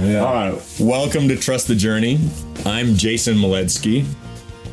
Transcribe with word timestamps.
yeah. 0.00 0.24
All 0.24 0.32
right. 0.32 0.76
Welcome 0.80 1.28
to 1.28 1.36
Trust 1.36 1.68
the 1.68 1.74
Journey. 1.74 2.18
I'm 2.64 2.94
Jason 2.94 3.36
Maletsky. 3.36 4.06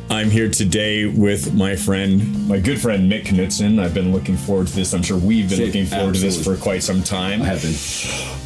I'm 0.08 0.30
here 0.30 0.48
today 0.48 1.04
with 1.04 1.52
my 1.52 1.76
friend, 1.76 2.48
my 2.48 2.58
good 2.58 2.80
friend 2.80 3.10
Mick 3.10 3.24
Knutson. 3.24 3.82
I've 3.82 3.92
been 3.92 4.12
looking 4.12 4.36
forward 4.36 4.68
to 4.68 4.74
this. 4.74 4.94
I'm 4.94 5.02
sure 5.02 5.18
we've 5.18 5.50
been 5.50 5.60
looking 5.60 5.84
forward 5.84 6.10
Absolutely. 6.10 6.30
to 6.30 6.38
this 6.38 6.58
for 6.58 6.62
quite 6.62 6.82
some 6.82 7.02
time. 7.02 7.42
I 7.42 7.46
have 7.46 7.60
been. 7.60 7.74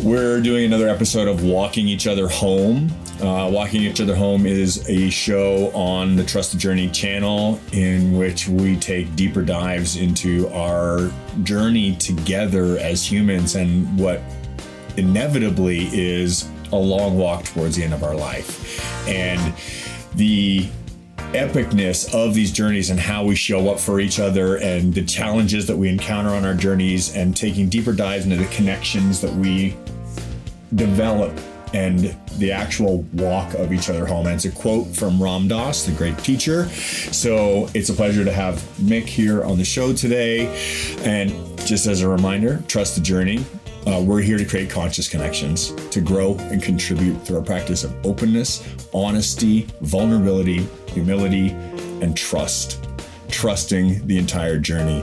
We're 0.04 0.40
doing 0.40 0.64
another 0.64 0.89
episode 0.89 1.29
of 1.29 1.44
Walking 1.44 1.86
Each 1.86 2.07
Other 2.07 2.26
Home. 2.29 2.90
Uh, 3.21 3.50
Walking 3.53 3.82
Each 3.82 4.00
Other 4.00 4.17
Home 4.17 4.46
is 4.46 4.89
a 4.89 5.11
show 5.11 5.71
on 5.75 6.17
the 6.17 6.25
Trust 6.25 6.53
the 6.53 6.58
Journey 6.58 6.89
channel 6.89 7.61
in 7.72 8.17
which 8.17 8.48
we 8.48 8.76
take 8.76 9.14
deeper 9.14 9.43
dives 9.43 9.96
into 9.96 10.48
our 10.48 11.11
journey 11.43 11.94
together 11.96 12.79
as 12.79 13.04
humans 13.04 13.54
and 13.54 13.98
what 13.98 14.22
inevitably 15.00 15.89
is 15.93 16.49
a 16.72 16.77
long 16.77 17.18
walk 17.18 17.45
towards 17.45 17.77
the 17.77 17.82
end 17.82 17.95
of 17.95 18.04
our 18.04 18.14
life. 18.14 19.08
And 19.08 19.54
the 20.14 20.68
epicness 21.32 22.13
of 22.13 22.35
these 22.35 22.50
journeys 22.53 22.91
and 22.91 22.99
how 22.99 23.25
we 23.25 23.35
show 23.35 23.71
up 23.71 23.79
for 23.79 24.00
each 24.00 24.18
other 24.18 24.57
and 24.57 24.93
the 24.93 25.05
challenges 25.05 25.67
that 25.67 25.77
we 25.77 25.89
encounter 25.89 26.31
on 26.31 26.44
our 26.44 26.55
journeys 26.55 27.14
and 27.14 27.36
taking 27.36 27.68
deeper 27.68 27.93
dives 27.93 28.25
into 28.25 28.36
the 28.36 28.46
connections 28.46 29.21
that 29.21 29.32
we 29.35 29.77
develop 30.75 31.32
and 31.72 32.17
the 32.39 32.50
actual 32.50 33.03
walk 33.12 33.55
of 33.55 33.72
each 33.72 33.89
other 33.89 34.05
home. 34.05 34.27
And 34.27 34.34
it's 34.34 34.44
a 34.44 34.50
quote 34.50 34.89
from 34.89 35.22
Ram 35.22 35.47
Dass, 35.47 35.84
the 35.84 35.92
great 35.92 36.19
teacher. 36.19 36.69
So 36.69 37.69
it's 37.75 37.91
a 37.91 37.94
pleasure 37.94 38.25
to 38.25 38.33
have 38.33 38.56
Mick 38.80 39.05
here 39.05 39.44
on 39.44 39.56
the 39.56 39.64
show 39.64 39.92
today. 39.92 40.48
And 41.00 41.30
just 41.64 41.86
as 41.86 42.03
a 42.03 42.08
reminder, 42.08 42.62
trust 42.67 42.97
the 42.97 43.00
journey. 43.00 43.44
Uh, 43.86 44.03
we're 44.05 44.20
here 44.20 44.36
to 44.36 44.45
create 44.45 44.69
conscious 44.69 45.09
connections, 45.09 45.73
to 45.91 46.00
grow 46.00 46.34
and 46.50 46.62
contribute 46.62 47.17
through 47.23 47.39
our 47.39 47.42
practice 47.42 47.83
of 47.83 47.95
openness, 48.05 48.62
honesty, 48.92 49.67
vulnerability, 49.81 50.67
humility, 50.89 51.50
and 52.03 52.17
trust. 52.17 52.86
Trusting 53.31 54.06
the 54.06 54.19
entire 54.19 54.58
journey. 54.58 55.01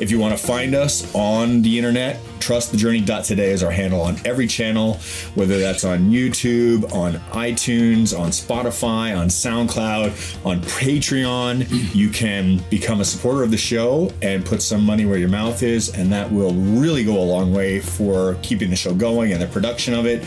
If 0.00 0.10
you 0.10 0.18
want 0.18 0.36
to 0.36 0.44
find 0.44 0.74
us 0.74 1.14
on 1.14 1.62
the 1.62 1.78
internet, 1.78 2.18
trustthejourney.today 2.46 3.50
is 3.50 3.64
our 3.64 3.72
handle 3.72 4.00
on 4.00 4.16
every 4.24 4.46
channel, 4.46 5.00
whether 5.34 5.58
that's 5.58 5.84
on 5.84 6.10
YouTube, 6.10 6.92
on 6.92 7.14
iTunes, 7.32 8.16
on 8.16 8.28
Spotify, 8.28 9.18
on 9.18 9.26
SoundCloud, 9.26 10.46
on 10.46 10.60
Patreon. 10.60 11.66
You 11.92 12.08
can 12.08 12.62
become 12.70 13.00
a 13.00 13.04
supporter 13.04 13.42
of 13.42 13.50
the 13.50 13.56
show 13.56 14.12
and 14.22 14.46
put 14.46 14.62
some 14.62 14.84
money 14.84 15.06
where 15.06 15.18
your 15.18 15.28
mouth 15.28 15.64
is, 15.64 15.92
and 15.96 16.12
that 16.12 16.30
will 16.30 16.54
really 16.54 17.02
go 17.02 17.18
a 17.20 17.24
long 17.24 17.52
way 17.52 17.80
for 17.80 18.36
keeping 18.42 18.70
the 18.70 18.76
show 18.76 18.94
going 18.94 19.32
and 19.32 19.42
the 19.42 19.48
production 19.48 19.92
of 19.92 20.06
it. 20.06 20.24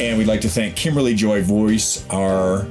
And 0.00 0.18
we'd 0.18 0.28
like 0.28 0.42
to 0.42 0.48
thank 0.48 0.76
Kimberly 0.76 1.14
Joy 1.16 1.42
Voice, 1.42 2.08
our 2.10 2.64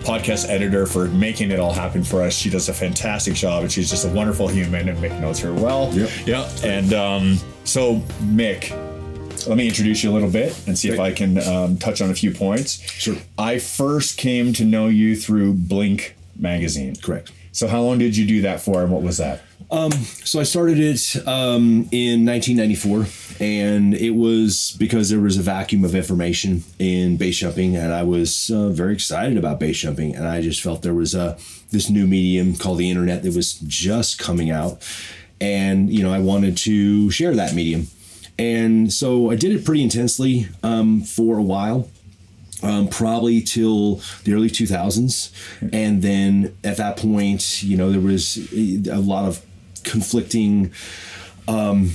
podcast 0.00 0.48
editor 0.48 0.86
for 0.86 1.06
making 1.08 1.50
it 1.50 1.60
all 1.60 1.72
happen 1.72 2.02
for 2.02 2.22
us. 2.22 2.34
She 2.34 2.48
does 2.48 2.70
a 2.70 2.72
fantastic 2.72 3.34
job, 3.34 3.62
and 3.62 3.70
she's 3.70 3.90
just 3.90 4.06
a 4.06 4.08
wonderful 4.08 4.48
human, 4.48 4.88
and 4.88 4.98
Mick 4.98 5.20
knows 5.20 5.38
her 5.40 5.52
well. 5.52 5.92
Yep. 5.92 6.10
Yeah. 6.26 6.50
And 6.64 6.92
um, 6.94 7.38
so, 7.64 7.96
Mick, 8.20 8.70
let 9.46 9.56
me 9.56 9.68
introduce 9.68 10.02
you 10.04 10.10
a 10.10 10.14
little 10.14 10.30
bit 10.30 10.66
and 10.66 10.78
see 10.78 10.88
Great. 10.88 10.94
if 10.94 11.00
I 11.00 11.12
can 11.12 11.38
um, 11.38 11.76
touch 11.78 12.00
on 12.00 12.10
a 12.10 12.14
few 12.14 12.32
points. 12.32 12.80
Sure. 12.82 13.16
I 13.38 13.58
first 13.58 14.18
came 14.18 14.52
to 14.54 14.64
know 14.64 14.88
you 14.88 15.16
through 15.16 15.54
Blinc 15.54 16.12
magazine. 16.36 16.96
Correct. 16.96 17.32
So, 17.52 17.68
how 17.68 17.82
long 17.82 17.98
did 17.98 18.16
you 18.16 18.26
do 18.26 18.42
that 18.42 18.60
for, 18.60 18.82
and 18.82 18.90
what 18.90 19.02
was 19.02 19.18
that? 19.18 19.42
Um, 19.72 19.90
so 19.92 20.38
I 20.38 20.42
started 20.42 20.78
it 20.78 21.16
um, 21.26 21.88
in 21.92 22.26
1994, 22.26 23.06
and 23.40 23.94
it 23.94 24.10
was 24.10 24.76
because 24.78 25.08
there 25.08 25.18
was 25.18 25.38
a 25.38 25.42
vacuum 25.42 25.82
of 25.82 25.94
information 25.94 26.62
in 26.78 27.16
base 27.16 27.38
jumping, 27.38 27.74
and 27.74 27.90
I 27.90 28.02
was 28.02 28.50
uh, 28.50 28.68
very 28.68 28.92
excited 28.92 29.38
about 29.38 29.58
base 29.58 29.78
jumping, 29.78 30.14
and 30.14 30.28
I 30.28 30.42
just 30.42 30.60
felt 30.60 30.82
there 30.82 30.94
was 30.94 31.14
a 31.14 31.38
this 31.70 31.88
new 31.88 32.06
medium 32.06 32.54
called 32.54 32.78
the 32.78 32.90
internet 32.90 33.22
that 33.22 33.34
was 33.34 33.54
just 33.60 34.18
coming 34.18 34.50
out, 34.50 34.82
and 35.42 35.90
you 35.92 36.02
know 36.04 36.12
I 36.12 36.20
wanted 36.20 36.56
to 36.58 37.10
share 37.10 37.34
that 37.34 37.54
medium, 37.54 37.88
and 38.38 38.92
so 38.92 39.30
I 39.30 39.36
did 39.36 39.52
it 39.52 39.64
pretty 39.64 39.82
intensely 39.82 40.48
um, 40.62 41.02
for 41.02 41.36
a 41.36 41.42
while. 41.42 41.88
Um, 42.64 42.86
probably 42.86 43.40
till 43.40 43.96
the 44.22 44.34
early 44.34 44.48
2000s. 44.48 45.32
And 45.72 46.00
then 46.00 46.56
at 46.62 46.76
that 46.76 46.96
point, 46.96 47.60
you 47.60 47.76
know, 47.76 47.90
there 47.90 48.00
was 48.00 48.36
a 48.54 49.00
lot 49.00 49.24
of 49.24 49.44
conflicting 49.82 50.70
um, 51.48 51.90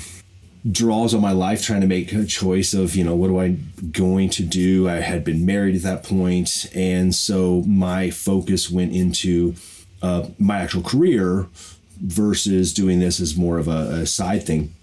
draws 0.70 1.14
on 1.14 1.22
my 1.22 1.32
life 1.32 1.64
trying 1.64 1.80
to 1.80 1.88
make 1.88 2.12
a 2.12 2.26
choice 2.26 2.74
of 2.74 2.96
you 2.96 3.04
know 3.04 3.16
what 3.16 3.28
do 3.28 3.40
i 3.40 3.50
going 3.92 4.28
to 4.28 4.44
do 4.44 4.90
i 4.90 4.96
had 4.96 5.24
been 5.24 5.46
married 5.46 5.76
at 5.76 5.82
that 5.82 6.04
point 6.04 6.70
and 6.76 7.16
so 7.16 7.62
my 7.62 8.10
focus 8.10 8.70
went 8.70 8.92
into 8.92 9.56
uh, 10.02 10.28
my 10.38 10.60
actual 10.60 10.82
career 10.82 11.48
versus 12.02 12.74
doing 12.74 13.00
this 13.00 13.20
as 13.20 13.36
more 13.36 13.58
of 13.58 13.68
a, 13.68 14.02
a 14.02 14.06
side 14.06 14.44
thing. 14.44 14.74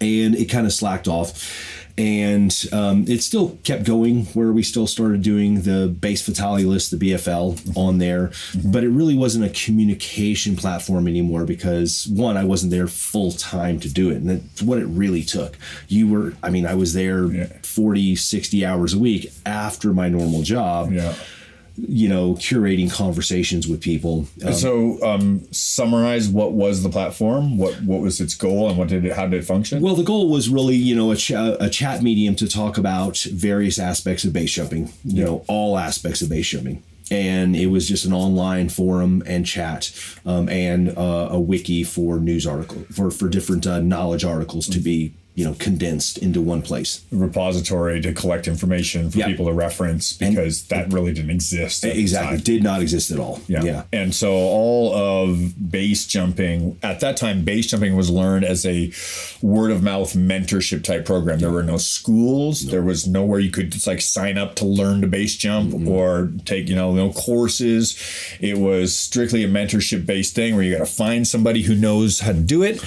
And 0.00 0.34
it 0.34 0.46
kind 0.46 0.66
of 0.66 0.72
slacked 0.72 1.08
off. 1.08 1.82
And 1.96 2.52
um, 2.72 3.04
it 3.06 3.22
still 3.22 3.56
kept 3.62 3.84
going 3.84 4.24
where 4.26 4.50
we 4.50 4.64
still 4.64 4.88
started 4.88 5.22
doing 5.22 5.60
the 5.62 5.86
base 5.86 6.22
fatality 6.22 6.64
list 6.64 6.90
the 6.90 6.96
bfl 6.96 7.76
on 7.76 7.98
there. 7.98 8.28
Mm-hmm. 8.28 8.72
but 8.72 8.82
it 8.82 8.88
really 8.88 9.16
wasn't 9.16 9.44
a 9.44 9.50
communication 9.50 10.56
platform 10.56 11.06
anymore 11.06 11.44
because 11.44 12.08
one 12.08 12.36
i 12.36 12.42
wasn't 12.42 12.72
there 12.72 12.88
full 12.88 13.30
time 13.30 13.78
to 13.78 13.88
do 13.88 14.10
it. 14.10 14.16
And 14.16 14.28
that's 14.28 14.62
what 14.62 14.78
it 14.78 14.86
really 14.86 15.22
took. 15.22 15.56
You 15.86 16.08
were 16.08 16.32
i 16.42 16.50
mean 16.50 16.66
i 16.66 16.74
was 16.74 16.94
there 16.94 17.26
yeah. 17.26 17.46
40 17.62 18.16
60 18.16 18.66
hours 18.66 18.92
a 18.94 18.98
week 18.98 19.32
after 19.46 19.92
my 19.92 20.08
normal 20.08 20.42
job. 20.42 20.92
Yeah 20.92 21.14
you 21.76 22.08
know, 22.08 22.34
curating 22.34 22.90
conversations 22.90 23.66
with 23.66 23.80
people. 23.80 24.26
Um, 24.44 24.52
so, 24.52 25.02
um, 25.02 25.46
summarize 25.52 26.28
what 26.28 26.52
was 26.52 26.82
the 26.82 26.88
platform, 26.88 27.58
what 27.58 27.74
what 27.82 28.00
was 28.00 28.20
its 28.20 28.34
goal, 28.34 28.68
and 28.68 28.78
what 28.78 28.88
did 28.88 29.04
it, 29.04 29.12
how 29.12 29.26
did 29.26 29.40
it 29.40 29.44
function? 29.44 29.82
Well, 29.82 29.96
the 29.96 30.04
goal 30.04 30.28
was 30.28 30.48
really, 30.48 30.76
you 30.76 30.94
know, 30.94 31.10
a, 31.10 31.16
ch- 31.16 31.32
a 31.32 31.68
chat 31.70 32.02
medium 32.02 32.36
to 32.36 32.48
talk 32.48 32.78
about 32.78 33.18
various 33.18 33.78
aspects 33.78 34.24
of 34.24 34.32
base 34.32 34.52
jumping, 34.52 34.86
you 35.04 35.18
yeah. 35.18 35.24
know, 35.24 35.44
all 35.48 35.76
aspects 35.76 36.22
of 36.22 36.28
base 36.28 36.48
jumping. 36.48 36.82
And 37.10 37.54
it 37.54 37.66
was 37.66 37.86
just 37.86 38.06
an 38.06 38.14
online 38.14 38.70
forum 38.70 39.22
and 39.26 39.44
chat, 39.44 39.90
um, 40.24 40.48
and 40.48 40.96
uh, 40.96 41.28
a 41.30 41.40
wiki 41.40 41.84
for 41.84 42.18
news 42.18 42.46
article 42.46 42.84
for 42.92 43.10
for 43.10 43.28
different 43.28 43.66
uh, 43.66 43.80
knowledge 43.80 44.24
articles 44.24 44.66
to 44.68 44.78
be 44.78 45.12
you 45.34 45.44
know 45.44 45.54
condensed 45.54 46.18
into 46.18 46.40
one 46.40 46.62
place. 46.62 47.04
Repository 47.10 48.00
to 48.00 48.12
collect 48.12 48.46
information 48.46 49.10
for 49.10 49.18
people 49.20 49.46
to 49.46 49.52
reference 49.52 50.12
because 50.12 50.62
and, 50.62 50.70
that 50.70 50.94
really 50.94 51.12
didn't 51.12 51.30
exist 51.30 51.84
exactly. 51.84 52.38
did 52.38 52.62
not 52.62 52.80
exist 52.80 53.10
at 53.10 53.18
all. 53.18 53.40
Yeah. 53.48 53.62
yeah. 53.64 53.82
And 53.92 54.14
so 54.14 54.32
all 54.32 54.94
of 54.94 55.70
base 55.70 56.06
jumping 56.06 56.78
at 56.82 57.00
that 57.00 57.16
time 57.16 57.44
base 57.44 57.66
jumping 57.66 57.96
was 57.96 58.10
learned 58.10 58.44
as 58.44 58.64
a 58.64 58.92
word 59.42 59.72
of 59.72 59.82
mouth 59.82 60.14
mentorship 60.14 60.84
type 60.84 61.04
program. 61.04 61.40
There 61.40 61.50
were 61.50 61.64
no 61.64 61.78
schools. 61.78 62.64
No. 62.64 62.70
there 62.70 62.82
was 62.82 63.06
nowhere 63.06 63.40
you 63.40 63.50
could 63.50 63.72
just 63.72 63.88
like 63.88 64.00
sign 64.00 64.38
up 64.38 64.54
to 64.56 64.64
learn 64.64 65.00
to 65.00 65.08
base 65.08 65.36
jump 65.36 65.72
mm-hmm. 65.72 65.88
or 65.88 66.32
take 66.44 66.68
you 66.68 66.76
know 66.76 66.94
no 66.94 67.12
courses. 67.12 67.98
It 68.40 68.58
was 68.58 68.96
strictly 68.96 69.42
a 69.42 69.48
mentorship 69.48 70.06
based 70.06 70.36
thing 70.36 70.54
where 70.54 70.62
you 70.62 70.76
got 70.78 70.86
to 70.86 70.92
find 70.92 71.26
somebody 71.26 71.62
who 71.62 71.74
knows 71.74 72.20
how 72.20 72.32
to 72.32 72.40
do 72.40 72.62
it 72.62 72.82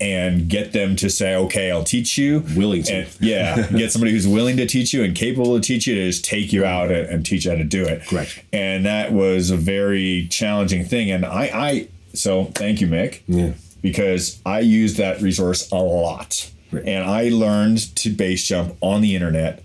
and 0.00 0.48
get 0.48 0.72
them 0.72 0.96
to 0.96 1.08
say 1.08 1.34
okay 1.34 1.70
i'll 1.70 1.84
teach 1.92 2.16
you. 2.16 2.42
Willing 2.56 2.82
to. 2.84 2.92
And, 2.92 3.16
yeah. 3.20 3.68
get 3.76 3.92
somebody 3.92 4.12
who's 4.12 4.26
willing 4.26 4.56
to 4.56 4.66
teach 4.66 4.94
you 4.94 5.04
and 5.04 5.14
capable 5.14 5.54
to 5.54 5.60
teach 5.60 5.86
you 5.86 5.94
to 5.94 6.06
just 6.06 6.24
take 6.24 6.52
you 6.52 6.64
out 6.64 6.90
and, 6.90 7.06
and 7.08 7.26
teach 7.26 7.44
you 7.44 7.50
how 7.50 7.56
to 7.58 7.64
do 7.64 7.84
it. 7.84 8.06
Correct. 8.06 8.42
And 8.52 8.86
that 8.86 9.12
was 9.12 9.50
a 9.50 9.56
very 9.56 10.26
challenging 10.30 10.84
thing. 10.84 11.10
And 11.10 11.26
I, 11.26 11.50
I 11.52 11.88
so 12.14 12.46
thank 12.46 12.80
you, 12.80 12.86
Mick. 12.86 13.20
Yeah. 13.28 13.52
Because 13.82 14.40
I 14.46 14.60
used 14.60 14.96
that 14.96 15.20
resource 15.20 15.70
a 15.70 15.76
lot. 15.76 16.50
Right. 16.70 16.86
And 16.86 17.04
I 17.04 17.28
learned 17.28 17.94
to 17.96 18.10
base 18.10 18.46
jump 18.46 18.76
on 18.80 19.02
the 19.02 19.14
internet 19.14 19.62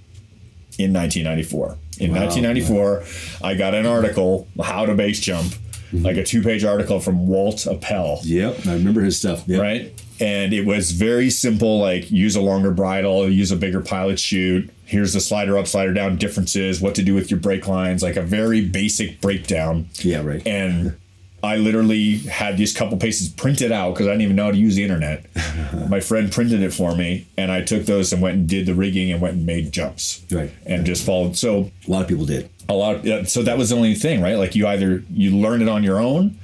in 0.78 0.94
1994. 0.94 1.78
In 2.00 2.12
wow, 2.12 2.26
1994, 2.26 3.48
I 3.48 3.56
got 3.56 3.74
an 3.74 3.86
article, 3.86 4.48
How 4.62 4.86
to 4.86 4.94
Base 4.94 5.20
Jump, 5.20 5.48
mm-hmm. 5.48 6.04
like 6.04 6.18
a 6.18 6.24
two 6.24 6.44
page 6.44 6.64
article 6.64 7.00
from 7.00 7.28
Walt 7.28 7.66
Appel. 7.66 8.20
Yep, 8.24 8.68
I 8.68 8.74
remember 8.74 9.02
his 9.02 9.18
stuff. 9.18 9.48
Yep. 9.48 9.62
Right? 9.62 10.04
And 10.20 10.54
it 10.54 10.66
was 10.66 10.92
very 10.92 11.30
simple 11.30 11.80
like 11.80 12.10
use 12.12 12.36
a 12.36 12.42
longer 12.42 12.72
bridle 12.72 13.30
use 13.30 13.52
a 13.52 13.56
bigger 13.56 13.82
pilot 13.82 14.20
chute. 14.20 14.70
Here's 14.86 15.14
the 15.14 15.20
slider 15.20 15.58
up 15.58 15.68
slider 15.68 15.94
down 15.94 16.18
differences 16.18 16.82
what 16.82 16.96
to 16.96 17.04
do 17.04 17.14
with 17.14 17.30
your 17.30 17.40
brake 17.40 17.68
lines 17.68 18.02
like 18.04 18.16
a 18.16 18.22
very 18.22 18.66
basic 18.66 19.22
breakdown. 19.22 19.90
Yeah 20.00 20.24
right. 20.24 20.46
And 20.46 20.98
i 21.44 21.56
literally 21.56 22.18
had 22.18 22.58
these 22.58 22.76
couple 22.76 22.98
pages 22.98 23.30
printed 23.30 23.72
out 23.72 23.94
because 23.94 24.08
i 24.08 24.10
didn't 24.10 24.24
even 24.24 24.36
know 24.36 24.46
how 24.46 24.52
to 24.52 24.58
use 24.58 24.76
the 24.76 24.84
internet. 24.84 25.26
My 25.90 26.00
friend 26.00 26.32
printed 26.32 26.62
it 26.62 26.74
for 26.74 26.96
me 26.96 27.28
and 27.38 27.52
i 27.52 27.62
took 27.62 27.86
those 27.86 28.12
and 28.12 28.22
went 28.22 28.38
and 28.38 28.50
did 28.50 28.66
the 28.66 28.74
rigging 28.74 29.12
and 29.12 29.22
went 29.22 29.36
and 29.36 29.46
made 29.46 29.72
jumps. 29.72 30.26
Right. 30.32 30.52
And 30.66 30.86
just 30.86 31.06
followed 31.06 31.38
so 31.38 31.72
a 31.88 31.92
lot 31.92 32.02
of 32.02 32.08
people 32.08 32.26
did. 32.26 32.50
A 32.70 32.74
lot 32.74 33.08
of, 33.08 33.30
so 33.30 33.44
that 33.44 33.58
was 33.58 33.70
the 33.70 33.76
only 33.76 33.96
thing 33.96 34.22
right? 34.22 34.36
Like 34.36 34.56
you 34.56 34.68
either 34.68 35.04
you 35.12 35.38
learn 35.38 35.62
it 35.62 35.70
on 35.70 35.84
your 35.84 36.00
own 36.00 36.38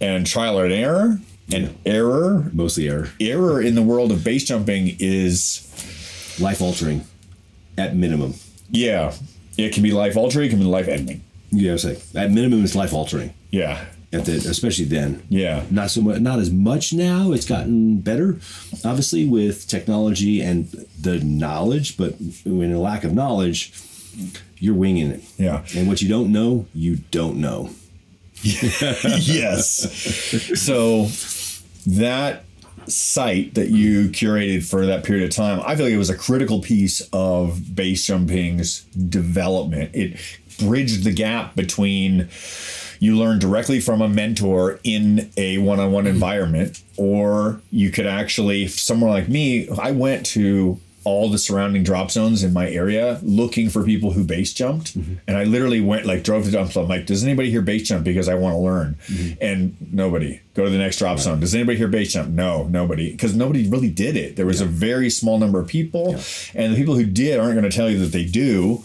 and 0.00 0.26
trial 0.26 0.58
and 0.58 0.72
error 0.72 1.18
and 1.52 1.76
error 1.84 2.50
mostly 2.52 2.88
error 2.88 3.08
error 3.20 3.60
in 3.60 3.74
the 3.74 3.82
world 3.82 4.12
of 4.12 4.22
base 4.22 4.44
jumping 4.44 4.96
is 4.98 5.68
life 6.40 6.60
altering 6.60 7.04
at 7.78 7.96
minimum. 7.96 8.34
Yeah. 8.70 9.14
It 9.58 9.72
can 9.72 9.82
be 9.82 9.92
life 9.92 10.16
altering, 10.16 10.46
it 10.46 10.50
can 10.50 10.58
be 10.58 10.64
life 10.64 10.88
ending. 10.88 11.22
You 11.50 11.72
know, 11.72 11.76
say 11.76 12.00
at 12.14 12.30
minimum 12.30 12.64
it's 12.64 12.74
life 12.74 12.92
altering. 12.92 13.34
Yeah. 13.50 13.84
At 14.12 14.26
the, 14.26 14.32
especially 14.32 14.84
then. 14.86 15.22
Yeah. 15.30 15.64
Not 15.70 15.90
so 15.90 16.02
much, 16.02 16.20
not 16.20 16.38
as 16.38 16.50
much 16.50 16.92
now. 16.92 17.32
It's 17.32 17.46
gotten 17.46 18.00
better, 18.00 18.38
obviously, 18.84 19.26
with 19.26 19.66
technology 19.66 20.42
and 20.42 20.68
the 21.00 21.18
knowledge. 21.20 21.96
But 21.96 22.16
when 22.44 22.72
a 22.72 22.78
lack 22.78 23.04
of 23.04 23.14
knowledge, 23.14 23.72
you're 24.58 24.74
winging 24.74 25.12
it. 25.12 25.24
Yeah. 25.38 25.64
And 25.74 25.88
what 25.88 26.02
you 26.02 26.10
don't 26.10 26.30
know, 26.30 26.66
you 26.74 26.96
don't 27.10 27.36
know. 27.36 27.70
yes. 29.20 29.90
So 30.60 31.06
that 31.86 32.44
site 32.86 33.54
that 33.54 33.68
you 33.70 34.08
curated 34.08 34.68
for 34.68 34.86
that 34.86 35.04
period 35.04 35.24
of 35.24 35.34
time, 35.34 35.60
I 35.64 35.76
feel 35.76 35.86
like 35.86 35.94
it 35.94 35.98
was 35.98 36.10
a 36.10 36.16
critical 36.16 36.60
piece 36.60 37.08
of 37.12 37.74
base 37.74 38.06
jumping's 38.06 38.82
development. 38.84 39.94
It 39.94 40.18
bridged 40.58 41.04
the 41.04 41.12
gap 41.12 41.54
between 41.54 42.28
you 42.98 43.16
learn 43.16 43.38
directly 43.40 43.80
from 43.80 44.00
a 44.00 44.08
mentor 44.08 44.78
in 44.84 45.30
a 45.36 45.58
one-on-one 45.58 46.06
environment 46.06 46.82
or 46.96 47.60
you 47.72 47.90
could 47.90 48.06
actually 48.06 48.68
someone 48.68 49.10
like 49.10 49.28
me 49.28 49.68
i 49.70 49.90
went 49.90 50.24
to 50.24 50.78
all 51.04 51.30
the 51.30 51.38
surrounding 51.38 51.82
drop 51.82 52.10
zones 52.10 52.42
in 52.42 52.52
my 52.52 52.68
area 52.68 53.18
looking 53.22 53.68
for 53.68 53.82
people 53.82 54.12
who 54.12 54.24
base 54.24 54.52
jumped. 54.52 54.98
Mm-hmm. 54.98 55.14
And 55.26 55.36
i 55.36 55.44
literally 55.44 55.80
went 55.80 56.06
like 56.06 56.22
drove 56.24 56.44
to 56.44 56.50
dump 56.50 56.76
i'm 56.76 56.88
like 56.88 57.06
does 57.06 57.24
anybody 57.24 57.50
here 57.50 57.62
base 57.62 57.88
jump 57.88 58.04
because 58.04 58.28
i 58.28 58.34
want 58.34 58.54
to 58.54 58.58
learn 58.58 58.96
mm-hmm. 59.06 59.34
and 59.40 59.76
nobody. 59.92 60.40
Go 60.54 60.64
to 60.64 60.70
the 60.70 60.78
next 60.78 60.98
drop 60.98 61.18
zone. 61.18 61.40
Does 61.40 61.54
anybody 61.54 61.78
here 61.78 61.88
base 61.88 62.12
jump? 62.12 62.28
No 62.30 62.64
nobody. 62.64 63.12
Because 63.12 63.34
nobody 63.34 63.68
really 63.68 63.90
did 63.90 64.16
it. 64.16 64.36
There 64.36 64.46
was 64.46 64.60
a 64.60 64.66
very 64.66 65.10
small 65.10 65.38
number 65.38 65.58
of 65.58 65.66
people 65.66 66.14
and 66.54 66.72
the 66.72 66.76
people 66.76 66.94
who 66.94 67.06
did 67.06 67.38
aren't 67.40 67.54
going 67.54 67.68
to 67.68 67.76
tell 67.76 67.90
you 67.90 67.98
that 68.00 68.12
they 68.12 68.24
do 68.24 68.84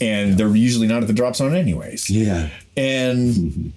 and 0.00 0.36
they're 0.36 0.54
usually 0.54 0.86
not 0.86 1.02
at 1.02 1.06
the 1.06 1.14
drop 1.14 1.36
zone 1.36 1.54
anyways. 1.54 2.10
Yeah. 2.10 2.50
and 2.76 3.34
mm-hmm. 3.34 3.68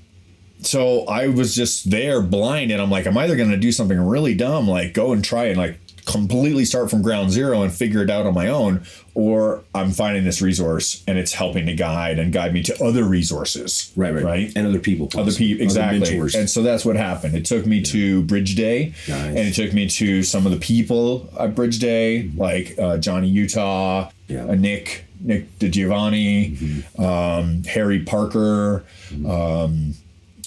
so 0.64 1.06
I 1.06 1.28
was 1.28 1.56
just 1.56 1.90
there 1.90 2.22
blind 2.22 2.72
and 2.72 2.82
I'm 2.82 2.90
like, 2.90 3.06
I'm 3.06 3.18
either 3.18 3.36
going 3.36 3.52
to 3.52 3.58
do 3.58 3.72
something 3.72 4.00
really 4.00 4.36
dumb, 4.36 4.68
like 4.68 4.94
go 4.94 5.14
and 5.14 5.24
try 5.24 5.46
and 5.46 5.58
like 5.58 5.80
completely 6.10 6.66
start 6.66 6.90
from 6.90 7.02
ground 7.04 7.30
zero 7.32 7.62
and 7.62 7.72
figure 7.72 8.02
it 8.02 8.10
out 8.10 8.26
on 8.26 8.34
my 8.34 8.48
own, 8.48 8.82
or 9.14 9.64
I'm 9.76 9.92
finding 9.92 10.24
this 10.24 10.42
resource 10.42 11.04
and 11.08 11.18
it's 11.20 11.34
helping 11.34 11.68
to 11.68 11.74
guide 11.76 12.18
and 12.18 12.34
guide 12.34 12.52
me 12.54 12.64
to 12.64 12.84
other 12.84 13.04
resources. 13.04 13.92
Right, 13.96 14.14
right, 14.14 14.24
Right. 14.24 14.54
And 14.56 14.66
other 14.66 14.80
people. 14.80 15.10
Other 15.16 15.32
people, 15.32 15.64
exactly. 15.64 16.00
mentors. 16.00 16.34
And 16.36 16.50
so 16.50 16.64
that's 16.64 16.84
what 16.84 16.96
happened. 16.96 17.36
It 17.36 17.46
took 17.46 17.66
me 17.68 17.82
to 17.84 18.24
Bridge 18.24 18.56
Day, 18.56 18.94
Nice. 19.08 19.26
and 19.28 19.38
it 19.38 19.54
took 19.54 19.72
me 19.74 19.88
to 19.90 20.24
some 20.24 20.46
of 20.48 20.52
the 20.52 20.58
people 20.60 21.30
at 21.40 21.54
Bridge 21.54 21.78
Day, 21.80 22.30
like 22.36 22.76
uh, 22.80 22.98
Johnny 22.98 23.28
Utah, 23.30 24.10
Yeah. 24.28 24.46
uh, 24.46 24.56
Nick 24.56 25.06
Nick 25.22 25.60
DiGiovanni, 25.60 26.98
um, 26.98 27.64
Harry 27.66 28.00
Parker, 28.00 28.84
um, 29.28 29.94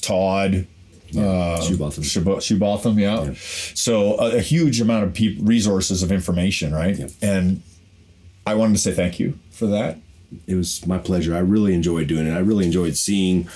Todd. 0.01 0.67
Uh, 1.17 1.59
Shoebotham. 1.61 2.39
Shoebotham, 2.41 2.99
yeah. 2.99 3.35
So 3.75 4.19
a, 4.19 4.37
a 4.37 4.41
huge 4.41 4.81
amount 4.81 5.05
of 5.05 5.15
peop 5.15 5.39
resources 5.43 6.03
of 6.03 6.11
information, 6.13 6.75
right? 6.75 6.97
Yeah. 6.99 7.09
And 7.21 7.63
I 8.47 8.55
wanted 8.55 8.75
to 8.75 8.81
say 8.81 8.93
thank 8.93 9.21
you 9.21 9.39
for 9.51 9.67
that. 9.67 9.99
it 10.47 10.55
was 10.55 10.87
my 10.87 10.99
pleasure. 10.99 11.35
I 11.35 11.41
really 11.41 11.75
enjoyed 11.75 12.09
doing 12.09 12.27
it. 12.27 12.33
I 12.33 12.39
really 12.41 12.67
enjoyed 12.67 12.97
seeing 12.97 13.49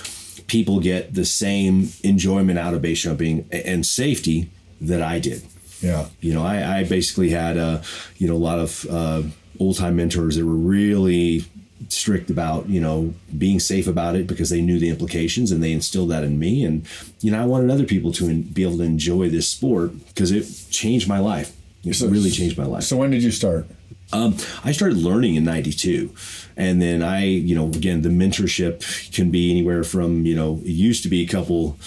people 0.47 0.79
get 0.79 1.13
the 1.13 1.25
same 1.25 1.89
enjoyment 2.03 2.57
out 2.59 2.73
of 2.73 2.81
base 2.81 3.01
jumping 3.01 3.47
and 3.51 3.85
safety 3.85 4.49
that 4.79 5.01
I 5.01 5.19
did. 5.19 5.43
Yeah. 5.81 6.07
You 6.21 6.33
know, 6.33 6.43
I, 6.43 6.79
I 6.79 6.83
basically 6.83 7.29
had 7.29 7.57
a, 7.57 7.81
you 8.17 8.27
know, 8.27 8.35
a 8.35 8.37
lot 8.37 8.59
of 8.59 8.85
uh, 8.89 9.23
old 9.59 9.77
time 9.77 9.95
mentors 9.95 10.35
that 10.37 10.45
were 10.45 10.53
really 10.53 11.45
strict 11.89 12.29
about, 12.29 12.67
you 12.69 12.81
know, 12.81 13.13
being 13.37 13.59
safe 13.59 13.87
about 13.87 14.15
it 14.15 14.27
because 14.27 14.49
they 14.49 14.61
knew 14.61 14.79
the 14.79 14.89
implications 14.89 15.51
and 15.51 15.63
they 15.63 15.71
instilled 15.71 16.09
that 16.11 16.23
in 16.23 16.37
me. 16.39 16.63
And, 16.63 16.85
you 17.21 17.31
know, 17.31 17.41
I 17.41 17.45
wanted 17.45 17.69
other 17.71 17.85
people 17.85 18.11
to 18.13 18.27
en- 18.27 18.41
be 18.41 18.63
able 18.63 18.77
to 18.77 18.83
enjoy 18.83 19.29
this 19.29 19.47
sport 19.47 19.91
because 20.09 20.31
it 20.31 20.45
changed 20.69 21.07
my 21.07 21.19
life. 21.19 21.53
It 21.83 21.95
So- 21.95 22.07
really 22.07 22.31
changed 22.31 22.57
my 22.57 22.65
life. 22.65 22.83
So 22.83 22.97
when 22.97 23.11
did 23.11 23.23
you 23.23 23.31
start? 23.31 23.67
Um, 24.13 24.35
I 24.63 24.71
started 24.71 24.97
learning 24.97 25.35
in 25.35 25.43
92. 25.43 26.11
And 26.55 26.81
then 26.81 27.01
I, 27.03 27.25
you 27.25 27.55
know, 27.55 27.67
again, 27.67 28.01
the 28.03 28.09
mentorship 28.09 29.11
can 29.13 29.31
be 29.31 29.51
anywhere 29.51 29.83
from, 29.83 30.25
you 30.25 30.35
know, 30.35 30.61
it 30.65 30.71
used 30.71 31.03
to 31.03 31.09
be 31.09 31.21
a 31.23 31.27
couple 31.27 31.77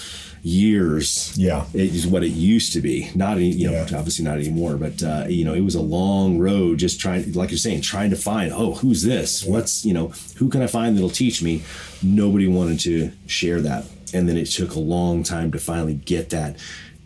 years. 0.42 1.32
Yeah. 1.36 1.66
It 1.74 1.94
is 1.94 2.06
what 2.06 2.22
it 2.24 2.28
used 2.30 2.72
to 2.72 2.80
be. 2.80 3.10
Not, 3.14 3.36
any, 3.36 3.50
you 3.50 3.66
know, 3.66 3.72
Yeah. 3.72 3.98
obviously 3.98 4.24
not 4.24 4.38
anymore, 4.38 4.76
but, 4.76 5.02
uh, 5.02 5.26
you 5.28 5.44
know, 5.44 5.54
it 5.54 5.60
was 5.60 5.74
a 5.74 5.82
long 5.82 6.38
road 6.38 6.78
just 6.78 6.98
trying, 7.00 7.32
like 7.32 7.50
you're 7.50 7.58
saying, 7.58 7.82
trying 7.82 8.10
to 8.10 8.16
find, 8.16 8.52
oh, 8.52 8.74
who's 8.74 9.02
this? 9.02 9.44
What's, 9.44 9.84
you 9.84 9.92
know, 9.92 10.12
who 10.36 10.48
can 10.48 10.62
I 10.62 10.66
find 10.66 10.96
that'll 10.96 11.10
teach 11.10 11.42
me? 11.42 11.62
Nobody 12.02 12.46
wanted 12.46 12.80
to 12.80 13.12
share 13.26 13.60
that. 13.60 13.84
And 14.12 14.28
then 14.28 14.36
it 14.36 14.46
took 14.46 14.74
a 14.74 14.80
long 14.80 15.22
time 15.22 15.52
to 15.52 15.58
finally 15.58 15.94
get 15.94 16.30
that 16.30 16.56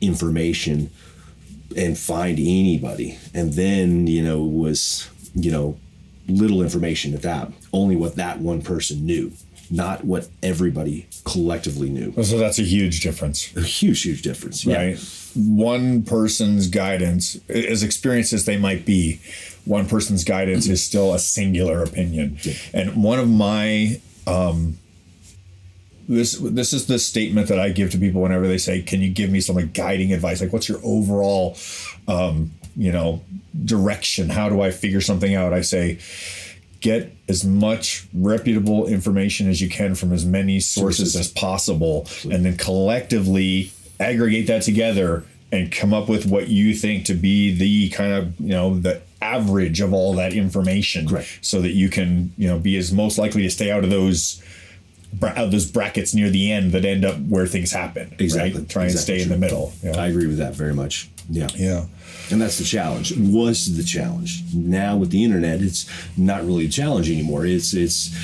information 0.01 0.91
and 1.77 1.99
find 1.99 2.39
anybody. 2.39 3.19
And 3.35 3.55
then, 3.55 4.07
you 4.07 4.23
know, 4.23 4.43
was, 4.45 5.09
you 5.35 5.51
know, 5.51 5.77
little 6.29 6.63
information 6.63 7.13
at 7.15 7.23
that, 7.23 7.53
only 7.73 7.97
what 7.97 8.17
that 8.17 8.39
one 8.39 8.63
person 8.63 9.05
knew, 9.05 9.33
not 9.71 10.05
what 10.05 10.29
everybody 10.43 11.07
collectively 11.25 11.89
knew. 11.89 12.13
So 12.23 12.39
that's 12.39 12.59
a 12.59 12.63
huge 12.63 13.01
difference. 13.01 13.55
A 13.57 13.63
huge, 13.63 14.03
huge 14.03 14.23
difference. 14.23 14.65
Yeah. 14.65 14.77
right? 14.77 14.99
One 15.35 16.03
person's 16.03 16.69
guidance, 16.69 17.39
as 17.49 17.83
experienced 17.83 18.33
as 18.33 18.45
they 18.45 18.57
might 18.57 18.85
be, 18.85 19.21
one 19.65 19.87
person's 19.87 20.25
guidance 20.25 20.69
is 20.69 20.83
still 20.83 21.15
a 21.15 21.19
singular 21.19 21.83
opinion. 21.83 22.39
And 22.73 23.03
one 23.03 23.19
of 23.19 23.29
my 23.29 24.01
um, 24.27 24.79
this 26.09 26.37
this 26.39 26.73
is 26.73 26.87
the 26.87 26.99
statement 26.99 27.49
that 27.49 27.59
I 27.59 27.71
give 27.71 27.91
to 27.93 27.99
people 27.99 28.23
whenever 28.23 28.47
they 28.47 28.59
say, 28.59 28.83
"Can 28.83 29.01
you 29.01 29.11
give 29.11 29.31
me 29.31 29.41
some 29.41 29.57
like 29.57 29.73
guiding 29.73 30.13
advice? 30.13 30.41
Like, 30.41 30.53
what's 30.53 30.69
your 30.69 30.81
overall, 30.83 31.57
um, 32.09 32.53
you 32.77 32.93
know, 32.93 33.23
direction? 33.65 34.29
How 34.29 34.49
do 34.49 34.61
I 34.61 34.71
figure 34.71 35.01
something 35.01 35.35
out?" 35.35 35.53
I 35.53 35.63
say, 35.63 35.99
get 36.85 37.11
as 37.29 37.45
much 37.45 38.07
reputable 38.13 38.87
information 38.87 39.49
as 39.49 39.61
you 39.61 39.69
can 39.71 39.95
from 39.95 40.13
as 40.13 40.25
many 40.27 40.61
sources 40.61 41.15
Sources. 41.15 41.17
as 41.17 41.33
possible, 41.33 42.07
and 42.31 42.45
then 42.45 42.57
collectively 42.59 43.73
aggregate 43.99 44.47
that 44.49 44.63
together 44.63 45.25
and 45.51 45.73
come 45.73 45.95
up 45.95 46.09
with 46.09 46.27
what 46.27 46.49
you 46.49 46.75
think 46.75 47.07
to 47.07 47.15
be 47.15 47.55
the 47.57 47.89
kind 47.91 48.13
of 48.13 48.39
you 48.39 48.49
know 48.51 48.79
the 48.79 49.01
average 49.23 49.81
of 49.81 49.95
all 49.95 50.13
that 50.15 50.35
information 50.35 51.09
Correct. 51.09 51.39
so 51.41 51.63
that 51.63 51.73
you 51.73 51.89
can 51.89 52.33
you 52.37 52.47
know 52.49 52.59
be 52.59 52.77
as 52.77 52.93
most 52.93 53.17
likely 53.17 53.43
to 53.43 53.51
stay 53.51 53.71
out 53.71 53.83
of 53.83 53.89
those 53.91 54.43
out 55.23 55.39
of 55.39 55.51
those 55.53 55.65
brackets 55.71 56.13
near 56.13 56.29
the 56.29 56.53
end 56.53 56.73
that 56.73 56.85
end 56.85 57.05
up 57.05 57.17
where 57.21 57.47
things 57.47 57.71
happen 57.73 58.15
Exactly. 58.19 58.61
right? 58.61 58.69
try 58.69 58.83
and 58.83 58.93
Exactly 58.93 59.19
stay 59.19 59.23
in 59.23 59.29
the 59.31 59.39
middle 59.39 59.73
yeah 59.83 59.97
I 59.97 60.09
agree 60.09 60.27
with 60.27 60.39
that 60.39 60.55
very 60.55 60.75
much. 60.75 61.09
Yeah. 61.29 61.49
yeah 61.55 61.85
And 62.31 62.41
that's 62.41 62.59
the 62.59 62.65
challenge. 62.65 63.17
Was 63.17 63.77
the 63.77 63.85
challenge. 63.85 64.43
Now 64.55 64.97
with 64.97 65.11
the 65.11 65.25
internet, 65.25 65.61
it's 65.61 65.89
not 66.17 66.45
really 66.45 66.67
a 66.67 66.69
challenge 66.69 67.11
anymore. 67.11 67.47
It's 67.47 67.75
it's 67.75 68.15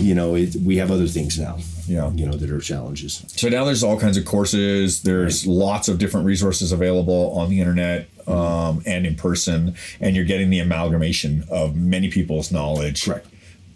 you 0.00 0.14
know, 0.14 0.34
it, 0.34 0.54
we 0.56 0.76
have 0.76 0.90
other 0.90 1.06
things 1.06 1.38
now. 1.38 1.58
Yeah. 1.86 2.10
You 2.12 2.26
know, 2.26 2.32
that 2.32 2.50
are 2.50 2.60
challenges. 2.60 3.24
So 3.28 3.48
now 3.48 3.64
there's 3.64 3.82
all 3.82 3.98
kinds 3.98 4.16
of 4.16 4.24
courses. 4.24 5.02
There's 5.02 5.46
lots 5.46 5.88
of 5.88 5.98
different 5.98 6.26
resources 6.26 6.72
available 6.72 7.32
on 7.38 7.48
the 7.48 7.60
internet 7.60 8.08
um, 8.26 8.82
and 8.86 9.06
in 9.06 9.14
person, 9.14 9.76
and 10.00 10.16
you're 10.16 10.24
getting 10.24 10.50
the 10.50 10.58
amalgamation 10.58 11.44
of 11.50 11.76
many 11.76 12.10
people's 12.10 12.50
knowledge 12.50 13.04
Correct. 13.04 13.28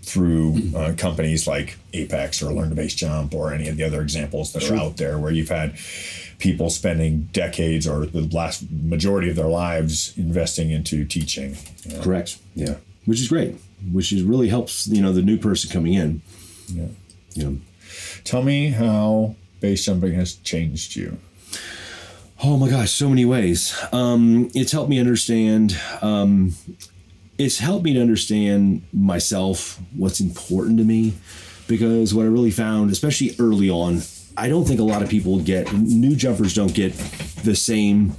through 0.03 0.61
uh, 0.75 0.95
companies 0.97 1.47
like 1.47 1.79
Apex 1.93 2.43
or 2.43 2.53
Learn 2.53 2.71
to 2.71 2.75
Base 2.75 2.95
Jump 2.95 3.33
or 3.33 3.55
any 3.55 3.69
of 3.69 3.77
the 3.77 3.85
other 3.85 4.03
examples 4.03 4.53
that 4.53 4.69
are 4.69 4.77
out 4.77 4.97
there, 4.97 5.19
where 5.19 5.31
you've 5.31 5.49
had 5.49 5.79
people 6.41 6.71
spending 6.71 7.29
decades 7.33 7.87
or 7.87 8.07
the 8.07 8.23
last 8.35 8.65
majority 8.71 9.31
of 9.31 9.37
their 9.37 9.47
lives 9.49 10.17
investing 10.17 10.71
into 10.71 11.05
teaching. 11.05 11.57
you 11.85 11.97
know. 11.97 12.03
Correct. 12.03 12.39
Yeah. 12.55 12.77
Which 13.05 13.21
is 13.21 13.29
great. 13.29 13.57
Which 13.93 14.13
is 14.13 14.23
really 14.23 14.49
helps, 14.49 14.87
you 14.89 15.01
know, 15.01 15.13
the 15.13 15.23
new 15.23 15.39
person 15.39 15.71
coming 15.71 15.95
in. 15.95 16.23
Yeah. 16.69 16.87
Know. 17.37 17.59
Tell 18.25 18.43
me 18.43 18.71
how 18.71 19.37
base 19.61 19.85
jumping 19.85 20.15
has 20.15 20.35
changed 20.37 20.97
you. 20.97 21.19
Oh 22.43 22.57
my 22.57 22.71
gosh, 22.71 22.91
so 22.91 23.09
many 23.09 23.25
ways. 23.25 23.79
Um, 23.93 24.51
it's 24.55 24.73
helped 24.73 24.89
me 24.89 24.99
understand. 24.99 25.79
Um, 26.01 26.55
it's 27.37 27.59
helped 27.59 27.85
me 27.85 27.93
to 27.95 28.01
understand 28.01 28.83
myself, 28.93 29.79
what's 29.95 30.21
important 30.21 30.79
to 30.79 30.85
me, 30.85 31.15
because 31.69 32.15
what 32.15 32.23
I 32.23 32.29
really 32.29 32.51
found, 32.51 32.91
especially 32.91 33.35
early 33.39 33.69
on, 33.71 34.01
I 34.37 34.49
don't 34.49 34.65
think 34.65 34.81
a 34.81 34.85
lot 34.85 35.03
of 35.03 35.09
people 35.09 35.41
get 35.41 35.73
new 35.73 36.17
jumpers 36.17 36.55
don't 36.55 36.75
get 36.75 36.93
the 37.45 37.55
same 37.55 38.15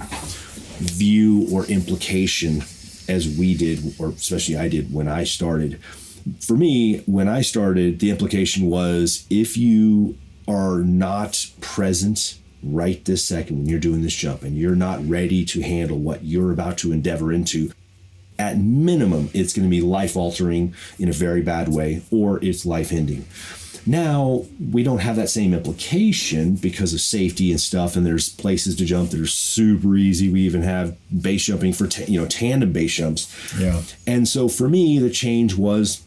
view 0.78 1.48
or 1.52 1.64
implication 1.66 2.62
as 3.08 3.36
we 3.36 3.56
did, 3.56 3.94
or 3.98 4.08
especially 4.10 4.56
I 4.56 4.68
did 4.68 4.92
when 4.92 5.08
I 5.08 5.24
started. 5.24 5.80
For 6.40 6.56
me, 6.56 6.98
when 7.06 7.28
I 7.28 7.42
started, 7.42 7.98
the 7.98 8.10
implication 8.10 8.68
was 8.68 9.26
if 9.30 9.56
you 9.56 10.16
are 10.46 10.78
not 10.78 11.46
present 11.60 12.38
right 12.62 13.04
this 13.04 13.24
second 13.24 13.58
when 13.58 13.66
you're 13.66 13.80
doing 13.80 14.02
this 14.02 14.14
jump 14.14 14.42
and 14.42 14.56
you're 14.56 14.76
not 14.76 15.06
ready 15.08 15.44
to 15.44 15.62
handle 15.62 15.98
what 15.98 16.24
you're 16.24 16.52
about 16.52 16.78
to 16.78 16.92
endeavor 16.92 17.32
into 17.32 17.72
at 18.38 18.58
minimum, 18.58 19.30
it's 19.34 19.52
going 19.52 19.66
to 19.66 19.70
be 19.70 19.80
life 19.80 20.16
altering 20.16 20.74
in 20.98 21.08
a 21.08 21.12
very 21.12 21.42
bad 21.42 21.68
way, 21.68 22.02
or 22.10 22.42
it's 22.42 22.64
life 22.64 22.92
ending. 22.92 23.24
Now 23.86 24.44
we 24.70 24.82
don't 24.82 24.98
have 24.98 25.16
that 25.16 25.28
same 25.28 25.52
implication 25.54 26.54
because 26.54 26.94
of 26.94 27.00
safety 27.00 27.50
and 27.50 27.60
stuff, 27.60 27.96
and 27.96 28.06
there's 28.06 28.28
places 28.28 28.76
to 28.76 28.84
jump 28.84 29.10
that 29.10 29.20
are 29.20 29.26
super 29.26 29.96
easy. 29.96 30.28
We 30.30 30.42
even 30.42 30.62
have 30.62 30.96
base 31.20 31.44
jumping 31.44 31.72
for 31.72 31.86
ta- 31.86 32.04
you 32.06 32.20
know 32.20 32.26
tandem 32.26 32.72
base 32.72 32.94
jumps. 32.94 33.58
Yeah. 33.58 33.82
And 34.06 34.28
so 34.28 34.48
for 34.48 34.68
me, 34.68 34.98
the 34.98 35.10
change 35.10 35.56
was 35.56 36.04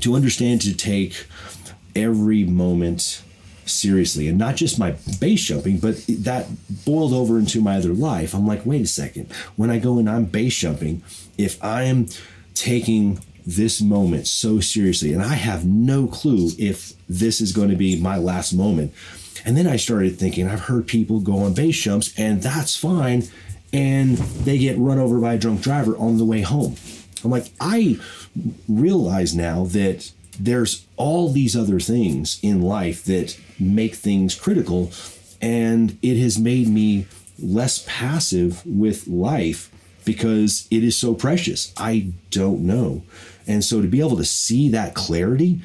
to 0.00 0.14
understand 0.14 0.60
to 0.62 0.76
take 0.76 1.26
every 1.94 2.44
moment 2.44 3.22
seriously 3.64 4.28
and 4.28 4.38
not 4.38 4.56
just 4.56 4.78
my 4.78 4.92
base 5.20 5.42
jumping 5.42 5.78
but 5.78 6.02
that 6.08 6.46
boiled 6.86 7.12
over 7.12 7.38
into 7.38 7.60
my 7.60 7.76
other 7.76 7.92
life 7.92 8.34
i'm 8.34 8.46
like 8.46 8.64
wait 8.64 8.80
a 8.80 8.86
second 8.86 9.30
when 9.56 9.70
i 9.70 9.78
go 9.78 9.98
and 9.98 10.08
i'm 10.08 10.24
base 10.24 10.56
jumping 10.56 11.02
if 11.36 11.62
i'm 11.62 12.06
taking 12.54 13.20
this 13.48 13.80
moment 13.80 14.26
so 14.26 14.60
seriously 14.60 15.14
and 15.14 15.22
i 15.22 15.32
have 15.32 15.64
no 15.64 16.06
clue 16.06 16.50
if 16.58 16.92
this 17.08 17.40
is 17.40 17.50
going 17.52 17.70
to 17.70 17.76
be 17.76 17.98
my 17.98 18.18
last 18.18 18.52
moment. 18.52 18.92
And 19.42 19.56
then 19.56 19.66
i 19.66 19.76
started 19.76 20.18
thinking 20.18 20.46
i've 20.46 20.60
heard 20.60 20.86
people 20.86 21.20
go 21.20 21.38
on 21.38 21.54
base 21.54 21.80
jumps 21.80 22.12
and 22.18 22.42
that's 22.42 22.76
fine 22.76 23.24
and 23.72 24.18
they 24.18 24.58
get 24.58 24.76
run 24.76 24.98
over 24.98 25.18
by 25.18 25.34
a 25.34 25.38
drunk 25.38 25.62
driver 25.62 25.96
on 25.96 26.18
the 26.18 26.26
way 26.26 26.42
home. 26.42 26.76
I'm 27.24 27.30
like 27.30 27.50
i 27.58 27.98
realize 28.68 29.34
now 29.34 29.64
that 29.64 30.12
there's 30.38 30.86
all 30.98 31.30
these 31.30 31.56
other 31.56 31.80
things 31.80 32.38
in 32.42 32.60
life 32.60 33.02
that 33.04 33.40
make 33.58 33.94
things 33.94 34.34
critical 34.34 34.92
and 35.40 35.96
it 36.02 36.18
has 36.18 36.38
made 36.38 36.68
me 36.68 37.06
less 37.38 37.82
passive 37.88 38.64
with 38.66 39.08
life 39.08 39.70
because 40.04 40.66
it 40.70 40.82
is 40.82 40.96
so 40.96 41.12
precious. 41.12 41.72
I 41.76 42.12
don't 42.30 42.60
know 42.60 43.02
and 43.48 43.64
so 43.64 43.80
to 43.80 43.88
be 43.88 44.00
able 44.00 44.16
to 44.16 44.24
see 44.24 44.68
that 44.70 44.94
clarity 44.94 45.60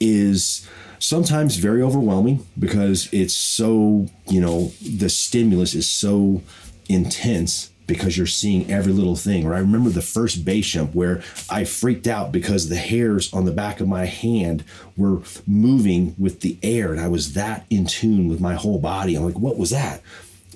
is 0.00 0.68
sometimes 0.98 1.56
very 1.56 1.82
overwhelming 1.82 2.44
because 2.58 3.08
it's 3.12 3.34
so 3.34 4.08
you 4.26 4.40
know 4.40 4.72
the 4.82 5.08
stimulus 5.08 5.74
is 5.74 5.88
so 5.88 6.42
intense 6.88 7.70
because 7.86 8.18
you're 8.18 8.26
seeing 8.26 8.70
every 8.70 8.92
little 8.92 9.16
thing. 9.16 9.46
Or 9.46 9.54
I 9.54 9.60
remember 9.60 9.88
the 9.88 10.02
first 10.02 10.44
base 10.44 10.66
jump 10.66 10.94
where 10.94 11.22
I 11.48 11.64
freaked 11.64 12.06
out 12.06 12.32
because 12.32 12.68
the 12.68 12.76
hairs 12.76 13.32
on 13.32 13.46
the 13.46 13.50
back 13.50 13.80
of 13.80 13.88
my 13.88 14.04
hand 14.04 14.62
were 14.94 15.22
moving 15.46 16.14
with 16.18 16.40
the 16.40 16.58
air, 16.62 16.92
and 16.92 17.00
I 17.00 17.08
was 17.08 17.32
that 17.32 17.64
in 17.70 17.86
tune 17.86 18.28
with 18.28 18.40
my 18.40 18.54
whole 18.54 18.78
body. 18.78 19.16
I'm 19.16 19.24
like, 19.24 19.38
what 19.38 19.56
was 19.56 19.70
that? 19.70 20.02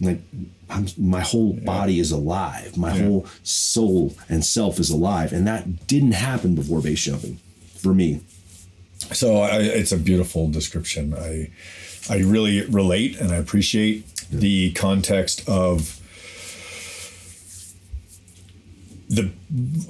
like 0.02 0.20
I'm, 0.72 0.86
my 0.98 1.20
whole 1.20 1.54
yeah. 1.54 1.64
body 1.64 2.00
is 2.00 2.10
alive. 2.10 2.76
My 2.76 2.94
yeah. 2.94 3.02
whole 3.02 3.26
soul 3.42 4.14
and 4.28 4.44
self 4.44 4.78
is 4.78 4.90
alive, 4.90 5.32
and 5.32 5.46
that 5.46 5.86
didn't 5.86 6.12
happen 6.12 6.54
before 6.54 6.80
base 6.80 7.04
jumping 7.04 7.38
for 7.76 7.94
me. 7.94 8.20
So 9.12 9.38
I, 9.38 9.58
it's 9.58 9.92
a 9.92 9.98
beautiful 9.98 10.48
description. 10.48 11.14
I 11.14 11.50
I 12.10 12.18
really 12.18 12.64
relate 12.66 13.20
and 13.20 13.32
I 13.32 13.36
appreciate 13.36 14.04
yeah. 14.30 14.38
the 14.40 14.72
context 14.72 15.48
of 15.48 15.98
the 19.08 19.30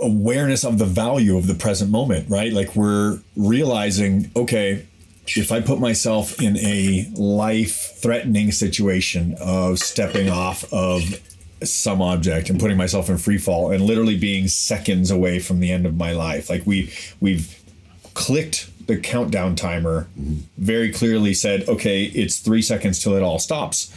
awareness 0.00 0.64
of 0.64 0.78
the 0.78 0.84
value 0.84 1.36
of 1.36 1.46
the 1.46 1.54
present 1.54 1.90
moment, 1.90 2.28
right? 2.28 2.52
Like 2.52 2.74
we're 2.74 3.20
realizing, 3.36 4.30
okay, 4.34 4.84
if 5.26 5.52
I 5.52 5.60
put 5.60 5.78
myself 5.78 6.40
in 6.40 6.56
a 6.58 7.08
life 7.14 7.96
threatening 7.96 8.52
situation 8.52 9.36
of 9.40 9.78
stepping 9.78 10.28
off 10.28 10.70
of 10.72 11.20
some 11.62 12.02
object 12.02 12.50
and 12.50 12.58
putting 12.58 12.76
myself 12.76 13.08
in 13.08 13.18
free 13.18 13.38
fall 13.38 13.70
and 13.70 13.84
literally 13.84 14.18
being 14.18 14.48
seconds 14.48 15.10
away 15.10 15.38
from 15.38 15.60
the 15.60 15.70
end 15.70 15.86
of 15.86 15.96
my 15.96 16.12
life, 16.12 16.50
like 16.50 16.66
we 16.66 16.92
we've 17.20 17.58
clicked 18.14 18.68
the 18.86 18.96
countdown 18.98 19.54
timer 19.54 20.08
mm-hmm. 20.18 20.38
very 20.58 20.92
clearly 20.92 21.34
said, 21.34 21.68
okay, 21.68 22.04
it's 22.04 22.38
three 22.38 22.62
seconds 22.62 23.02
till 23.02 23.14
it 23.14 23.22
all 23.22 23.38
stops. 23.38 23.92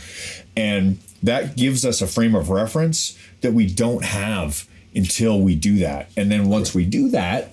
And 0.55 0.99
that 1.23 1.57
gives 1.57 1.83
us 1.85 2.01
a 2.01 2.07
frame 2.07 2.35
of 2.35 2.49
reference 2.49 3.17
that 3.41 3.53
we 3.53 3.65
don't 3.65 4.03
have 4.03 4.67
until 4.93 5.41
we 5.41 5.55
do 5.55 5.79
that. 5.79 6.09
And 6.15 6.31
then 6.31 6.49
once 6.49 6.73
we 6.73 6.85
do 6.85 7.09
that, 7.09 7.51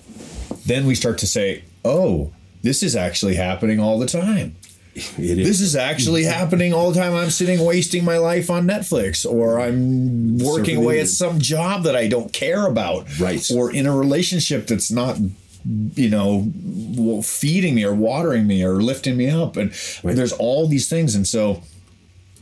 then 0.65 0.85
we 0.85 0.95
start 0.95 1.17
to 1.19 1.27
say, 1.27 1.63
oh, 1.83 2.31
this 2.63 2.81
is 2.81 2.95
actually 2.95 3.35
happening 3.35 3.79
all 3.79 3.99
the 3.99 4.07
time. 4.07 4.55
Is. 4.95 5.17
This 5.17 5.61
is 5.61 5.75
actually 5.75 6.23
happening 6.37 6.73
all 6.73 6.91
the 6.91 6.99
time. 6.99 7.13
I'm 7.13 7.29
sitting 7.29 7.63
wasting 7.63 8.03
my 8.03 8.17
life 8.17 8.49
on 8.49 8.65
Netflix, 8.65 9.29
or 9.29 9.59
I'm 9.59 10.37
working 10.39 10.77
away 10.77 10.99
at 10.99 11.07
some 11.07 11.39
job 11.39 11.83
that 11.83 11.95
I 11.95 12.07
don't 12.07 12.31
care 12.31 12.65
about, 12.65 13.19
right? 13.19 13.45
Or 13.51 13.71
in 13.71 13.85
a 13.85 13.95
relationship 13.95 14.67
that's 14.67 14.91
not, 14.91 15.17
you 15.95 16.09
know, 16.09 17.21
feeding 17.23 17.75
me 17.75 17.83
or 17.83 17.93
watering 17.93 18.47
me 18.47 18.63
or 18.63 18.81
lifting 18.81 19.17
me 19.17 19.29
up, 19.29 19.57
and 19.57 19.71
right. 20.03 20.15
there's 20.15 20.33
all 20.33 20.67
these 20.67 20.87
things. 20.87 21.15
And 21.15 21.27
so, 21.27 21.63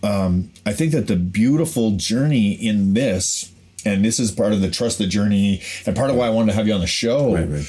um, 0.04 0.52
I 0.66 0.74
think 0.74 0.92
that 0.92 1.08
the 1.08 1.16
beautiful 1.16 1.92
journey 1.92 2.52
in 2.52 2.94
this 2.94 3.52
and 3.84 4.06
this 4.06 4.20
is 4.20 4.32
part 4.32 4.54
of 4.54 4.62
the 4.62 4.70
trust 4.70 5.00
the 5.00 5.08
journey 5.08 5.62
and 5.88 5.96
part 5.96 6.12
of 6.12 6.16
why 6.16 6.28
I 6.28 6.30
wanted 6.30 6.52
to 6.52 6.56
have 6.56 6.68
you 6.68 6.74
on 6.74 6.82
the 6.82 6.88
show 6.88 7.34
right, 7.34 7.50
right. 7.50 7.66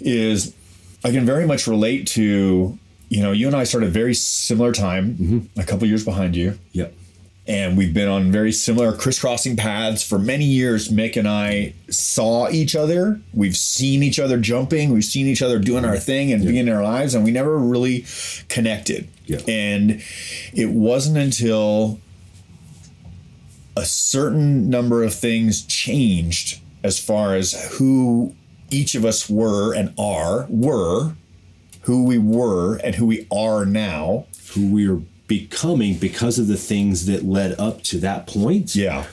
is 0.00 0.54
I 1.04 1.10
can 1.10 1.24
very 1.26 1.46
much 1.46 1.66
relate 1.66 2.06
to 2.08 2.78
you 3.08 3.22
know 3.22 3.32
you 3.32 3.46
and 3.46 3.56
I 3.56 3.64
started 3.64 3.90
very 3.90 4.14
similar 4.14 4.72
time 4.72 5.14
mm-hmm. 5.14 5.60
a 5.60 5.64
couple 5.64 5.86
years 5.86 6.04
behind 6.04 6.36
you. 6.36 6.58
Yep. 6.72 6.94
And 7.44 7.76
we've 7.76 7.92
been 7.92 8.08
on 8.08 8.30
very 8.30 8.52
similar 8.52 8.92
crisscrossing 8.92 9.56
paths 9.56 10.04
for 10.04 10.16
many 10.16 10.44
years. 10.44 10.90
Mick 10.90 11.16
and 11.16 11.26
I 11.26 11.74
saw 11.90 12.48
each 12.48 12.76
other. 12.76 13.20
We've 13.34 13.56
seen 13.56 14.04
each 14.04 14.20
other 14.20 14.38
jumping. 14.38 14.92
We've 14.92 15.04
seen 15.04 15.26
each 15.26 15.42
other 15.42 15.58
doing 15.58 15.84
our 15.84 15.96
thing 15.96 16.32
and 16.32 16.44
yep. 16.44 16.52
being 16.52 16.68
in 16.68 16.72
our 16.72 16.84
lives 16.84 17.16
and 17.16 17.24
we 17.24 17.32
never 17.32 17.58
really 17.58 18.06
connected. 18.48 19.08
Yep. 19.26 19.48
and 19.48 20.02
it 20.52 20.70
wasn't 20.70 21.16
until 21.16 22.00
a 23.76 23.84
certain 23.84 24.68
number 24.68 25.02
of 25.02 25.14
things 25.14 25.62
changed 25.62 26.60
as 26.82 26.98
far 26.98 27.34
as 27.34 27.52
who 27.78 28.34
each 28.72 28.94
of 28.94 29.04
us 29.04 29.28
were 29.28 29.74
and 29.74 29.94
are, 29.98 30.46
were, 30.48 31.14
who 31.82 32.04
we 32.04 32.18
were 32.18 32.76
and 32.76 32.94
who 32.94 33.06
we 33.06 33.26
are 33.30 33.64
now. 33.64 34.26
Who 34.54 34.72
we 34.72 34.88
are 34.88 35.00
becoming 35.26 35.96
because 35.96 36.38
of 36.38 36.46
the 36.46 36.56
things 36.56 37.06
that 37.06 37.24
led 37.24 37.58
up 37.58 37.82
to 37.84 37.98
that 38.00 38.26
point. 38.26 38.74
Yeah. 38.74 39.06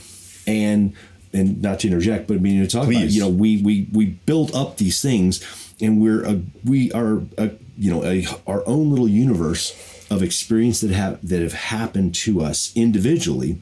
And 0.46 0.94
and 1.32 1.62
not 1.62 1.82
to 1.82 1.88
interject, 1.88 2.28
but 2.28 2.38
I 2.38 2.40
mean 2.40 2.62
to 2.62 2.68
talk 2.68 2.86
Please. 2.86 2.98
about, 2.98 3.10
you 3.12 3.22
know, 3.22 3.30
we 3.30 3.62
we 3.62 3.88
we 3.94 4.06
build 4.06 4.54
up 4.56 4.78
these 4.78 5.02
things 5.02 5.44
and 5.82 6.02
we're 6.02 6.26
a 6.26 6.42
we 6.64 6.92
are 6.92 7.22
a 7.38 7.52
you 7.78 7.92
know 7.92 8.04
a 8.04 8.26
our 8.48 8.64
own 8.68 8.90
little 8.90 9.08
universe 9.08 10.06
of 10.10 10.24
experience 10.24 10.82
that 10.82 10.92
have 10.92 11.26
that 11.28 11.42
have 11.42 11.54
happened 11.54 12.16
to 12.16 12.42
us 12.42 12.72
individually 12.76 13.62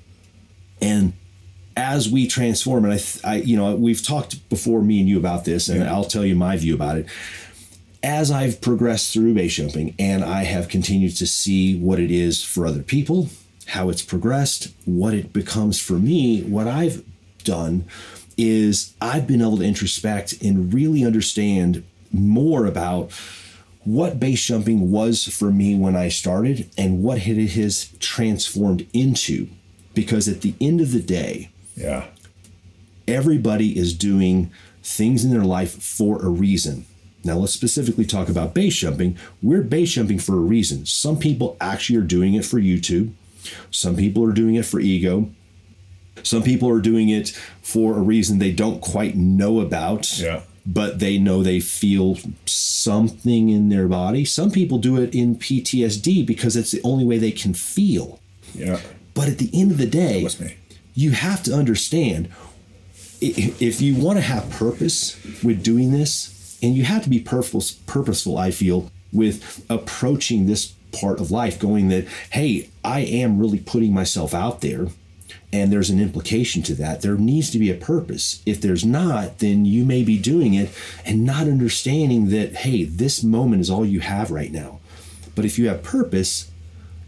and 0.81 1.13
as 1.77 2.09
we 2.09 2.27
transform, 2.27 2.85
and 2.85 2.93
I, 2.95 2.99
I, 3.23 3.35
you 3.35 3.55
know, 3.55 3.75
we've 3.75 4.01
talked 4.01 4.49
before, 4.49 4.81
me 4.81 4.99
and 4.99 5.07
you 5.07 5.19
about 5.19 5.45
this, 5.45 5.69
and 5.69 5.81
yeah. 5.81 5.93
I'll 5.93 6.03
tell 6.03 6.25
you 6.25 6.35
my 6.35 6.57
view 6.57 6.73
about 6.73 6.97
it. 6.97 7.05
As 8.01 8.31
I've 8.31 8.61
progressed 8.61 9.13
through 9.13 9.35
base 9.35 9.53
jumping, 9.53 9.93
and 9.99 10.23
I 10.23 10.43
have 10.43 10.69
continued 10.69 11.15
to 11.17 11.27
see 11.27 11.77
what 11.77 11.99
it 11.99 12.09
is 12.09 12.43
for 12.43 12.65
other 12.65 12.81
people, 12.81 13.29
how 13.67 13.89
it's 13.89 14.01
progressed, 14.01 14.73
what 14.85 15.13
it 15.13 15.31
becomes 15.31 15.79
for 15.79 15.93
me, 15.93 16.41
what 16.41 16.67
I've 16.67 17.03
done 17.43 17.85
is 18.37 18.93
I've 18.99 19.27
been 19.27 19.41
able 19.41 19.57
to 19.57 19.63
introspect 19.63 20.41
and 20.41 20.73
really 20.73 21.05
understand 21.05 21.83
more 22.11 22.65
about 22.65 23.11
what 23.83 24.19
base 24.19 24.43
jumping 24.43 24.91
was 24.91 25.27
for 25.27 25.51
me 25.51 25.75
when 25.75 25.95
I 25.95 26.09
started 26.09 26.69
and 26.77 27.03
what 27.03 27.27
it 27.27 27.47
has 27.51 27.91
transformed 27.99 28.87
into 28.93 29.47
because 29.93 30.27
at 30.27 30.41
the 30.41 30.53
end 30.61 30.81
of 30.81 30.91
the 30.91 31.01
day, 31.01 31.49
yeah, 31.77 32.07
everybody 33.07 33.77
is 33.77 33.93
doing 33.93 34.51
things 34.83 35.23
in 35.23 35.31
their 35.31 35.45
life 35.45 35.81
for 35.81 36.21
a 36.21 36.27
reason. 36.27 36.85
Now, 37.23 37.37
let's 37.37 37.53
specifically 37.53 38.05
talk 38.05 38.29
about 38.29 38.53
base 38.53 38.75
jumping. 38.75 39.17
We're 39.41 39.61
base 39.61 39.91
jumping 39.91 40.19
for 40.19 40.35
a 40.35 40.39
reason. 40.39 40.85
Some 40.85 41.17
people 41.17 41.57
actually 41.59 41.97
are 41.99 42.03
doing 42.03 42.33
it 42.35 42.45
for 42.45 42.57
YouTube, 42.57 43.11
some 43.71 43.95
people 43.95 44.23
are 44.25 44.33
doing 44.33 44.55
it 44.55 44.65
for 44.65 44.79
ego. 44.79 45.29
Some 46.23 46.43
people 46.43 46.69
are 46.69 46.81
doing 46.81 47.09
it 47.09 47.29
for 47.61 47.95
a 47.95 48.01
reason 48.01 48.39
they 48.39 48.51
don't 48.51 48.81
quite 48.81 49.15
know 49.15 49.59
about, 49.59 50.19
yeah. 50.19 50.41
but 50.65 50.99
they 50.99 51.17
know 51.17 51.43
they 51.43 51.59
feel 51.59 52.17
something 52.45 53.49
in 53.49 53.69
their 53.69 53.87
body. 53.87 54.25
Some 54.25 54.51
people 54.51 54.79
do 54.79 54.99
it 54.99 55.13
in 55.13 55.35
PTSD 55.35 56.25
because 56.25 56.55
it's 56.55 56.71
the 56.71 56.81
only 56.83 57.05
way 57.05 57.17
they 57.17 57.31
can 57.31 57.53
feel. 57.53 58.19
Yeah. 58.53 58.79
But 59.13 59.27
at 59.27 59.37
the 59.37 59.49
end 59.53 59.71
of 59.71 59.77
the 59.77 59.85
day, 59.85 60.27
you 60.97 61.11
have 61.11 61.43
to 61.43 61.53
understand 61.53 62.27
if 63.21 63.81
you 63.81 63.95
want 63.95 64.17
to 64.17 64.23
have 64.23 64.49
purpose 64.49 65.15
with 65.43 65.63
doing 65.63 65.91
this, 65.91 66.57
and 66.63 66.75
you 66.75 66.85
have 66.85 67.03
to 67.03 67.09
be 67.09 67.19
purposeful, 67.19 68.35
I 68.35 68.49
feel, 68.49 68.91
with 69.13 69.63
approaching 69.69 70.47
this 70.47 70.73
part 70.91 71.19
of 71.19 71.29
life, 71.29 71.59
going 71.59 71.89
that, 71.89 72.07
hey, 72.31 72.71
I 72.83 73.01
am 73.01 73.39
really 73.39 73.59
putting 73.59 73.93
myself 73.93 74.33
out 74.33 74.61
there 74.61 74.87
and 75.53 75.71
there's 75.71 75.91
an 75.91 75.99
implication 75.99 76.63
to 76.63 76.73
that. 76.75 77.01
There 77.01 77.15
needs 77.15 77.51
to 77.51 77.59
be 77.59 77.69
a 77.69 77.75
purpose. 77.75 78.41
If 78.45 78.59
there's 78.59 78.83
not, 78.83 79.37
then 79.37 79.65
you 79.65 79.85
may 79.85 80.03
be 80.03 80.17
doing 80.17 80.55
it 80.55 80.71
and 81.05 81.23
not 81.25 81.43
understanding 81.43 82.29
that, 82.29 82.55
hey, 82.55 82.83
this 82.85 83.23
moment 83.23 83.61
is 83.61 83.69
all 83.69 83.85
you 83.85 83.99
have 83.99 84.31
right 84.31 84.51
now. 84.51 84.79
But 85.35 85.45
if 85.45 85.59
you 85.59 85.67
have 85.67 85.83
purpose, 85.83 86.49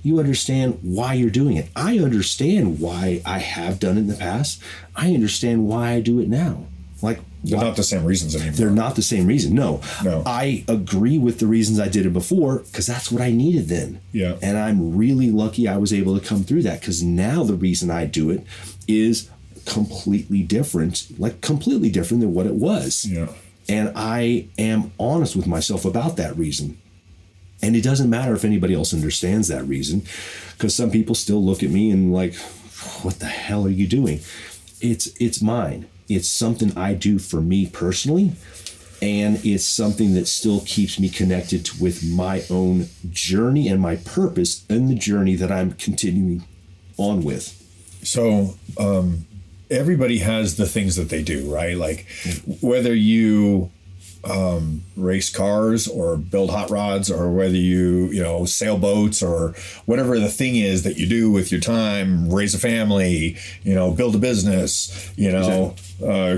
you 0.03 0.19
understand 0.19 0.79
why 0.81 1.13
you're 1.13 1.29
doing 1.29 1.57
it. 1.57 1.69
I 1.75 1.99
understand 1.99 2.79
why 2.79 3.21
I 3.25 3.39
have 3.39 3.79
done 3.79 3.97
it 3.97 4.01
in 4.01 4.07
the 4.07 4.15
past. 4.15 4.61
I 4.95 5.13
understand 5.13 5.67
why 5.67 5.91
I 5.91 5.99
do 6.01 6.19
it 6.19 6.27
now. 6.29 6.65
Like 7.01 7.19
They're 7.43 7.57
why- 7.57 7.63
not 7.65 7.75
the 7.77 7.83
same 7.83 8.03
reasons 8.05 8.35
anymore. 8.35 8.53
they're 8.53 8.69
not 8.71 8.95
the 8.95 9.01
same 9.01 9.25
reason. 9.27 9.53
No. 9.55 9.81
No. 10.03 10.23
I 10.25 10.63
agree 10.67 11.17
with 11.17 11.39
the 11.39 11.47
reasons 11.47 11.79
I 11.79 11.87
did 11.87 12.05
it 12.05 12.13
before 12.13 12.59
because 12.59 12.87
that's 12.87 13.11
what 13.11 13.21
I 13.21 13.31
needed 13.31 13.67
then. 13.69 14.01
Yeah. 14.11 14.35
And 14.41 14.57
I'm 14.57 14.97
really 14.97 15.31
lucky 15.31 15.67
I 15.67 15.77
was 15.77 15.93
able 15.93 16.19
to 16.19 16.25
come 16.25 16.43
through 16.43 16.63
that 16.63 16.79
because 16.81 17.01
now 17.03 17.43
the 17.43 17.53
reason 17.53 17.89
I 17.91 18.05
do 18.05 18.29
it 18.31 18.45
is 18.87 19.29
completely 19.65 20.41
different, 20.43 21.07
like 21.19 21.41
completely 21.41 21.89
different 21.89 22.21
than 22.21 22.33
what 22.33 22.45
it 22.45 22.55
was. 22.55 23.05
Yeah. 23.05 23.27
And 23.69 23.91
I 23.95 24.47
am 24.57 24.91
honest 24.99 25.35
with 25.35 25.45
myself 25.47 25.85
about 25.85 26.17
that 26.17 26.35
reason. 26.37 26.77
And 27.61 27.75
it 27.75 27.83
doesn't 27.83 28.09
matter 28.09 28.33
if 28.33 28.45
anybody 28.45 28.73
else 28.73 28.93
understands 28.93 29.47
that 29.49 29.63
reason 29.63 30.03
because 30.53 30.73
some 30.75 30.91
people 30.91 31.15
still 31.15 31.43
look 31.43 31.61
at 31.61 31.69
me 31.69 31.91
and 31.91 32.13
like, 32.13 32.35
what 33.01 33.19
the 33.19 33.25
hell 33.25 33.65
are 33.65 33.69
you 33.69 33.87
doing? 33.87 34.21
It's 34.81 35.07
it's 35.19 35.41
mine. 35.41 35.87
It's 36.07 36.27
something 36.27 36.75
I 36.77 36.93
do 36.93 37.19
for 37.19 37.41
me 37.41 37.67
personally. 37.67 38.33
And 39.01 39.39
it's 39.45 39.63
something 39.63 40.13
that 40.15 40.27
still 40.27 40.61
keeps 40.65 40.99
me 40.99 41.07
connected 41.07 41.63
to- 41.65 41.81
with 41.81 42.03
my 42.03 42.43
own 42.49 42.89
journey 43.11 43.69
and 43.69 43.81
my 43.81 43.95
purpose 43.95 44.65
in 44.69 44.87
the 44.87 44.95
journey 44.95 45.35
that 45.35 45.51
I'm 45.51 45.71
continuing 45.73 46.43
on 46.97 47.23
with. 47.23 47.55
So, 48.03 48.55
um, 48.77 49.25
everybody 49.71 50.17
has 50.19 50.57
the 50.57 50.65
things 50.65 50.95
that 50.97 51.09
they 51.09 51.21
do, 51.23 51.53
right? 51.53 51.77
Like 51.77 52.07
whether 52.61 52.93
you 52.93 53.69
um, 54.23 54.83
race 54.97 55.29
cars 55.29 55.87
or 55.87 56.17
build 56.17 56.49
hot 56.49 56.69
rods 56.69 57.09
or 57.09 57.31
whether 57.31 57.55
you, 57.55 58.07
you 58.07 58.21
know, 58.21 58.45
sail 58.45 58.77
boats 58.77 59.23
or 59.23 59.55
whatever 59.85 60.19
the 60.19 60.29
thing 60.29 60.55
is 60.55 60.83
that 60.83 60.97
you 60.97 61.07
do 61.07 61.31
with 61.31 61.51
your 61.51 61.61
time, 61.61 62.31
raise 62.31 62.53
a 62.53 62.59
family, 62.59 63.37
you 63.63 63.73
know, 63.73 63.91
build 63.91 64.15
a 64.15 64.19
business, 64.19 65.11
you 65.15 65.31
know, 65.31 65.75
uh, 66.05 66.37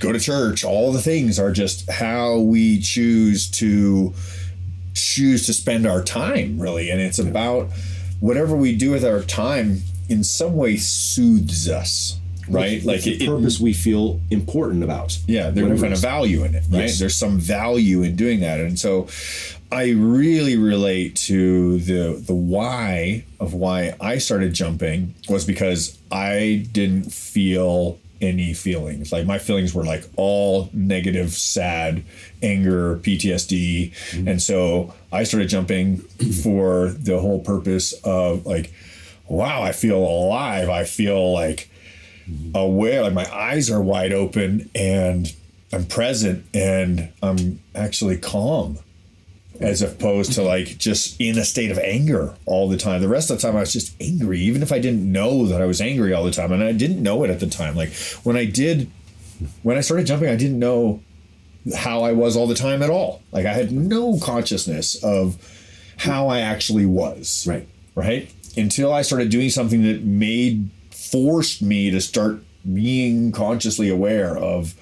go 0.00 0.12
to 0.12 0.20
church, 0.20 0.64
all 0.64 0.92
the 0.92 1.02
things 1.02 1.38
are 1.38 1.52
just 1.52 1.90
how 1.90 2.38
we 2.38 2.80
choose 2.80 3.50
to 3.50 4.14
choose 4.94 5.44
to 5.46 5.52
spend 5.52 5.86
our 5.86 6.02
time 6.02 6.58
really. 6.58 6.90
And 6.90 7.00
it's 7.00 7.18
about 7.18 7.68
whatever 8.20 8.56
we 8.56 8.74
do 8.74 8.92
with 8.92 9.04
our 9.04 9.22
time 9.22 9.82
in 10.08 10.22
some 10.22 10.54
way 10.54 10.76
soothes 10.76 11.68
us 11.68 12.20
right? 12.48 12.84
like 12.84 13.02
the 13.02 13.14
it- 13.14 13.22
it- 13.22 13.26
purpose 13.26 13.60
we 13.60 13.72
feel 13.72 14.20
important 14.30 14.82
about. 14.84 15.18
yeah 15.26 15.50
there's 15.50 15.80
kind 15.80 15.92
of 15.92 15.98
value 16.00 16.44
in 16.44 16.54
it 16.54 16.64
right? 16.70 16.82
Yes. 16.82 16.98
there's 16.98 17.14
some 17.14 17.38
value 17.38 18.02
in 18.02 18.16
doing 18.16 18.40
that. 18.40 18.60
And 18.60 18.78
so 18.78 19.08
i 19.72 19.90
really 19.90 20.56
relate 20.56 21.16
to 21.16 21.78
the 21.80 22.22
the 22.24 22.34
why 22.34 23.24
of 23.40 23.52
why 23.52 23.94
i 24.00 24.16
started 24.16 24.54
jumping 24.54 25.12
was 25.28 25.44
because 25.44 25.98
i 26.12 26.64
didn't 26.70 27.12
feel 27.12 27.98
any 28.20 28.54
feelings. 28.54 29.12
Like 29.12 29.26
my 29.26 29.38
feelings 29.38 29.74
were 29.74 29.84
like 29.84 30.04
all 30.16 30.70
negative 30.72 31.32
sad 31.32 32.02
anger 32.42 32.96
ptsd 32.96 33.90
mm-hmm. 33.92 34.28
and 34.28 34.40
so 34.40 34.94
i 35.12 35.22
started 35.24 35.48
jumping 35.48 35.98
for 36.42 36.88
the 36.90 37.18
whole 37.20 37.40
purpose 37.40 37.92
of 38.04 38.46
like 38.46 38.72
wow 39.28 39.62
i 39.62 39.72
feel 39.72 39.98
alive. 39.98 40.68
I 40.70 40.84
feel 40.84 41.32
like 41.32 41.68
aware 42.54 43.02
like 43.02 43.12
my 43.12 43.30
eyes 43.34 43.70
are 43.70 43.80
wide 43.80 44.12
open 44.12 44.68
and 44.74 45.32
i'm 45.72 45.84
present 45.84 46.44
and 46.54 47.08
i'm 47.22 47.60
actually 47.74 48.16
calm 48.16 48.78
as 49.60 49.80
opposed 49.80 50.32
to 50.32 50.42
like 50.42 50.76
just 50.76 51.18
in 51.20 51.38
a 51.38 51.44
state 51.44 51.70
of 51.70 51.78
anger 51.78 52.34
all 52.44 52.68
the 52.68 52.76
time 52.76 53.00
the 53.00 53.08
rest 53.08 53.30
of 53.30 53.36
the 53.36 53.42
time 53.42 53.56
i 53.56 53.60
was 53.60 53.72
just 53.72 53.94
angry 54.00 54.40
even 54.40 54.62
if 54.62 54.72
i 54.72 54.78
didn't 54.78 55.10
know 55.10 55.46
that 55.46 55.62
i 55.62 55.64
was 55.64 55.80
angry 55.80 56.12
all 56.12 56.24
the 56.24 56.30
time 56.30 56.50
and 56.52 56.62
i 56.62 56.72
didn't 56.72 57.02
know 57.02 57.22
it 57.24 57.30
at 57.30 57.40
the 57.40 57.46
time 57.46 57.74
like 57.76 57.92
when 58.24 58.36
i 58.36 58.44
did 58.44 58.90
when 59.62 59.76
i 59.76 59.80
started 59.80 60.06
jumping 60.06 60.28
i 60.28 60.36
didn't 60.36 60.58
know 60.58 61.00
how 61.76 62.02
i 62.02 62.12
was 62.12 62.36
all 62.36 62.46
the 62.46 62.54
time 62.54 62.82
at 62.82 62.90
all 62.90 63.22
like 63.32 63.46
i 63.46 63.52
had 63.52 63.70
no 63.72 64.18
consciousness 64.18 65.02
of 65.02 65.36
how 65.98 66.28
i 66.28 66.40
actually 66.40 66.86
was 66.86 67.46
Right. 67.48 67.66
right? 67.94 68.32
Until 68.58 68.90
I 68.92 69.02
started 69.02 69.28
doing 69.30 69.50
something 69.50 69.82
that 69.82 70.02
made 70.02 70.70
forced 71.10 71.62
me 71.62 71.90
to 71.90 72.00
start 72.00 72.38
being 72.72 73.32
consciously 73.32 73.88
aware 73.88 74.36
of 74.36 74.74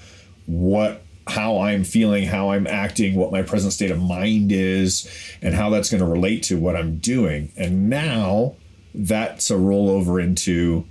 what 0.47 1.03
how 1.27 1.61
I'm 1.61 1.85
feeling, 1.85 2.27
how 2.27 2.51
I'm 2.51 2.67
acting, 2.67 3.15
what 3.15 3.33
my 3.33 3.43
present 3.43 3.73
state 3.73 3.91
of 3.91 4.01
mind 4.01 4.53
is, 4.53 5.09
and 5.41 5.55
how 5.55 5.71
that's 5.71 5.91
going 5.91 6.03
to 6.03 6.07
relate 6.07 6.43
to 6.45 6.59
what 6.59 6.77
I'm 6.77 6.99
doing. 6.99 7.51
And 7.57 7.89
now 7.89 8.57
that's 8.95 9.51
a 9.51 9.55
rollover 9.55 10.23
into 10.23 10.87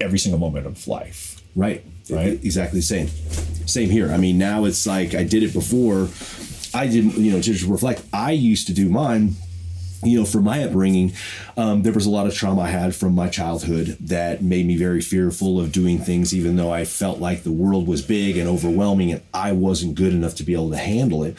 every 0.00 0.18
single 0.18 0.38
moment 0.38 0.66
of 0.66 0.86
life. 0.86 1.40
Right. 1.56 1.84
Right. 2.08 2.32
Exactly 2.44 2.78
the 2.78 2.84
same. 2.84 3.08
Same 3.66 3.90
here. 3.90 4.10
I 4.10 4.16
mean, 4.16 4.38
now 4.38 4.64
it's 4.64 4.86
like 4.86 5.14
I 5.14 5.24
did 5.24 5.42
it 5.42 5.52
before. 5.52 6.08
I 6.74 6.86
didn't, 6.86 7.16
you 7.16 7.32
know, 7.32 7.40
just 7.40 7.64
reflect. 7.64 8.02
I 8.12 8.32
used 8.32 8.66
to 8.68 8.72
do 8.72 8.88
mine. 8.88 9.34
You 10.04 10.20
know, 10.20 10.24
for 10.24 10.40
my 10.40 10.64
upbringing, 10.64 11.12
um, 11.56 11.82
there 11.82 11.92
was 11.92 12.06
a 12.06 12.10
lot 12.10 12.26
of 12.26 12.34
trauma 12.34 12.62
I 12.62 12.68
had 12.68 12.94
from 12.94 13.14
my 13.14 13.28
childhood 13.28 13.96
that 14.00 14.42
made 14.42 14.66
me 14.66 14.76
very 14.76 15.00
fearful 15.00 15.60
of 15.60 15.70
doing 15.70 15.98
things, 15.98 16.34
even 16.34 16.56
though 16.56 16.72
I 16.72 16.84
felt 16.84 17.20
like 17.20 17.44
the 17.44 17.52
world 17.52 17.86
was 17.86 18.02
big 18.02 18.36
and 18.36 18.48
overwhelming, 18.48 19.12
and 19.12 19.22
I 19.32 19.52
wasn't 19.52 19.94
good 19.94 20.12
enough 20.12 20.34
to 20.36 20.42
be 20.42 20.54
able 20.54 20.70
to 20.70 20.76
handle 20.76 21.22
it. 21.22 21.36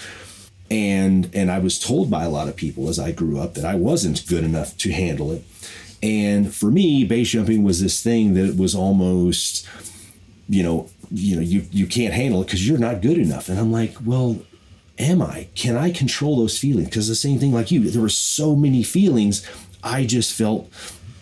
And 0.72 1.30
and 1.34 1.52
I 1.52 1.60
was 1.60 1.78
told 1.78 2.10
by 2.10 2.24
a 2.24 2.30
lot 2.30 2.48
of 2.48 2.56
people 2.56 2.88
as 2.88 3.00
I 3.00 3.12
grew 3.12 3.40
up 3.40 3.56
that 3.56 3.66
I 3.66 3.76
wasn't 3.76 4.26
good 4.28 4.46
enough 4.46 4.78
to 4.78 4.92
handle 4.92 5.32
it. 5.32 5.44
And 6.02 6.54
for 6.54 6.72
me, 6.72 7.04
base 7.04 7.30
jumping 7.30 7.64
was 7.64 7.82
this 7.82 8.02
thing 8.02 8.34
that 8.34 8.56
was 8.58 8.74
almost 8.74 9.68
you 10.50 10.64
know, 10.64 10.90
you 11.12 11.36
know, 11.36 11.42
you 11.42 11.66
you 11.72 11.88
can't 11.88 12.14
handle 12.14 12.42
it 12.42 12.46
because 12.46 12.68
you're 12.68 12.78
not 12.78 13.02
good 13.02 13.18
enough. 13.18 13.50
And 13.50 13.60
I'm 13.60 13.72
like, 13.72 13.96
well, 14.06 14.38
am 14.98 15.22
I? 15.22 15.48
Can 15.56 15.76
I 15.76 15.92
control 15.92 16.38
those 16.38 16.58
feelings? 16.58 16.90
Because 16.90 17.08
the 17.08 17.16
same 17.16 17.40
thing 17.40 17.54
like 17.54 17.72
you, 17.72 17.90
there 17.90 18.02
were 18.02 18.10
so 18.10 18.56
many 18.56 18.84
feelings, 18.84 19.48
I 19.84 20.06
just 20.06 20.34
felt 20.34 20.70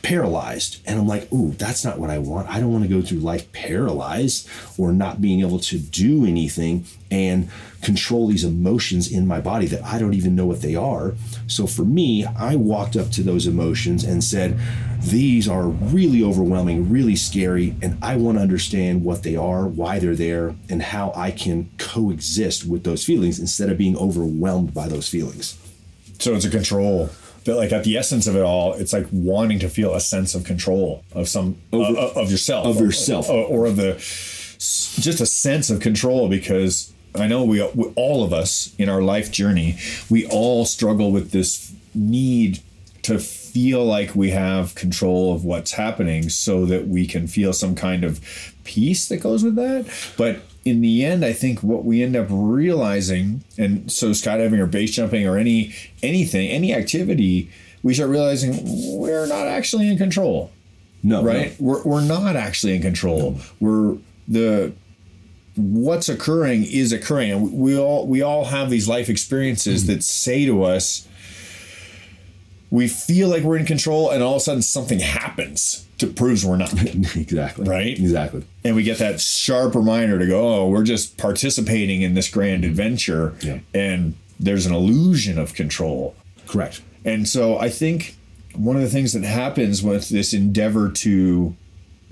paralyzed. 0.01 0.81
And 0.85 0.99
I'm 0.99 1.07
like, 1.07 1.31
ooh, 1.31 1.51
that's 1.51 1.85
not 1.85 1.99
what 1.99 2.09
I 2.09 2.17
want. 2.17 2.49
I 2.49 2.59
don't 2.59 2.71
want 2.71 2.83
to 2.83 2.89
go 2.89 3.01
through 3.01 3.19
life 3.19 3.51
paralyzed 3.51 4.49
or 4.77 4.91
not 4.91 5.21
being 5.21 5.41
able 5.41 5.59
to 5.59 5.77
do 5.77 6.25
anything 6.25 6.85
and 7.09 7.49
control 7.81 8.27
these 8.27 8.43
emotions 8.43 9.11
in 9.11 9.27
my 9.27 9.41
body 9.41 9.65
that 9.67 9.83
I 9.83 9.99
don't 9.99 10.13
even 10.13 10.35
know 10.35 10.45
what 10.45 10.61
they 10.61 10.75
are. 10.75 11.15
So 11.47 11.67
for 11.67 11.83
me, 11.83 12.25
I 12.25 12.55
walked 12.55 12.95
up 12.95 13.09
to 13.11 13.23
those 13.23 13.47
emotions 13.47 14.03
and 14.03 14.23
said, 14.23 14.59
these 14.99 15.49
are 15.49 15.67
really 15.67 16.23
overwhelming, 16.23 16.89
really 16.89 17.15
scary, 17.15 17.75
and 17.81 17.97
I 18.03 18.17
want 18.17 18.37
to 18.37 18.41
understand 18.43 19.03
what 19.03 19.23
they 19.23 19.35
are, 19.35 19.67
why 19.67 19.97
they're 19.99 20.15
there, 20.15 20.55
and 20.69 20.81
how 20.81 21.11
I 21.15 21.31
can 21.31 21.71
coexist 21.79 22.65
with 22.65 22.83
those 22.83 23.03
feelings 23.03 23.39
instead 23.39 23.69
of 23.69 23.77
being 23.77 23.97
overwhelmed 23.97 24.73
by 24.73 24.87
those 24.87 25.09
feelings. 25.09 25.57
So 26.19 26.35
it's 26.35 26.45
a 26.45 26.51
control. 26.51 27.09
But 27.45 27.57
like 27.57 27.71
at 27.71 27.83
the 27.83 27.97
essence 27.97 28.27
of 28.27 28.35
it 28.35 28.43
all, 28.43 28.73
it's 28.73 28.93
like 28.93 29.07
wanting 29.11 29.59
to 29.59 29.69
feel 29.69 29.93
a 29.95 29.99
sense 29.99 30.35
of 30.35 30.43
control 30.43 31.03
of 31.13 31.27
some 31.27 31.57
Over- 31.73 31.97
uh, 31.99 32.21
of 32.21 32.29
yourself, 32.31 32.67
of 32.67 32.79
yourself. 32.79 33.29
or, 33.29 33.45
or 33.45 33.65
of 33.65 33.77
the 33.77 33.93
just 35.01 35.19
a 35.21 35.25
sense 35.25 35.69
of 35.69 35.79
control. 35.79 36.29
Because 36.29 36.93
I 37.15 37.27
know 37.27 37.43
we, 37.43 37.61
we 37.73 37.91
all 37.95 38.23
of 38.23 38.31
us 38.31 38.75
in 38.77 38.89
our 38.89 39.01
life 39.01 39.31
journey, 39.31 39.77
we 40.09 40.25
all 40.27 40.65
struggle 40.65 41.11
with 41.11 41.31
this 41.31 41.73
need 41.95 42.59
to 43.03 43.17
feel 43.17 43.83
like 43.83 44.13
we 44.15 44.29
have 44.29 44.75
control 44.75 45.33
of 45.33 45.43
what's 45.43 45.71
happening, 45.71 46.29
so 46.29 46.65
that 46.67 46.87
we 46.87 47.07
can 47.07 47.27
feel 47.27 47.51
some 47.53 47.73
kind 47.75 48.03
of 48.03 48.21
peace 48.63 49.07
that 49.07 49.17
goes 49.17 49.43
with 49.43 49.55
that. 49.55 49.91
But 50.15 50.41
in 50.63 50.81
the 50.81 51.03
end, 51.03 51.25
I 51.25 51.33
think 51.33 51.63
what 51.63 51.85
we 51.85 52.03
end 52.03 52.15
up 52.15 52.27
realizing, 52.29 53.43
and 53.57 53.91
so 53.91 54.11
skydiving 54.11 54.59
or 54.59 54.67
base 54.67 54.91
jumping 54.91 55.27
or 55.27 55.37
any 55.37 55.73
anything, 56.03 56.49
any 56.49 56.73
activity, 56.73 57.49
we 57.83 57.93
start 57.93 58.09
realizing 58.09 58.59
we're 58.97 59.25
not 59.25 59.47
actually 59.47 59.87
in 59.87 59.97
control, 59.97 60.51
No, 61.01 61.23
right? 61.23 61.55
We're, 61.59 61.81
we're 61.83 62.03
not 62.03 62.35
actually 62.35 62.75
in 62.75 62.81
control. 62.81 63.39
We're 63.59 63.97
the 64.27 64.73
what's 65.55 66.09
occurring 66.09 66.63
is 66.65 66.93
occurring, 66.93 67.31
and 67.31 67.53
we 67.53 67.77
all 67.77 68.05
we 68.05 68.21
all 68.21 68.45
have 68.45 68.69
these 68.69 68.87
life 68.87 69.09
experiences 69.09 69.83
mm-hmm. 69.83 69.93
that 69.93 70.03
say 70.03 70.45
to 70.45 70.63
us. 70.63 71.07
We 72.71 72.87
feel 72.87 73.27
like 73.27 73.43
we're 73.43 73.57
in 73.57 73.65
control, 73.65 74.09
and 74.09 74.23
all 74.23 74.35
of 74.35 74.37
a 74.37 74.43
sudden 74.43 74.61
something 74.63 74.99
happens 74.99 75.85
to 75.99 76.07
proves 76.07 76.43
we're 76.45 76.57
not. 76.57 76.73
exactly. 77.15 77.67
Right? 77.67 77.99
Exactly. 77.99 78.43
and 78.63 78.75
we 78.75 78.81
get 78.83 78.97
that 78.99 79.19
sharp 79.21 79.75
reminder 79.75 80.17
to 80.17 80.25
go, 80.25 80.41
oh, 80.63 80.69
we're 80.69 80.83
just 80.83 81.17
participating 81.17 82.01
in 82.01 82.13
this 82.15 82.29
grand 82.29 82.63
adventure, 82.65 83.35
Yeah. 83.41 83.59
and 83.73 84.15
there's 84.39 84.65
an 84.65 84.73
illusion 84.73 85.37
of 85.37 85.53
control. 85.53 86.15
Correct. 86.47 86.81
And 87.05 87.27
so 87.27 87.57
I 87.59 87.69
think 87.69 88.15
one 88.55 88.75
of 88.77 88.81
the 88.81 88.89
things 88.89 89.13
that 89.13 89.23
happens 89.23 89.83
with 89.83 90.09
this 90.09 90.33
endeavor 90.33 90.89
to 90.89 91.55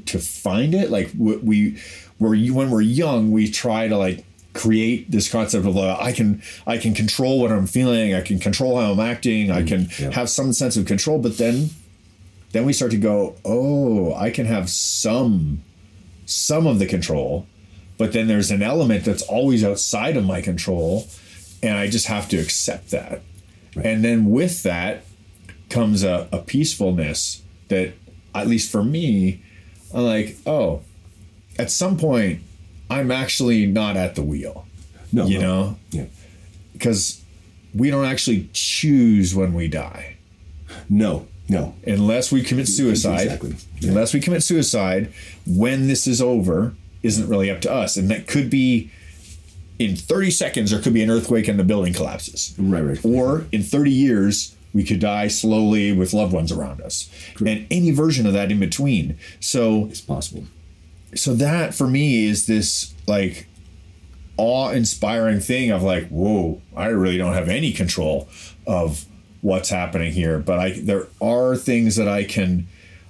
to 0.05 0.19
find 0.19 0.73
it. 0.73 0.89
Like 0.89 1.11
we, 1.17 1.77
where 2.17 2.33
you 2.33 2.53
when 2.53 2.69
we're 2.69 2.81
young, 2.81 3.31
we 3.31 3.49
try 3.49 3.87
to 3.87 3.97
like 3.97 4.25
create 4.59 5.09
this 5.09 5.31
concept 5.31 5.65
of 5.65 5.77
uh, 5.77 5.97
I 5.99 6.11
can 6.11 6.41
I 6.67 6.77
can 6.77 6.93
control 6.93 7.39
what 7.39 7.51
I'm 7.51 7.65
feeling, 7.65 8.13
I 8.13 8.21
can 8.21 8.39
control 8.39 8.79
how 8.79 8.91
I'm 8.91 8.99
acting, 8.99 9.51
I 9.51 9.63
can 9.63 9.87
yeah. 9.97 10.11
have 10.11 10.29
some 10.29 10.51
sense 10.51 10.75
of 10.75 10.85
control. 10.85 11.17
But 11.17 11.37
then, 11.37 11.69
then 12.51 12.65
we 12.65 12.73
start 12.73 12.91
to 12.91 12.97
go, 12.97 13.35
oh, 13.45 14.13
I 14.13 14.31
can 14.31 14.45
have 14.45 14.69
some 14.69 15.63
some 16.25 16.67
of 16.67 16.77
the 16.77 16.85
control, 16.85 17.47
but 17.97 18.11
then 18.11 18.27
there's 18.27 18.51
an 18.51 18.61
element 18.61 19.05
that's 19.05 19.23
always 19.23 19.63
outside 19.63 20.17
of 20.17 20.25
my 20.25 20.41
control, 20.41 21.07
and 21.63 21.77
I 21.77 21.89
just 21.89 22.07
have 22.07 22.27
to 22.29 22.37
accept 22.37 22.91
that. 22.91 23.21
And 23.81 24.03
then 24.03 24.29
with 24.29 24.63
that 24.63 25.05
comes 25.69 26.03
a, 26.03 26.27
a 26.31 26.39
peacefulness 26.39 27.43
that, 27.69 27.93
at 28.35 28.47
least 28.47 28.71
for 28.71 28.83
me, 28.83 29.41
I'm 29.93 30.03
like, 30.03 30.37
oh, 30.45 30.81
at 31.57 31.71
some 31.71 31.97
point, 31.97 32.41
I'm 32.89 33.11
actually 33.11 33.65
not 33.65 33.97
at 33.97 34.15
the 34.15 34.21
wheel. 34.21 34.65
No, 35.11 35.25
you 35.27 35.39
no. 35.39 35.45
know, 35.47 35.75
Yeah. 35.91 36.05
because 36.73 37.21
we 37.73 37.89
don't 37.89 38.05
actually 38.05 38.49
choose 38.53 39.33
when 39.35 39.53
we 39.53 39.67
die 39.67 40.15
No, 40.89 41.27
no. 41.47 41.75
unless 41.85 42.31
we 42.31 42.43
commit 42.43 42.67
suicide. 42.67 43.23
Exactly. 43.23 43.55
Yeah. 43.79 43.89
Unless 43.89 44.13
we 44.13 44.19
commit 44.19 44.43
suicide, 44.43 45.11
when 45.47 45.87
this 45.87 46.05
is 46.07 46.21
over, 46.21 46.73
isn't 47.01 47.27
really 47.27 47.49
up 47.49 47.61
to 47.61 47.71
us, 47.71 47.95
and 47.97 48.09
that 48.11 48.27
could 48.27 48.49
be 48.49 48.89
in 49.79 49.95
30 49.95 50.31
seconds. 50.31 50.71
There 50.71 50.81
could 50.81 50.93
be 50.93 51.01
an 51.01 51.09
earthquake 51.09 51.47
and 51.47 51.57
the 51.57 51.63
building 51.63 51.93
collapses. 51.93 52.53
Right, 52.57 52.81
right. 52.83 52.99
Or 53.05 53.45
in 53.51 53.63
30 53.63 53.89
years, 53.91 54.55
we 54.73 54.83
could 54.83 54.99
die 54.99 55.27
slowly 55.29 55.91
with 55.93 56.13
loved 56.13 56.33
ones 56.33 56.51
around 56.51 56.81
us, 56.81 57.09
and 57.39 57.65
any 57.71 57.89
version 57.91 58.27
of 58.27 58.33
that 58.33 58.51
in 58.51 58.59
between. 58.59 59.17
So 59.39 59.85
It's 59.89 60.01
possible. 60.01 60.43
So 61.15 61.33
that 61.33 61.73
for 61.73 61.87
me 61.87 62.25
is 62.25 62.45
this 62.45 62.93
like 63.07 63.47
awe-inspiring 64.37 65.39
thing 65.39 65.69
of 65.71 65.83
like 65.83 66.07
whoa 66.09 66.61
i 66.75 66.87
really 66.87 67.17
don't 67.17 67.33
have 67.33 67.49
any 67.49 67.73
control 67.73 68.29
of 68.65 69.05
what's 69.41 69.69
happening 69.69 70.11
here 70.13 70.39
but 70.39 70.59
i 70.59 70.71
there 70.81 71.07
are 71.21 71.55
things 71.55 71.95
that 71.95 72.07
i 72.07 72.23
can 72.23 72.67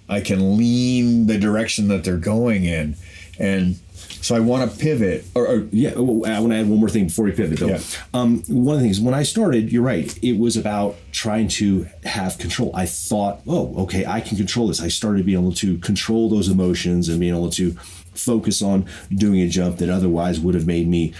i 0.10 0.20
can 0.20 0.58
lean 0.58 1.28
the 1.28 1.38
direction 1.38 1.88
that 1.88 2.04
they're 2.04 2.18
going 2.18 2.66
in. 2.66 2.96
And 3.38 3.80
so 4.22 4.36
i 4.36 4.40
want 4.40 4.70
to 4.70 4.78
pivot 4.78 5.26
or, 5.36 5.48
or 5.48 5.68
Yeah, 5.72 5.94
oh, 5.96 6.24
I 6.26 6.40
want 6.40 6.52
to 6.52 6.58
add 6.58 6.70
one 6.70 6.80
more 6.80 6.90
thing 6.90 7.06
before 7.08 7.26
we 7.26 7.32
pivot, 7.32 7.60
though. 7.60 7.68
Yeah. 7.68 7.80
Um, 8.14 8.44
one 8.48 8.76
of 8.76 8.82
the 8.82 8.86
things 8.86 9.00
when 9.00 9.14
I 9.14 9.24
started, 9.24 9.72
you're 9.72 9.84
right. 9.84 10.18
It 10.24 10.38
was 10.38 10.58
about 10.58 10.96
trying 11.12 11.48
to 11.60 11.88
have 12.04 12.38
control. 12.38 12.72
I 12.76 12.86
thought, 12.86 13.42
oh, 13.48 13.84
okay, 13.84 14.06
I 14.06 14.22
can 14.22 14.38
control 14.38 14.68
this. 14.68 14.82
I 14.82 14.88
started 14.90 15.26
being 15.26 15.40
able 15.40 15.54
to 15.54 15.78
control 15.80 16.30
those 16.30 16.48
emotions 16.50 17.10
and 17.10 17.20
being 17.20 17.36
able 17.36 17.50
to 17.52 17.72
focus 18.14 18.62
on 18.62 18.86
doing 19.14 19.40
a 19.42 19.48
jump 19.48 19.78
that 19.78 19.90
otherwise 19.90 20.40
would 20.40 20.56
have 20.56 20.68
made 20.68 20.88
me 20.88 21.14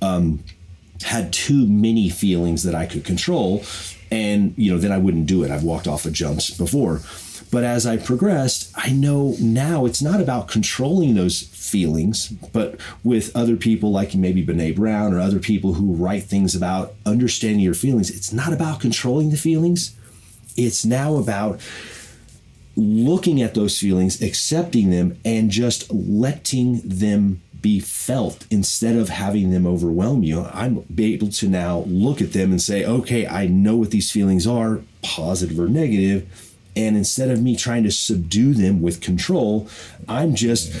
um, 0.00 0.42
had 1.02 1.32
too 1.32 1.66
many 1.66 2.08
feelings 2.08 2.62
that 2.62 2.74
I 2.74 2.86
could 2.86 3.04
control, 3.04 3.64
and 4.10 4.54
you 4.56 4.72
know, 4.72 4.78
then 4.78 4.92
I 4.92 4.98
wouldn't 4.98 5.26
do 5.26 5.44
it. 5.44 5.50
I've 5.50 5.64
walked 5.64 5.86
off 5.86 6.06
of 6.06 6.12
jumps 6.12 6.50
before. 6.50 7.00
But 7.56 7.64
as 7.64 7.86
I 7.86 7.96
progressed, 7.96 8.70
I 8.74 8.92
know 8.92 9.34
now 9.40 9.86
it's 9.86 10.02
not 10.02 10.20
about 10.20 10.46
controlling 10.46 11.14
those 11.14 11.40
feelings, 11.40 12.28
but 12.28 12.78
with 13.02 13.34
other 13.34 13.56
people 13.56 13.90
like 13.90 14.14
maybe 14.14 14.44
Brene 14.44 14.76
Brown 14.76 15.14
or 15.14 15.20
other 15.20 15.38
people 15.38 15.72
who 15.72 15.94
write 15.94 16.24
things 16.24 16.54
about 16.54 16.92
understanding 17.06 17.60
your 17.60 17.72
feelings, 17.72 18.10
it's 18.10 18.30
not 18.30 18.52
about 18.52 18.82
controlling 18.82 19.30
the 19.30 19.38
feelings. 19.38 19.96
It's 20.54 20.84
now 20.84 21.16
about 21.16 21.58
looking 22.76 23.40
at 23.40 23.54
those 23.54 23.78
feelings, 23.78 24.20
accepting 24.20 24.90
them, 24.90 25.18
and 25.24 25.50
just 25.50 25.90
letting 25.90 26.82
them 26.86 27.40
be 27.62 27.80
felt 27.80 28.46
instead 28.50 28.96
of 28.96 29.08
having 29.08 29.48
them 29.48 29.66
overwhelm 29.66 30.22
you. 30.22 30.44
I'm 30.52 30.84
able 30.98 31.28
to 31.28 31.48
now 31.48 31.84
look 31.86 32.20
at 32.20 32.34
them 32.34 32.50
and 32.50 32.60
say, 32.60 32.84
okay, 32.84 33.26
I 33.26 33.46
know 33.46 33.76
what 33.76 33.92
these 33.92 34.12
feelings 34.12 34.46
are, 34.46 34.82
positive 35.00 35.58
or 35.58 35.68
negative. 35.68 36.45
And 36.76 36.96
instead 36.96 37.30
of 37.30 37.42
me 37.42 37.56
trying 37.56 37.84
to 37.84 37.90
subdue 37.90 38.52
them 38.52 38.82
with 38.82 39.00
control, 39.00 39.68
I'm 40.06 40.34
just, 40.34 40.74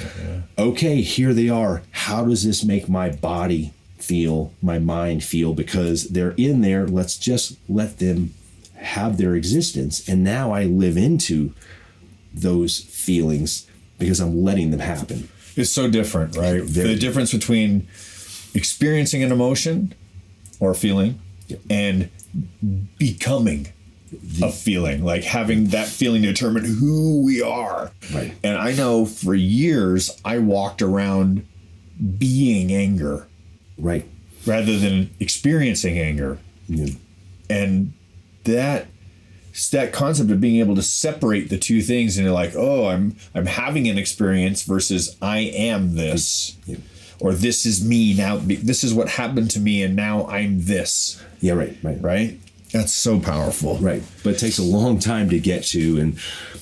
okay, 0.58 1.00
here 1.00 1.32
they 1.32 1.48
are. 1.48 1.82
How 1.90 2.26
does 2.26 2.44
this 2.44 2.62
make 2.64 2.88
my 2.88 3.08
body 3.08 3.72
feel, 3.96 4.52
my 4.60 4.78
mind 4.78 5.24
feel? 5.24 5.54
Because 5.54 6.08
they're 6.10 6.34
in 6.36 6.60
there. 6.60 6.86
Let's 6.86 7.16
just 7.16 7.56
let 7.68 7.98
them 7.98 8.34
have 8.76 9.16
their 9.16 9.34
existence. 9.34 10.06
And 10.06 10.22
now 10.22 10.52
I 10.52 10.64
live 10.64 10.98
into 10.98 11.54
those 12.34 12.80
feelings 12.80 13.66
because 13.98 14.20
I'm 14.20 14.44
letting 14.44 14.70
them 14.70 14.80
happen. 14.80 15.28
it's 15.56 15.70
so 15.70 15.90
different 15.90 16.36
right 16.36 16.62
Very 16.62 16.88
the 16.88 16.96
difference 16.96 17.32
between 17.32 17.88
experiencing 18.54 19.22
an 19.22 19.32
emotion 19.32 19.94
or 20.60 20.74
feeling 20.74 21.18
and 21.70 22.10
becoming 22.98 23.68
a 24.42 24.50
feeling 24.52 25.04
like 25.04 25.24
having 25.24 25.66
that 25.66 25.88
feeling 25.88 26.22
determine 26.22 26.64
who 26.64 27.22
we 27.24 27.42
are 27.42 27.90
Right. 28.14 28.32
and 28.44 28.56
i 28.56 28.72
know 28.72 29.04
for 29.04 29.34
years 29.34 30.10
i 30.24 30.38
walked 30.38 30.80
around 30.80 31.44
being 32.18 32.72
anger 32.72 33.26
Right. 33.78 34.04
rather 34.46 34.78
than 34.78 35.10
experiencing 35.20 35.98
anger 35.98 36.38
Yeah. 36.68 36.86
and 37.50 37.92
that 38.44 38.86
that 39.72 39.92
concept 39.92 40.30
of 40.30 40.40
being 40.40 40.60
able 40.60 40.74
to 40.76 40.82
separate 40.82 41.48
the 41.48 41.56
two 41.58 41.80
things 41.82 42.16
and 42.16 42.24
you're 42.26 42.34
like 42.34 42.54
oh 42.56 42.86
i'm 42.86 43.16
i'm 43.34 43.46
having 43.46 43.88
an 43.88 43.98
experience 43.98 44.62
versus 44.62 45.16
i 45.22 45.38
am 45.38 45.94
this 45.96 46.56
Yeah. 46.66 46.76
or 47.18 47.32
this 47.32 47.66
is 47.66 47.82
me 47.84 48.14
now 48.14 48.36
this 48.36 48.84
is 48.84 48.94
what 48.94 49.08
happened 49.08 49.50
to 49.52 49.60
me 49.60 49.82
and 49.82 49.96
now 49.96 50.26
i'm 50.26 50.64
this 50.66 51.20
Yeah. 51.40 51.54
Right. 51.54 51.76
Right. 51.82 52.00
right 52.02 52.40
that's 52.72 52.92
so 52.92 53.18
powerful 53.20 53.76
Right. 53.78 54.02
But 54.24 54.34
it 54.34 54.38
takes 54.38 54.58
a 54.58 54.62
long 54.62 54.98
time 54.98 55.30
to 55.30 55.38
get 55.38 55.64
to. 55.66 55.98
And 55.98 56.18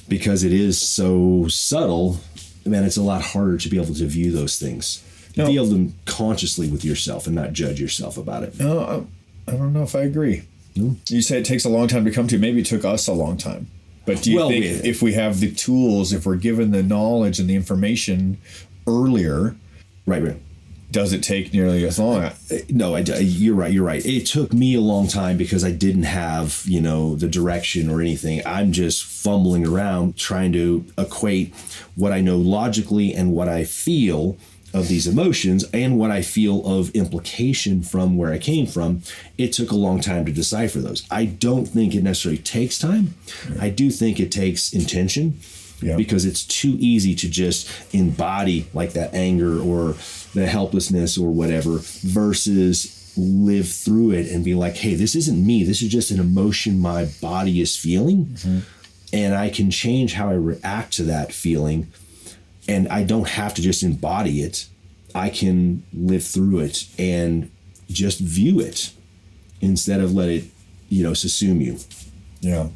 because 0.09 0.45
it 0.45 0.53
is 0.53 0.81
so 0.81 1.47
subtle, 1.49 2.19
man, 2.65 2.85
it's 2.85 2.97
a 2.97 3.03
lot 3.03 3.23
harder 3.23 3.57
to 3.59 3.69
be 3.69 3.77
able 3.83 3.95
to 3.95 4.07
view 4.07 4.31
those 4.33 4.59
things. 4.59 5.03
No. 5.37 5.47
Feel 5.47 5.65
them 5.67 5.95
consciously 6.05 6.69
with 6.69 6.85
yourself 6.85 7.27
and 7.27 7.35
not 7.35 7.53
judge 7.53 7.81
yourself 7.81 8.17
about 8.17 8.43
it. 8.45 8.59
no 8.61 9.07
I, 9.49 9.53
I 9.53 9.57
don't 9.57 9.73
know 9.73 9.83
if 9.83 9.95
i 9.97 10.01
agree 10.03 10.43
you 10.77 11.23
say 11.23 11.39
it 11.39 11.45
takes 11.45 11.65
a 11.65 11.69
long 11.69 11.87
time 11.89 12.05
to 12.05 12.11
come 12.11 12.27
to 12.29 12.39
maybe 12.39 12.61
it 12.61 12.67
took 12.67 12.85
us 12.85 13.07
a 13.09 13.13
long 13.13 13.37
time 13.37 13.67
but 14.07 14.23
do 14.23 14.31
you 14.31 14.37
Well, 14.39 14.49
think 14.49 14.65
we- 14.65 14.89
if 14.91 15.03
we 15.03 15.13
have 15.15 15.41
the 15.41 15.51
tools 15.53 16.13
if 16.13 16.25
we're 16.27 16.37
given 16.37 16.71
the 16.71 16.83
knowledge 16.83 17.39
and 17.41 17.49
the 17.51 17.55
information 17.57 18.39
earlier 18.87 19.57
Right. 20.07 20.23
Right. 20.23 20.37
Does 20.95 21.13
it 21.13 21.23
take 21.23 21.53
nearly 21.53 21.85
as 21.85 21.99
long 21.99 22.23
uh, 22.23 22.35
No, 22.71 22.95
I, 22.95 23.01
I- 23.01 23.17
uh, 23.17 23.19
you're 23.19 23.55
right. 23.55 23.73
You're 23.73 23.85
right. 23.85 24.05
It 24.07 24.27
took 24.27 24.53
me 24.53 24.75
a 24.77 24.81
long 24.81 25.09
time 25.09 25.37
because 25.37 25.63
I 25.65 25.73
didn't 25.73 26.05
have, 26.05 26.63
you 26.67 26.81
know, 26.81 27.17
the 27.17 27.29
direction 27.29 27.91
or 27.91 28.01
anything. 28.01 28.41
I'm 28.47 28.73
just 28.73 29.05
fumbling 29.05 29.67
around 29.67 30.17
trying 30.17 30.53
to 30.53 30.85
equate 30.97 31.53
what 31.97 32.13
I 32.13 32.21
know 32.21 32.37
logically 32.39 33.13
and 33.13 33.33
what 33.33 33.49
I 33.49 33.65
feel 33.65 34.37
of 34.73 34.89
these 34.89 35.07
emotions 35.07 35.65
and 35.73 35.99
what 35.99 36.11
I 36.11 36.21
feel 36.23 36.67
of 36.67 36.91
implication 36.95 37.83
from 37.83 38.17
where 38.17 38.33
I 38.33 38.39
came 38.39 38.67
from. 38.67 39.03
It 39.39 39.53
took 39.53 39.71
a 39.71 39.77
long 39.77 40.01
time 40.01 40.25
to 40.27 40.33
decipher 40.33 40.81
those. 40.81 41.07
I 41.11 41.27
don't 41.27 41.67
think 41.67 41.95
it 41.95 42.03
necessarily 42.03 42.39
takes 42.43 42.79
time. 42.79 43.15
I 43.61 43.69
do 43.71 43.91
think 43.91 44.19
it 44.19 44.33
takes 44.33 44.73
intention 44.73 45.39
Yeah. 45.81 45.97
because 45.97 46.25
it's 46.25 46.45
too 46.45 46.77
easy 46.81 47.15
to 47.17 47.29
just 47.29 47.69
embody 47.95 48.67
like 48.75 48.93
that 48.95 49.15
anger 49.15 49.61
or 49.61 49.95
the 50.35 50.47
helplessness 50.47 51.17
or 51.17 51.31
whatever 51.31 51.79
versus 51.81 53.13
live 53.17 53.69
through 53.69 54.11
it 54.11 54.31
and 54.31 54.45
be 54.45 54.55
like 54.55 54.77
hey 54.77 54.95
this 54.95 55.15
isn't 55.15 55.47
me. 55.47 55.65
This 55.65 55.83
is 55.83 55.89
just 55.89 56.11
an 56.11 56.21
emotion 56.21 56.79
my 56.79 57.07
body 57.21 57.61
is 57.61 57.77
feeling. 57.77 58.27
Mm-hmm. 58.27 58.59
And 59.13 59.35
i 59.35 59.49
can 59.49 59.71
change 59.71 60.15
how 60.15 60.29
i 60.29 60.35
react 60.35 60.93
to 60.95 61.05
that 61.05 61.33
feeling. 61.33 61.87
And 62.69 62.89
i 62.89 63.05
don't 63.05 63.29
have 63.29 63.55
to 63.55 63.63
just 63.63 63.83
embody 63.83 64.41
it. 64.41 64.69
I 65.15 65.31
can 65.31 65.85
live 65.93 66.25
through 66.25 66.61
it 66.61 66.87
and 66.99 67.51
just 67.89 68.19
view 68.19 68.61
it 68.61 68.93
instead 69.61 70.01
of 70.01 70.13
let 70.13 70.29
it 70.29 70.45
you 70.89 71.03
know 71.03 71.13
subsume 71.13 71.65
you. 71.65 71.79
Yeah. 72.41 72.69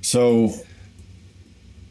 So 0.00 0.52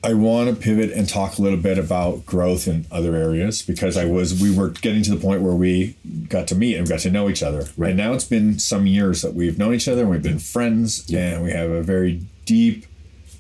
I 0.04 0.16
want 0.16 0.50
to 0.50 0.56
pivot 0.56 0.92
and 0.92 1.08
talk 1.08 1.38
a 1.38 1.42
little 1.42 1.60
bit 1.60 1.78
about 1.78 2.26
growth 2.26 2.68
in 2.68 2.88
other 2.92 3.16
areas 3.16 3.62
because 3.62 3.98
I 3.98 4.06
was 4.06 4.42
we 4.42 4.56
were 4.56 4.70
getting 4.70 5.04
to 5.04 5.12
the 5.12 5.22
point 5.22 5.44
where 5.44 5.54
we 5.54 5.96
got 6.28 6.48
to 6.48 6.56
meet 6.56 6.76
and 6.76 6.90
got 6.90 7.00
to 7.02 7.12
know 7.12 7.30
each 7.30 7.44
other. 7.44 7.68
Right. 7.78 7.90
And 7.90 7.98
now 7.98 8.14
it's 8.14 8.26
been 8.26 8.58
some 8.58 8.88
years 8.88 9.22
that 9.22 9.36
we've 9.36 9.60
known 9.60 9.76
each 9.76 9.88
other 9.88 10.02
and 10.02 10.10
we've 10.10 10.24
been 10.24 10.40
friends 10.40 11.08
and 11.14 11.44
we 11.44 11.52
have 11.52 11.70
a 11.70 11.84
very 11.84 12.22
deep, 12.46 12.88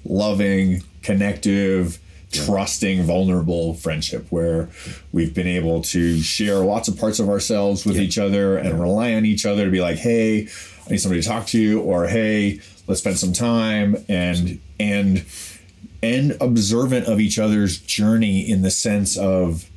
loving, 0.05 0.83
connective, 1.01 1.99
trusting, 2.31 3.03
vulnerable 3.03 3.73
friendship 3.73 4.27
where 4.29 4.69
we've 5.11 5.33
been 5.33 5.47
able 5.47 5.81
to 5.81 6.19
share 6.21 6.59
lots 6.59 6.87
of 6.87 6.97
parts 6.97 7.19
of 7.19 7.27
ourselves 7.27 7.85
with 7.85 7.97
each 7.97 8.19
other 8.19 8.57
and 8.57 8.79
rely 8.79 9.15
on 9.15 9.25
each 9.25 9.47
other 9.47 9.65
to 9.65 9.71
be 9.71 9.81
like, 9.81 9.97
hey, 9.97 10.47
I 10.85 10.91
need 10.91 10.99
somebody 10.99 11.21
to 11.21 11.27
talk 11.27 11.47
to, 11.47 11.81
or 11.81 12.07
hey, 12.07 12.61
let's 12.87 13.01
spend 13.01 13.17
some 13.17 13.33
time 13.33 13.95
and 14.07 14.59
and 14.79 15.25
and 16.03 16.35
observant 16.41 17.05
of 17.07 17.19
each 17.19 17.37
other's 17.39 17.77
journey 17.79 18.49
in 18.49 18.61
the 18.61 18.71
sense 18.71 19.17
of 19.17 19.69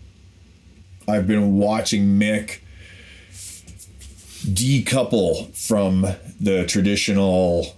I've 1.06 1.26
been 1.26 1.58
watching 1.58 2.18
Mick 2.18 2.60
decouple 4.46 5.54
from 5.56 6.06
the 6.40 6.64
traditional 6.66 7.76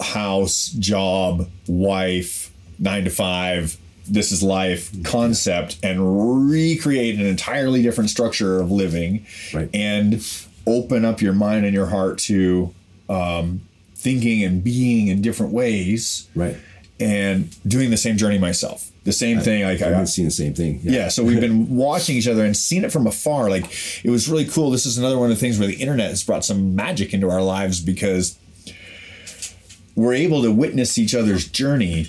house, 0.00 0.68
job, 0.78 1.48
wife, 1.66 2.52
nine 2.78 3.04
to 3.04 3.10
five, 3.10 3.76
this 4.08 4.32
is 4.32 4.42
life 4.42 4.90
concept 5.04 5.78
and 5.82 6.48
recreate 6.50 7.18
an 7.18 7.26
entirely 7.26 7.82
different 7.82 8.08
structure 8.10 8.60
of 8.60 8.70
living 8.70 9.26
Right. 9.52 9.68
and 9.74 10.24
open 10.66 11.04
up 11.04 11.20
your 11.20 11.32
mind 11.34 11.64
and 11.66 11.74
your 11.74 11.86
heart 11.86 12.18
to 12.18 12.72
um, 13.08 13.62
thinking 13.98 14.44
and 14.44 14.62
being 14.64 15.08
in 15.08 15.20
different 15.20 15.52
ways 15.52 16.28
Right. 16.34 16.56
and 17.00 17.54
doing 17.68 17.90
the 17.90 17.96
same 17.96 18.16
journey 18.16 18.38
myself. 18.38 18.90
The 19.04 19.12
same 19.12 19.40
thing. 19.40 19.64
Like 19.64 19.80
I've 19.82 19.94
I, 19.94 19.96
been 19.98 20.06
seeing 20.06 20.28
the 20.28 20.34
same 20.34 20.54
thing. 20.54 20.80
yeah, 20.82 21.08
so 21.08 21.24
we've 21.24 21.40
been 21.40 21.74
watching 21.74 22.16
each 22.16 22.28
other 22.28 22.44
and 22.44 22.54
seeing 22.56 22.84
it 22.84 22.92
from 22.92 23.06
afar. 23.06 23.48
Like 23.50 23.64
it 24.04 24.10
was 24.10 24.28
really 24.28 24.44
cool. 24.44 24.70
This 24.70 24.84
is 24.86 24.98
another 24.98 25.16
one 25.18 25.30
of 25.30 25.36
the 25.36 25.40
things 25.40 25.58
where 25.58 25.66
the 25.68 25.76
internet 25.76 26.10
has 26.10 26.22
brought 26.22 26.44
some 26.44 26.76
magic 26.76 27.14
into 27.14 27.30
our 27.30 27.42
lives 27.42 27.80
because 27.80 28.38
we're 29.94 30.14
able 30.14 30.42
to 30.42 30.52
witness 30.52 30.98
each 30.98 31.14
other's 31.14 31.48
journey 31.48 32.06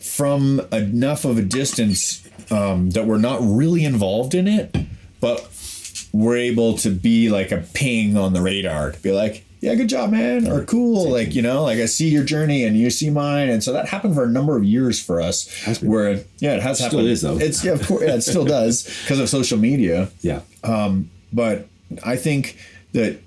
from 0.00 0.60
enough 0.72 1.24
of 1.24 1.38
a 1.38 1.42
distance 1.42 2.26
um, 2.50 2.90
that 2.90 3.06
we're 3.06 3.18
not 3.18 3.40
really 3.42 3.84
involved 3.84 4.34
in 4.34 4.46
it, 4.48 4.74
but 5.20 5.48
we're 6.12 6.36
able 6.36 6.76
to 6.78 6.90
be 6.90 7.28
like 7.30 7.52
a 7.52 7.58
ping 7.74 8.16
on 8.16 8.32
the 8.32 8.40
radar 8.40 8.92
to 8.92 9.02
be 9.02 9.12
like, 9.12 9.44
yeah, 9.60 9.74
good 9.74 9.88
job, 9.88 10.10
man, 10.10 10.50
or 10.50 10.64
cool, 10.64 11.10
like 11.10 11.34
you 11.34 11.42
know, 11.42 11.62
like 11.64 11.78
I 11.78 11.86
see 11.86 12.08
your 12.08 12.24
journey 12.24 12.64
and 12.64 12.76
you 12.76 12.88
see 12.90 13.10
mine, 13.10 13.50
and 13.50 13.62
so 13.62 13.72
that 13.74 13.88
happened 13.88 14.14
for 14.14 14.24
a 14.24 14.28
number 14.28 14.56
of 14.56 14.64
years 14.64 15.00
for 15.00 15.20
us. 15.20 15.48
Where 15.82 16.24
yeah, 16.38 16.54
it 16.54 16.62
has 16.62 16.78
Still 16.78 16.90
happened. 16.90 17.08
is, 17.08 17.20
though. 17.20 17.38
It's 17.38 17.62
yeah, 17.62 17.72
of 17.72 17.86
course, 17.86 18.02
yeah, 18.02 18.14
it 18.14 18.22
still 18.22 18.44
does 18.46 18.84
because 19.02 19.20
of 19.20 19.28
social 19.28 19.58
media. 19.58 20.08
Yeah. 20.22 20.40
Um, 20.64 21.10
but 21.32 21.68
I 22.04 22.16
think 22.16 22.56
that 22.92 23.20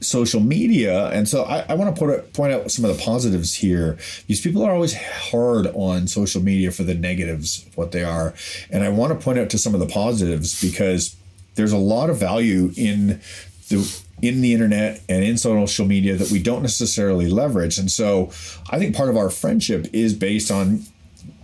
social 0.00 0.40
media, 0.40 1.08
and 1.08 1.28
so 1.28 1.42
I, 1.42 1.66
I 1.68 1.74
want 1.74 1.94
to 1.94 1.98
put 2.00 2.32
point 2.34 2.52
out 2.52 2.70
some 2.70 2.84
of 2.84 2.96
the 2.96 3.02
positives 3.02 3.54
here. 3.54 3.98
Because 4.28 4.40
people 4.40 4.62
are 4.62 4.72
always 4.72 4.94
hard 4.94 5.66
on 5.74 6.06
social 6.06 6.40
media 6.40 6.70
for 6.70 6.84
the 6.84 6.94
negatives 6.94 7.66
of 7.66 7.76
what 7.76 7.90
they 7.90 8.04
are, 8.04 8.32
and 8.70 8.84
I 8.84 8.90
want 8.90 9.12
to 9.12 9.22
point 9.22 9.40
out 9.40 9.50
to 9.50 9.58
some 9.58 9.74
of 9.74 9.80
the 9.80 9.88
positives 9.88 10.60
because 10.62 11.16
there's 11.56 11.72
a 11.72 11.78
lot 11.78 12.10
of 12.10 12.16
value 12.16 12.72
in 12.76 13.20
the 13.68 14.02
in 14.22 14.40
the 14.40 14.52
internet 14.52 15.02
and 15.08 15.24
in 15.24 15.36
social 15.36 15.86
media 15.86 16.16
that 16.16 16.30
we 16.30 16.42
don't 16.42 16.62
necessarily 16.62 17.28
leverage. 17.28 17.78
And 17.78 17.90
so 17.90 18.30
I 18.70 18.78
think 18.78 18.94
part 18.94 19.08
of 19.08 19.16
our 19.16 19.30
friendship 19.30 19.86
is 19.92 20.14
based 20.14 20.50
on 20.50 20.84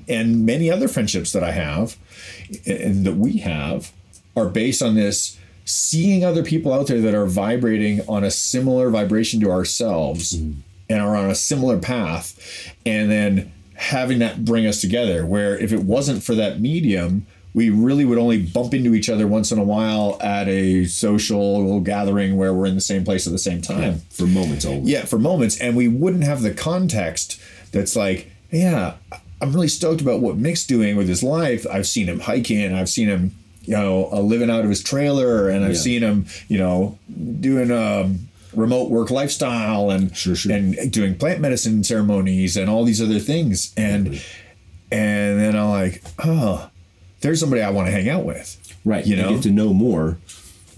and 0.08 0.46
many 0.46 0.70
other 0.70 0.88
friendships 0.88 1.32
that 1.32 1.42
I 1.42 1.50
have 1.50 1.96
and 2.64 3.04
that 3.04 3.16
we 3.16 3.38
have 3.38 3.92
are 4.36 4.48
based 4.48 4.82
on 4.82 4.94
this 4.94 5.38
seeing 5.64 6.24
other 6.24 6.44
people 6.44 6.72
out 6.72 6.86
there 6.86 7.00
that 7.00 7.14
are 7.14 7.26
vibrating 7.26 8.00
on 8.08 8.22
a 8.22 8.30
similar 8.30 8.88
vibration 8.88 9.40
to 9.40 9.50
ourselves 9.50 10.36
mm-hmm. 10.36 10.60
and 10.88 11.00
are 11.00 11.16
on 11.16 11.28
a 11.28 11.34
similar 11.34 11.78
path 11.78 12.72
and 12.84 13.10
then 13.10 13.52
having 13.74 14.20
that 14.20 14.44
bring 14.44 14.66
us 14.66 14.80
together 14.80 15.26
where 15.26 15.58
if 15.58 15.72
it 15.72 15.82
wasn't 15.82 16.22
for 16.22 16.34
that 16.34 16.60
medium 16.60 17.26
we 17.56 17.70
really 17.70 18.04
would 18.04 18.18
only 18.18 18.40
bump 18.42 18.74
into 18.74 18.94
each 18.94 19.08
other 19.08 19.26
once 19.26 19.50
in 19.50 19.58
a 19.58 19.64
while 19.64 20.18
at 20.20 20.46
a 20.46 20.84
social 20.84 21.80
gathering 21.80 22.36
where 22.36 22.52
we're 22.52 22.66
in 22.66 22.74
the 22.74 22.80
same 22.82 23.02
place 23.02 23.26
at 23.26 23.32
the 23.32 23.38
same 23.38 23.62
time 23.62 24.02
For 24.10 24.26
moments 24.26 24.64
only. 24.66 24.90
yeah, 24.92 25.06
for 25.06 25.18
moments, 25.18 25.58
and 25.58 25.74
we 25.74 25.88
wouldn't 25.88 26.24
have 26.24 26.42
the 26.42 26.52
context 26.52 27.40
that's 27.72 27.96
like, 27.96 28.30
yeah, 28.52 28.94
I'm 29.40 29.52
really 29.54 29.68
stoked 29.68 30.02
about 30.02 30.20
what 30.20 30.36
Mick's 30.36 30.66
doing 30.66 30.96
with 30.96 31.08
his 31.08 31.22
life. 31.22 31.66
I've 31.70 31.86
seen 31.86 32.06
him 32.08 32.20
hiking, 32.20 32.74
I've 32.74 32.88
seen 32.90 33.08
him, 33.08 33.32
you 33.62 33.72
know, 33.74 34.10
uh, 34.12 34.20
living 34.20 34.50
out 34.50 34.62
of 34.62 34.68
his 34.68 34.82
trailer, 34.82 35.48
and 35.48 35.64
I've 35.64 35.72
Yeah. 35.72 35.78
seen 35.88 36.02
him, 36.02 36.26
you 36.48 36.58
know, 36.58 36.98
doing 37.40 37.70
um, 37.70 38.28
remote 38.54 38.90
work 38.90 39.10
lifestyle 39.10 39.90
and 39.90 40.14
Sure, 40.16 40.34
sure. 40.36 40.52
and 40.52 40.92
doing 40.92 41.14
plant 41.14 41.40
medicine 41.40 41.82
ceremonies 41.84 42.56
and 42.56 42.68
all 42.70 42.84
these 42.84 43.00
other 43.02 43.18
things, 43.18 43.72
and 43.78 44.20
and 44.92 45.40
then 45.40 45.56
I'm 45.56 45.70
like, 45.70 46.02
oh, 46.24 46.68
there's 47.26 47.40
somebody 47.40 47.62
I 47.62 47.70
want 47.70 47.88
to 47.88 47.92
hang 47.92 48.08
out 48.08 48.24
with, 48.24 48.56
right 48.84 49.04
You 49.04 49.16
you 49.16 49.22
know? 49.22 49.30
get 49.30 49.42
to 49.42 49.50
know 49.50 49.74
more 49.74 50.18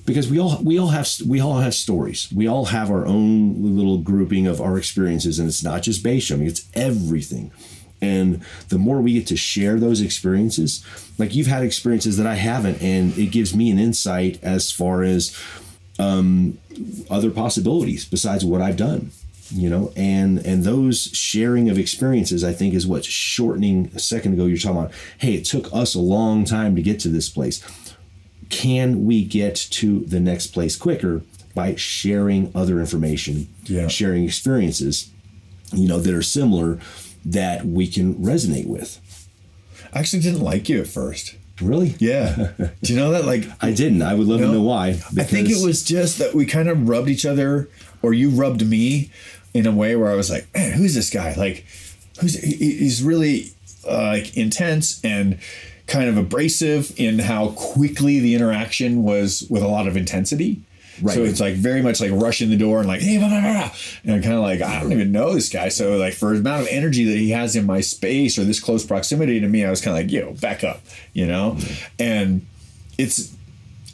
because 0.07 0.31
we 0.31 0.41
all 0.41 0.59
we 0.63 0.79
all 0.79 0.89
have 0.89 1.09
we 1.27 1.41
all 1.41 1.59
have 1.59 1.75
stories. 1.75 2.33
We 2.33 2.49
all 2.49 2.67
have 2.67 2.91
our 2.91 3.07
own 3.07 3.77
little 3.77 3.99
grouping 3.99 4.47
of 4.47 4.61
our 4.61 4.79
experiences 4.79 5.39
and 5.39 5.49
it's 5.49 5.63
not 5.63 5.83
just 5.83 6.03
base 6.03 6.27
jumping 6.27 6.49
it's 6.49 6.67
everything. 6.75 7.51
And 8.01 8.43
the 8.69 8.79
more 8.79 9.01
we 9.01 9.15
get 9.15 9.27
to 9.27 9.37
share 9.37 9.79
those 9.79 10.01
experiences 10.01 10.85
like 11.19 11.35
you've 11.35 11.49
had 11.49 11.65
experiences 11.65 12.17
that 12.17 12.27
i 12.27 12.35
haven't 12.35 12.81
and 12.81 13.17
it 13.19 13.27
gives 13.27 13.55
me 13.55 13.71
an 13.71 13.79
insight 13.79 14.39
as 14.43 14.71
far 14.71 15.03
as 15.03 15.37
um, 15.99 16.57
other 17.11 17.31
possibilities 17.31 18.05
besides 18.05 18.45
what 18.45 18.63
i've 18.63 18.77
done 18.77 19.11
you 19.51 19.69
know 19.71 19.93
and 19.97 20.39
and 20.47 20.65
those 20.65 21.05
sharing 21.15 21.71
of 21.71 21.79
experiences 21.79 22.45
i 22.45 22.53
think 22.53 22.75
is 22.75 22.87
what's 22.87 23.07
shortening 23.07 23.91
a 23.95 23.99
second 23.99 24.35
ago 24.35 24.45
you're 24.47 24.59
talking 24.59 24.79
about 24.79 24.93
hey 25.19 25.35
it 25.35 25.45
took 25.45 25.73
us 25.73 25.95
a 25.95 25.99
long 26.01 26.45
time 26.45 26.77
to 26.77 26.83
get 26.83 27.01
to 27.01 27.09
this 27.09 27.29
place 27.29 27.63
can 28.51 29.05
we 29.05 29.25
get 29.25 29.55
to 29.55 30.01
the 30.01 30.21
next 30.21 30.49
place 30.49 30.77
quicker 30.77 31.23
by 31.55 31.75
sharing 31.77 32.51
other 32.55 32.79
information 32.81 33.49
Yeah. 33.65 33.89
sharing 33.89 34.25
experiences 34.25 35.11
you 35.73 35.89
know 35.89 35.99
that 35.99 36.15
are 36.15 36.23
similar 36.23 36.79
that 37.25 37.65
we 37.67 37.87
can 37.87 38.15
resonate 38.17 38.67
with 38.67 39.01
I 39.93 40.01
actually 40.01 40.21
didn't 40.23 40.41
like 40.43 40.69
you 40.69 40.81
at 40.81 40.87
first. 40.87 41.37
really 41.63 41.95
Yeah, 41.99 42.53
do 42.83 42.93
you 42.93 42.99
know 42.99 43.11
that? 43.13 43.25
Like, 43.25 43.45
i 43.63 43.73
didn't 43.73 44.03
i 44.03 44.15
would 44.15 44.27
love 44.27 44.41
to 44.41 44.53
know 44.53 44.61
why 44.63 44.89
I 44.89 45.25
think 45.25 45.49
it 45.51 45.65
was 45.65 45.83
just 45.83 46.19
that 46.19 46.35
we 46.35 46.45
kind 46.47 46.69
of 46.69 46.89
rubbed 46.89 47.09
each 47.09 47.25
other, 47.27 47.69
or 48.03 48.13
you 48.13 48.29
rubbed 48.31 48.67
me 48.67 49.11
in 49.55 49.67
a 49.67 49.73
way 49.73 49.97
where 49.97 50.11
I 50.11 50.15
was 50.15 50.31
like, 50.31 50.47
man, 50.55 50.73
who's 50.73 50.95
this 50.95 51.11
guy? 51.11 51.35
Like, 51.35 51.65
who's 52.21 52.35
he- 52.41 52.79
he's 52.79 53.03
really 53.03 53.53
uh, 53.87 54.03
like 54.03 54.37
intense 54.37 55.03
and 55.05 55.39
kind 55.87 56.09
of 56.09 56.17
abrasive 56.17 56.93
in 56.99 57.19
how 57.19 57.49
quickly 57.51 58.21
the 58.21 58.35
interaction 58.35 59.03
was 59.03 59.47
with 59.49 59.63
a 59.63 59.69
lot 59.69 59.89
of 59.89 59.97
intensity. 59.97 60.63
Right. 61.01 61.15
So 61.15 61.23
it's 61.23 61.41
like 61.41 61.55
very 61.55 61.81
much 61.81 62.01
like 62.01 62.11
rushing 62.13 62.51
the 62.51 62.57
door 62.57 62.81
and 62.81 62.89
like, 62.89 63.01
hey, 63.01 63.19
blah, 63.19 63.29
blah, 63.29 63.41
blah, 63.41 63.71
and 64.03 64.15
I'm 64.15 64.23
kind 64.23 64.35
of 64.35 64.41
like, 64.41 64.61
I 64.61 64.81
don't 64.81 64.93
even 64.93 65.13
know 65.13 65.33
this 65.33 65.49
guy. 65.49 65.69
So 65.69 65.97
like 65.97 66.13
for 66.13 66.33
the 66.33 66.41
amount 66.41 66.63
of 66.63 66.69
energy 66.71 67.05
that 67.05 67.17
he 67.17 67.31
has 67.31 67.55
in 67.55 67.67
my 67.67 67.81
space 67.81 68.37
or 68.39 68.45
this 68.45 68.59
close 68.61 68.85
proximity 68.85 69.39
to 69.41 69.47
me, 69.47 69.65
I 69.65 69.71
was 69.71 69.81
kind 69.81 69.97
of 69.97 70.05
like, 70.05 70.13
yo, 70.13 70.33
back 70.35 70.65
up, 70.65 70.81
you 71.13 71.27
know? 71.27 71.57
And 71.99 72.45
it's 72.99 73.35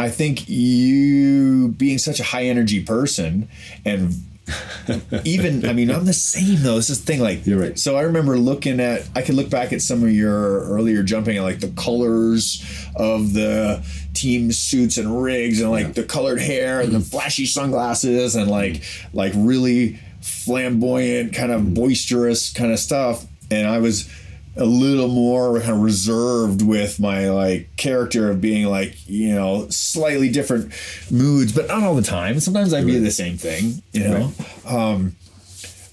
I 0.00 0.08
think 0.08 0.48
you 0.48 1.68
being 1.68 1.98
such 1.98 2.20
a 2.20 2.24
high 2.24 2.44
energy 2.44 2.82
person 2.82 3.48
and 3.84 4.14
even 5.24 5.64
I 5.66 5.72
mean 5.72 5.90
I'm 5.90 6.04
the 6.04 6.12
same 6.12 6.62
though. 6.62 6.76
This 6.76 6.90
is 6.90 7.00
the 7.00 7.06
thing 7.06 7.20
like 7.20 7.46
You're 7.46 7.60
right. 7.60 7.78
So 7.78 7.96
I 7.96 8.02
remember 8.02 8.36
looking 8.38 8.80
at 8.80 9.08
I 9.14 9.22
could 9.22 9.34
look 9.34 9.48
back 9.48 9.72
at 9.72 9.80
some 9.80 10.02
of 10.02 10.10
your 10.10 10.64
earlier 10.64 11.02
jumping 11.02 11.36
and 11.36 11.44
like 11.44 11.60
the 11.60 11.72
colors 11.80 12.62
of 12.94 13.32
the 13.32 13.82
team 14.12 14.52
suits 14.52 14.98
and 14.98 15.22
rigs 15.22 15.60
and 15.60 15.70
like 15.70 15.94
the 15.94 16.04
colored 16.04 16.40
hair 16.40 16.80
and 16.80 16.92
the 16.92 16.98
mm-hmm. 16.98 17.08
flashy 17.08 17.46
sunglasses 17.46 18.36
and 18.36 18.50
like 18.50 18.82
like 19.12 19.32
really 19.34 19.98
flamboyant 20.20 21.34
kind 21.34 21.50
of 21.50 21.74
boisterous 21.74 22.52
kind 22.52 22.70
of 22.72 22.78
stuff 22.78 23.24
and 23.50 23.66
I 23.66 23.78
was 23.78 24.10
a 24.56 24.64
little 24.64 25.08
more 25.08 25.58
kind 25.60 25.72
of 25.72 25.80
reserved 25.80 26.62
with 26.62 27.00
my 27.00 27.28
like 27.28 27.68
character 27.76 28.30
of 28.30 28.40
being 28.40 28.66
like 28.66 28.96
you 29.08 29.34
know 29.34 29.66
slightly 29.68 30.30
different 30.30 30.72
moods 31.10 31.52
but 31.52 31.66
not 31.68 31.82
all 31.82 31.94
the 31.94 32.02
time. 32.02 32.38
Sometimes 32.40 32.72
i'd 32.72 32.86
be 32.86 32.98
the 32.98 33.10
same 33.10 33.36
thing 33.36 33.82
you 33.92 34.04
know? 34.04 34.32
Um 34.66 35.16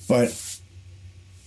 but 0.07 0.59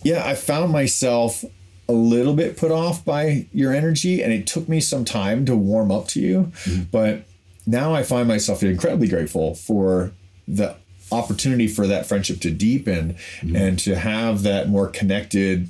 yeah 0.03 0.27
i 0.27 0.35
found 0.35 0.73
myself 0.73 1.45
a 1.89 1.93
little 1.93 2.35
bit 2.35 2.57
put 2.57 2.71
off 2.71 3.05
by 3.05 3.47
your 3.53 3.73
energy 3.73 4.23
and 4.23 4.33
it 4.33 4.47
took 4.47 4.69
me 4.69 4.81
some 4.81 5.05
time 5.05 5.45
to 5.47 5.55
warm 5.55 5.93
up 5.93 6.09
to 6.09 6.21
you. 6.21 6.51
But 6.91 7.25
now 7.67 7.95
i 7.95 8.03
find 8.03 8.27
myself 8.27 8.63
incredibly 8.63 9.09
grateful 9.09 9.55
for 9.55 10.13
the 10.49 10.75
opportunity 11.13 11.69
for 11.69 11.87
that 11.87 12.07
friendship 12.07 12.41
to 12.41 12.51
deepen 12.51 13.17
and 13.55 13.79
to 13.79 13.95
have 13.95 14.43
that 14.43 14.69
more 14.69 14.89
connected 14.89 15.69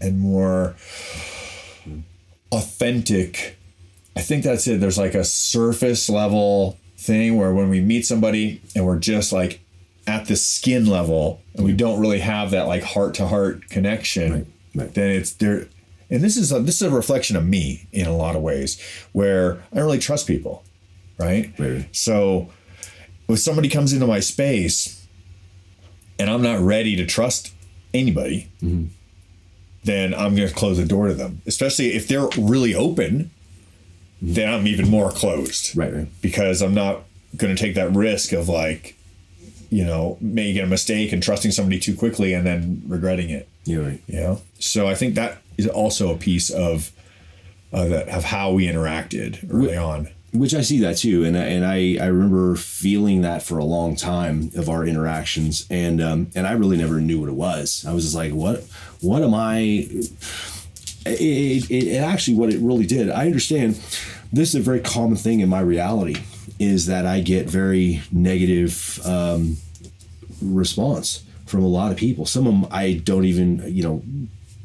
and 0.00 0.18
more 0.18 0.76
authentic. 2.52 3.58
I 4.16 4.20
think 4.20 4.44
that's 4.44 4.66
it. 4.66 4.80
There's 4.80 4.98
like 4.98 5.14
a 5.14 5.24
surface 5.24 6.08
level 6.08 6.78
thing 6.96 7.36
where 7.36 7.52
when 7.52 7.68
we 7.68 7.80
meet 7.80 8.06
somebody 8.06 8.62
and 8.74 8.86
we're 8.86 8.98
just 8.98 9.32
like 9.32 9.60
at 10.06 10.26
the 10.26 10.36
skin 10.36 10.86
level 10.86 11.40
and 11.54 11.64
we 11.64 11.72
don't 11.72 12.00
really 12.00 12.20
have 12.20 12.52
that 12.52 12.66
like 12.66 12.82
heart 12.82 13.14
to 13.14 13.26
heart 13.26 13.68
connection, 13.68 14.52
right. 14.74 14.94
then 14.94 15.10
it's 15.10 15.32
there. 15.34 15.68
And 16.08 16.22
this 16.22 16.36
is 16.36 16.52
a, 16.52 16.60
this 16.60 16.76
is 16.76 16.82
a 16.82 16.90
reflection 16.90 17.36
of 17.36 17.44
me 17.44 17.88
in 17.92 18.06
a 18.06 18.16
lot 18.16 18.36
of 18.36 18.42
ways 18.42 18.80
where 19.12 19.62
I 19.72 19.76
don't 19.76 19.86
really 19.86 19.98
trust 19.98 20.26
people, 20.26 20.64
right? 21.18 21.52
Right. 21.58 21.88
So 21.94 22.50
if 23.28 23.40
somebody 23.40 23.68
comes 23.68 23.92
into 23.92 24.06
my 24.06 24.20
space 24.20 25.06
and 26.18 26.30
I'm 26.30 26.42
not 26.42 26.60
ready 26.60 26.94
to 26.96 27.04
trust 27.04 27.52
anybody, 27.92 28.48
mm-hmm. 28.62 28.86
Then 29.86 30.12
I'm 30.14 30.34
going 30.34 30.48
to 30.48 30.54
close 30.54 30.76
the 30.76 30.84
door 30.84 31.08
to 31.08 31.14
them. 31.14 31.42
Especially 31.46 31.94
if 31.94 32.08
they're 32.08 32.28
really 32.36 32.74
open, 32.74 33.30
then 34.20 34.52
I'm 34.52 34.66
even 34.66 34.88
more 34.88 35.10
closed. 35.10 35.76
Right, 35.76 35.92
right. 35.92 36.08
Because 36.20 36.60
I'm 36.60 36.74
not 36.74 37.02
going 37.36 37.54
to 37.54 37.60
take 37.60 37.74
that 37.76 37.92
risk 37.92 38.32
of 38.32 38.48
like, 38.48 38.96
you 39.70 39.84
know, 39.84 40.18
making 40.20 40.62
a 40.62 40.66
mistake 40.66 41.12
and 41.12 41.22
trusting 41.22 41.52
somebody 41.52 41.78
too 41.78 41.96
quickly 41.96 42.32
and 42.32 42.46
then 42.46 42.82
regretting 42.86 43.30
it. 43.30 43.48
Yeah, 43.64 43.78
right. 43.78 44.00
You 44.06 44.20
know, 44.20 44.42
so 44.58 44.86
I 44.86 44.94
think 44.94 45.14
that 45.14 45.38
is 45.56 45.66
also 45.66 46.14
a 46.14 46.18
piece 46.18 46.50
of 46.50 46.92
uh, 47.72 47.86
that 47.86 48.08
of 48.08 48.24
how 48.24 48.52
we 48.52 48.66
interacted 48.66 49.44
early 49.52 49.76
on. 49.76 50.08
Which 50.38 50.54
I 50.54 50.60
see 50.60 50.80
that 50.80 50.96
too, 50.98 51.24
and 51.24 51.36
and 51.36 51.64
I 51.64 51.96
I 52.00 52.06
remember 52.06 52.56
feeling 52.56 53.22
that 53.22 53.42
for 53.42 53.58
a 53.58 53.64
long 53.64 53.96
time 53.96 54.50
of 54.56 54.68
our 54.68 54.84
interactions, 54.86 55.66
and 55.70 56.02
um, 56.02 56.30
and 56.34 56.46
I 56.46 56.52
really 56.52 56.76
never 56.76 57.00
knew 57.00 57.20
what 57.20 57.28
it 57.28 57.34
was. 57.34 57.84
I 57.86 57.92
was 57.92 58.04
just 58.04 58.16
like, 58.16 58.32
what 58.32 58.64
what 59.00 59.22
am 59.22 59.34
I? 59.34 59.58
It, 61.06 61.70
it, 61.70 61.70
it 61.70 61.96
actually 61.98 62.36
what 62.36 62.52
it 62.52 62.60
really 62.60 62.86
did. 62.86 63.10
I 63.10 63.26
understand. 63.26 63.80
This 64.32 64.50
is 64.50 64.56
a 64.56 64.60
very 64.60 64.80
common 64.80 65.16
thing 65.16 65.40
in 65.40 65.48
my 65.48 65.60
reality 65.60 66.16
is 66.58 66.86
that 66.86 67.06
I 67.06 67.20
get 67.20 67.48
very 67.48 68.02
negative 68.10 69.00
um, 69.06 69.56
response 70.40 71.22
from 71.46 71.62
a 71.62 71.68
lot 71.68 71.92
of 71.92 71.98
people. 71.98 72.26
Some 72.26 72.46
of 72.46 72.52
them 72.52 72.66
I 72.70 72.94
don't 72.94 73.24
even, 73.24 73.62
you 73.66 73.82
know, 73.82 74.02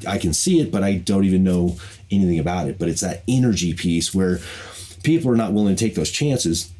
I 0.06 0.18
can 0.18 0.32
see 0.32 0.60
it, 0.60 0.72
but 0.72 0.82
I 0.82 0.96
don't 0.96 1.24
even 1.24 1.44
know 1.44 1.76
anything 2.10 2.38
about 2.38 2.68
it. 2.68 2.78
But 2.78 2.88
it's 2.88 3.02
that 3.02 3.22
energy 3.28 3.74
piece 3.74 4.14
where 4.14 4.40
people 5.02 5.30
are 5.30 5.36
not 5.36 5.52
willing 5.52 5.74
to 5.76 5.84
take 5.84 5.94
those 5.94 6.10
chances. 6.10 6.70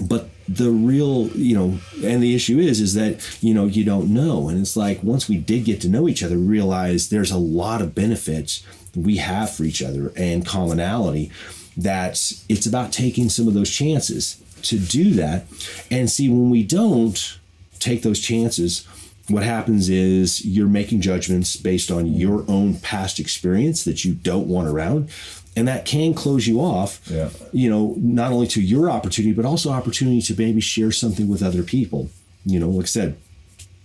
But 0.00 0.30
the 0.48 0.70
real, 0.70 1.28
you 1.28 1.54
know, 1.54 1.78
and 2.02 2.22
the 2.22 2.34
issue 2.34 2.58
is, 2.58 2.80
is 2.80 2.94
that, 2.94 3.38
you 3.42 3.52
know, 3.52 3.66
you 3.66 3.84
don't 3.84 4.12
know. 4.12 4.48
And 4.48 4.58
it's 4.58 4.76
like 4.76 5.02
once 5.02 5.28
we 5.28 5.36
did 5.36 5.64
get 5.64 5.80
to 5.82 5.88
know 5.88 6.08
each 6.08 6.22
other, 6.22 6.38
realize 6.38 7.10
there's 7.10 7.30
a 7.30 7.38
lot 7.38 7.82
of 7.82 7.94
benefits 7.94 8.64
we 8.96 9.18
have 9.18 9.50
for 9.50 9.64
each 9.64 9.82
other 9.82 10.12
and 10.16 10.46
commonality 10.46 11.30
that 11.76 12.32
it's 12.48 12.66
about 12.66 12.92
taking 12.92 13.28
some 13.28 13.46
of 13.46 13.54
those 13.54 13.70
chances 13.70 14.42
to 14.62 14.78
do 14.78 15.12
that. 15.14 15.44
And 15.90 16.10
see, 16.10 16.28
when 16.28 16.50
we 16.50 16.62
don't 16.62 17.38
take 17.78 18.02
those 18.02 18.20
chances, 18.20 18.86
what 19.28 19.42
happens 19.42 19.88
is 19.88 20.44
you're 20.44 20.66
making 20.66 21.00
judgments 21.00 21.56
based 21.56 21.90
on 21.90 22.06
your 22.06 22.44
own 22.48 22.78
past 22.78 23.20
experience 23.20 23.84
that 23.84 24.04
you 24.04 24.14
don't 24.14 24.48
want 24.48 24.68
around 24.68 25.10
and 25.56 25.66
that 25.68 25.84
can 25.84 26.14
close 26.14 26.46
you 26.46 26.60
off 26.60 27.00
Yeah. 27.10 27.30
you 27.52 27.68
know 27.68 27.94
not 27.98 28.30
only 28.32 28.46
to 28.48 28.60
your 28.62 28.90
opportunity 28.90 29.34
but 29.34 29.44
also 29.44 29.70
opportunity 29.70 30.22
to 30.22 30.34
maybe 30.38 30.60
share 30.60 30.92
something 30.92 31.28
with 31.28 31.42
other 31.42 31.62
people. 31.62 32.08
You 32.44 32.58
know 32.60 32.70
like 32.70 32.84
i 32.84 32.86
said 32.86 33.16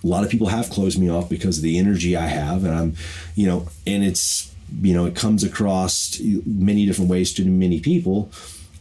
a 0.03 0.07
lot 0.07 0.23
of 0.23 0.29
people 0.29 0.47
have 0.47 0.69
closed 0.69 0.99
me 0.99 1.09
off 1.09 1.27
because 1.29 1.57
of 1.57 1.63
the 1.63 1.77
energy 1.79 2.15
i 2.15 2.27
have 2.27 2.63
and 2.63 2.73
i'm 2.75 2.95
you 3.35 3.47
know 3.47 3.67
and 3.87 4.03
it's 4.03 4.53
you 4.81 4.93
know 4.93 5.05
it 5.05 5.15
comes 5.15 5.43
across 5.43 6.19
many 6.45 6.85
different 6.85 7.09
ways 7.09 7.33
to 7.33 7.45
many 7.45 7.79
people. 7.79 8.31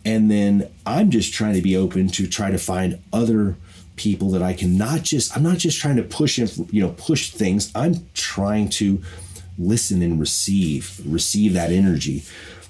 And 0.06 0.30
then 0.30 0.68
i'm 0.86 1.10
just 1.10 1.32
trying 1.32 1.54
to 1.54 1.62
be 1.62 1.76
open 1.76 2.08
to 2.08 2.26
try 2.26 2.50
to 2.50 2.58
find 2.58 2.98
other 3.12 3.56
people 3.96 4.30
that 4.32 4.42
i 4.42 4.52
can 4.52 4.76
not 4.76 5.02
just 5.02 5.34
i'm 5.36 5.42
not 5.42 5.56
just 5.56 5.78
trying 5.80 5.96
to 5.96 6.02
push 6.02 6.36
you 6.38 6.80
know 6.82 6.90
push 6.96 7.30
things. 7.30 7.72
I'm 7.74 7.94
trying 8.12 8.68
to 8.80 9.02
listen 9.58 10.02
and 10.02 10.18
receive 10.20 11.00
receive 11.06 11.52
that 11.54 11.70
energy 11.70 12.22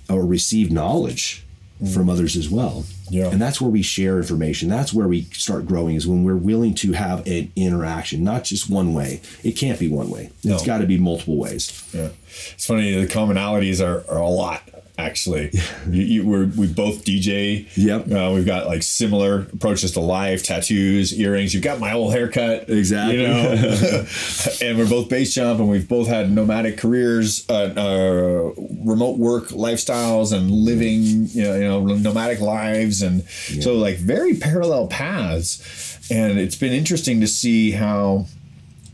or 0.08 0.24
receive 0.24 0.70
knowledge 0.70 1.44
from 1.92 2.06
mm. 2.06 2.12
others 2.12 2.36
as 2.36 2.48
well. 2.48 2.84
Yeah. 3.10 3.26
and 3.26 3.40
that's 3.40 3.60
where 3.60 3.70
we 3.70 3.82
share 3.82 4.16
information. 4.16 4.68
That's 4.68 4.94
where 4.94 5.08
we 5.08 5.22
start 5.24 5.66
growing 5.66 5.96
is 5.96 6.06
when 6.06 6.24
we're 6.24 6.36
willing 6.36 6.74
to 6.76 6.92
have 6.92 7.26
an 7.26 7.52
interaction 7.54 8.24
not 8.24 8.44
just 8.44 8.70
one 8.70 8.94
way. 8.94 9.20
It 9.42 9.52
can't 9.52 9.78
be 9.78 9.88
one 9.88 10.08
way. 10.08 10.30
No. 10.42 10.54
it's 10.54 10.64
got 10.64 10.78
to 10.78 10.86
be 10.86 10.98
multiple 10.98 11.36
ways. 11.36 11.86
Yeah, 11.92 12.08
it's 12.54 12.66
funny. 12.66 12.94
The 12.94 13.06
commonalities 13.06 13.84
are, 13.84 14.08
are 14.10 14.20
a 14.20 14.28
lot 14.28 14.62
actually. 14.96 15.50
you, 15.88 16.02
you, 16.02 16.26
we're 16.26 16.46
we 16.46 16.66
both 16.66 17.04
DJ. 17.04 17.68
Yep. 17.76 18.10
Uh, 18.10 18.32
we've 18.34 18.46
got 18.46 18.66
like 18.66 18.82
similar 18.82 19.40
approaches 19.52 19.92
to 19.92 20.00
life, 20.00 20.44
tattoos, 20.44 21.18
earrings. 21.18 21.54
You've 21.54 21.62
got 21.62 21.80
my 21.80 21.92
old 21.92 22.12
haircut. 22.12 22.68
Exactly. 22.68 23.20
You 23.20 23.28
know, 23.28 23.36
and 24.62 24.78
we're 24.78 24.88
both 24.88 25.08
base 25.08 25.34
jump, 25.34 25.60
and 25.60 25.68
we've 25.68 25.88
both 25.88 26.06
had 26.06 26.30
nomadic 26.30 26.78
careers, 26.78 27.48
uh, 27.48 27.74
uh, 27.76 28.52
remote 28.84 29.18
work 29.18 29.48
lifestyles, 29.48 30.32
and 30.32 30.50
living 30.50 31.26
you 31.28 31.42
know, 31.42 31.54
you 31.54 31.64
know 31.64 31.96
nomadic 31.96 32.40
lives, 32.40 33.02
and 33.02 33.24
so 33.24 33.74
like 33.74 33.96
very 33.96 34.34
parallel 34.34 34.86
paths. 34.86 36.10
And 36.10 36.38
it's 36.38 36.56
been 36.56 36.74
interesting 36.74 37.20
to 37.22 37.26
see 37.26 37.70
how 37.70 38.26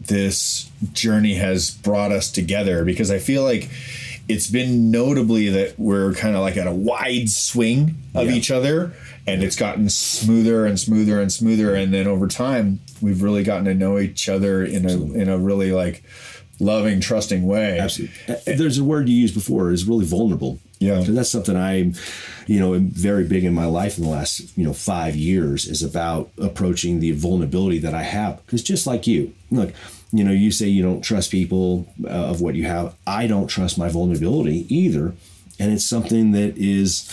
this 0.01 0.71
journey 0.93 1.35
has 1.35 1.71
brought 1.71 2.13
us 2.13 2.31
together 2.31 2.85
because 2.85 3.11
I 3.11 3.19
feel 3.19 3.43
like 3.43 3.69
it's 4.31 4.49
been 4.51 4.91
notably 4.91 5.49
that 5.49 5.79
we're 5.79 6.13
kind 6.15 6.35
of 6.37 6.43
like 6.43 6.57
at 6.57 6.67
a 6.67 6.73
wide 6.73 7.29
swing 7.29 7.97
of 8.15 8.27
Yeah. 8.29 8.35
each 8.35 8.51
other 8.51 8.93
and 9.27 9.43
it's 9.43 9.57
gotten 9.57 9.89
smoother 9.91 10.65
and 10.67 10.79
smoother 10.79 11.21
and 11.21 11.33
smoother 11.33 11.75
and 11.75 11.93
then 11.93 12.07
over 12.07 12.27
time 12.29 12.81
we've 13.01 13.23
really 13.23 13.43
gotten 13.43 13.65
to 13.67 13.75
know 13.75 13.99
each 13.99 14.29
other 14.29 14.65
in 14.65 14.87
a 14.87 14.93
in 15.13 15.29
a 15.29 15.37
really 15.39 15.73
like 15.73 16.03
loving 16.61 17.01
trusting 17.01 17.47
way 17.47 17.79
Absolutely. 17.79 18.17
Uh, 18.29 18.37
There's 18.57 18.79
a 18.79 18.85
word 18.85 19.09
you 19.09 19.17
used 19.17 19.35
before 19.35 19.73
is 19.73 19.87
really 19.87 20.05
vulnerable. 20.05 20.59
Yeah. 20.79 21.03
So 21.03 21.13
that's 21.13 21.29
something 21.29 21.57
I'm, 21.57 21.95
you 22.47 22.59
know, 22.59 22.79
very 22.79 23.25
big 23.25 23.45
in 23.45 23.55
my 23.55 23.67
life 23.67 23.99
in 23.99 24.05
the 24.05 24.11
last, 24.11 24.57
you 24.57 24.65
know, 24.65 24.73
five 24.73 25.15
years 25.15 25.67
is 25.67 25.83
about 25.83 26.31
approaching 26.39 27.01
the 27.01 27.13
vulnerability 27.13 27.79
that 27.81 27.95
I 27.95 28.03
have. 28.03 28.45
Because 28.47 28.63
just 28.63 28.87
like 28.87 29.07
you, 29.07 29.35
look, 29.51 29.73
you 30.11 30.25
know, 30.25 30.33
you 30.33 30.51
say 30.51 30.67
you 30.67 30.83
don't 30.83 31.03
trust 31.03 31.31
people 31.31 31.87
uh, 32.05 32.09
of 32.09 32.41
what 32.41 32.55
you 32.55 32.65
have. 32.65 32.95
I 33.07 33.27
don't 33.27 33.47
trust 33.47 33.77
my 33.77 33.89
vulnerability 33.89 34.67
either. 34.75 35.15
And 35.59 35.73
it's 35.73 35.85
something 35.85 36.33
that 36.33 36.57
is 36.57 37.13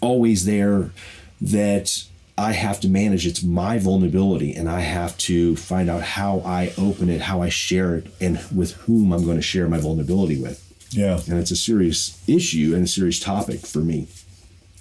always 0.00 0.44
there 0.44 0.92
that 1.40 2.04
I 2.38 2.52
have 2.52 2.80
to 2.80 2.88
manage. 2.88 3.26
It's 3.26 3.42
my 3.42 3.78
vulnerability, 3.78 4.54
and 4.54 4.68
I 4.68 4.80
have 4.80 5.18
to 5.18 5.56
find 5.56 5.90
out 5.90 6.02
how 6.02 6.40
I 6.44 6.72
open 6.78 7.10
it, 7.10 7.20
how 7.22 7.42
I 7.42 7.48
share 7.48 7.96
it, 7.96 8.06
and 8.20 8.38
with 8.54 8.72
whom 8.82 9.12
I'm 9.12 9.24
going 9.24 9.36
to 9.36 9.42
share 9.42 9.68
my 9.68 9.78
vulnerability 9.78 10.40
with. 10.40 10.64
yeah 10.92 11.20
And 11.28 11.38
it's 11.38 11.50
a 11.50 11.56
serious 11.56 12.22
issue 12.28 12.72
and 12.74 12.84
a 12.84 12.86
serious 12.86 13.18
topic 13.18 13.60
for 13.66 13.80
me. 13.80 14.06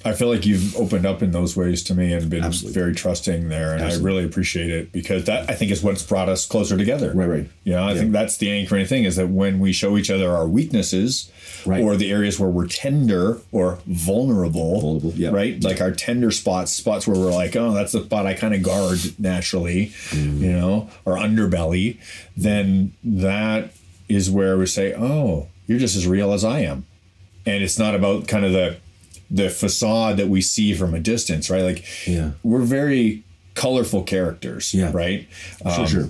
I 0.08 0.14
feel 0.14 0.30
like 0.30 0.46
you've 0.46 0.76
opened 0.78 1.06
up 1.06 1.22
in 1.22 1.32
those 1.32 1.56
ways 1.56 1.84
to 1.84 1.96
me 1.96 2.14
and 2.14 2.30
been 2.30 2.44
Absolutely. 2.44 2.80
very 2.82 2.96
trusting 2.96 3.50
there, 3.50 3.74
and 3.74 3.84
Absolutely. 3.84 4.10
I 4.12 4.14
really 4.16 4.26
appreciate 4.26 4.70
it 4.70 4.92
because 4.92 5.26
that 5.26 5.50
I 5.50 5.54
think 5.54 5.72
is 5.72 5.84
what's 5.84 6.04
brought 6.04 6.30
us 6.30 6.46
closer 6.46 6.78
together. 6.78 7.12
Right, 7.14 7.28
right. 7.28 7.50
You 7.64 7.74
know, 7.74 7.88
I 7.88 7.94
think 7.96 8.12
that's 8.12 8.38
the 8.38 8.50
anchoring 8.52 8.86
thing 8.86 9.04
is 9.04 9.16
that 9.18 9.28
when 9.30 9.60
we 9.60 9.72
show 9.74 9.98
each 9.98 10.10
other 10.10 10.32
our 10.36 10.48
weaknesses, 10.48 11.32
Right. 11.66 11.82
or 11.84 11.98
the 11.98 12.12
areas 12.12 12.40
where 12.40 12.50
we're 12.50 12.68
tender 12.68 13.40
or 13.52 13.80
vulnerable, 13.88 14.80
Vulnerable, 14.80 15.12
yeah. 15.16 15.32
right, 15.32 15.62
like 15.62 15.82
our 15.82 15.92
tender 15.92 16.32
spots, 16.32 16.72
spots 16.72 17.06
where 17.08 17.18
we're 17.20 17.34
like, 17.34 17.56
oh, 17.58 17.74
that's 17.74 17.92
the 17.92 18.04
spot 18.04 18.26
I 18.26 18.36
kind 18.36 18.54
of 18.54 18.64
guard 18.64 19.00
naturally, 19.20 19.88
Mm. 20.12 20.40
you 20.40 20.52
know, 20.54 20.90
or 21.04 21.18
underbelly, 21.18 21.98
then 22.38 22.94
that 23.04 23.72
is 24.08 24.30
where 24.32 24.58
we 24.58 24.66
say, 24.66 24.94
oh, 24.94 25.48
you're 25.66 25.80
just 25.80 25.98
as 25.98 26.08
real 26.08 26.32
as 26.32 26.46
I 26.46 26.60
am 26.60 26.86
and 27.46 27.64
it's 27.64 27.80
not 27.80 27.96
about 27.96 28.28
kind 28.28 28.46
of 28.46 28.52
the 28.52 28.78
the 29.30 29.50
facade 29.50 30.18
that 30.18 30.28
we 30.30 30.42
see 30.42 30.74
from 30.74 30.94
a 30.94 31.00
distance, 31.00 31.50
right? 31.50 31.64
Like, 31.64 31.84
Yeah. 32.08 32.32
we're 32.44 32.62
very 32.62 33.24
colorful 33.56 34.04
characters, 34.04 34.74
Yeah. 34.74 34.92
right? 34.94 35.28
Sure, 35.64 35.80
Um, 35.82 35.88
sure. 35.88 36.10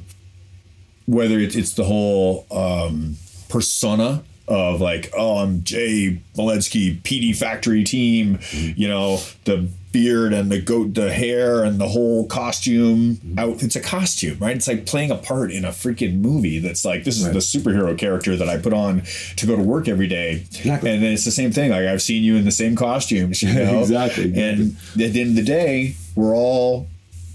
Whether 1.05 1.39
it's 1.39 1.55
it's 1.55 1.71
the 1.73 1.85
whole 1.85 2.45
um, 2.51 3.17
persona 3.49 4.23
of 4.47 4.81
like, 4.81 5.11
oh, 5.17 5.37
I'm 5.37 5.63
Jay 5.63 6.19
Moledzki, 6.37 7.01
PD 7.01 7.33
Factory 7.35 7.83
team, 7.83 8.39
you 8.53 8.87
know, 8.87 9.21
the 9.45 9.67
beard 9.91 10.33
and 10.33 10.51
the 10.51 10.61
goat, 10.61 10.93
the 10.93 11.11
hair 11.11 11.63
and 11.63 11.79
the 11.79 11.87
whole 11.87 12.25
costume. 12.27 13.15
Mm-hmm. 13.15 13.39
Out, 13.39 13.63
it's 13.63 13.75
a 13.75 13.79
costume, 13.81 14.37
right? 14.39 14.55
It's 14.55 14.67
like 14.67 14.85
playing 14.85 15.11
a 15.11 15.15
part 15.15 15.51
in 15.51 15.65
a 15.65 15.69
freaking 15.69 16.19
movie. 16.19 16.59
That's 16.59 16.83
like 16.85 17.03
this 17.03 17.17
is 17.17 17.25
Right. 17.25 17.33
the 17.33 17.39
superhero 17.39 17.97
character 17.97 18.35
that 18.35 18.49
I 18.49 18.57
put 18.57 18.73
on 18.73 19.03
to 19.37 19.45
go 19.47 19.55
to 19.55 19.61
work 19.63 19.87
every 19.87 20.07
day, 20.07 20.43
Exactly. 20.57 20.91
and 20.91 21.03
it's 21.03 21.25
the 21.25 21.31
same 21.31 21.51
thing. 21.51 21.71
Like 21.71 21.85
I've 21.85 22.01
seen 22.01 22.23
you 22.23 22.35
in 22.35 22.45
the 22.45 22.51
same 22.51 22.75
costumes, 22.75 23.41
you 23.43 23.53
know, 23.53 23.79
Exactly, 23.81 24.25
And 24.39 24.75
at 25.01 25.13
the 25.13 25.21
end 25.21 25.29
of 25.31 25.35
the 25.35 25.43
day, 25.43 25.95
we're 26.15 26.35
all 26.35 26.87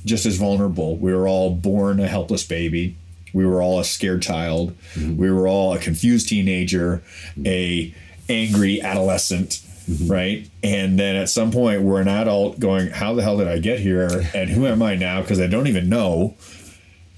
just 0.05 0.27
as 0.27 0.37
vulnerable. 0.37 0.97
We 0.97 1.13
were 1.15 1.27
all 1.29 1.51
born 1.55 2.01
a 2.01 2.09
helpless 2.09 2.45
baby. 2.45 2.97
We 3.33 3.47
were 3.47 3.63
all 3.63 3.81
a 3.81 3.85
scared 3.85 4.21
child. 4.23 4.77
Mm-hmm. 4.95 5.17
We 5.17 5.31
were 5.31 5.49
all 5.49 5.73
a 5.73 5.79
confused 5.79 6.29
teenager, 6.29 7.03
mm-hmm. 7.37 7.47
a 7.47 7.95
angry 8.29 8.81
adolescent, 8.83 9.61
Mm-hmm. 9.89 10.13
right? 10.13 10.51
And 10.63 10.99
then 10.99 11.17
at 11.17 11.29
some 11.29 11.51
point, 11.51 11.83
we're 11.83 12.01
an 12.01 12.09
adult 12.09 12.61
going, 12.61 12.91
"How 12.91 13.15
the 13.15 13.23
hell 13.23 13.39
did 13.39 13.49
I 13.49 13.59
get 13.59 13.81
here? 13.81 14.31
And 14.35 14.51
who 14.51 14.67
am 14.67 14.83
I 14.83 14.95
now? 14.95 15.23
Because 15.23 15.41
I 15.41 15.47
don't 15.47 15.67
even 15.67 15.89
know." 15.89 16.37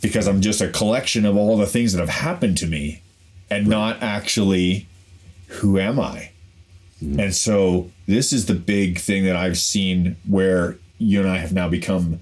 Because 0.00 0.26
I'm 0.26 0.42
just 0.42 0.60
a 0.60 0.68
collection 0.68 1.24
of 1.24 1.34
all 1.36 1.56
the 1.56 1.66
things 1.66 1.92
that 1.92 1.98
have 1.98 2.10
happened 2.10 2.58
to 2.58 2.66
me, 2.66 3.02
and 3.50 3.66
not 3.66 4.02
actually 4.02 4.86
who 5.46 5.78
am 5.78 6.00
I? 6.00 6.30
Mm-hmm. 7.02 7.20
And 7.20 7.34
so 7.34 7.90
this 8.06 8.32
is 8.32 8.46
the 8.46 8.54
big 8.54 8.98
thing 8.98 9.24
that 9.24 9.36
I've 9.36 9.58
seen 9.58 10.16
where 10.28 10.76
you 10.98 11.20
and 11.20 11.28
I 11.28 11.38
have 11.38 11.52
now 11.52 11.68
become 11.68 12.20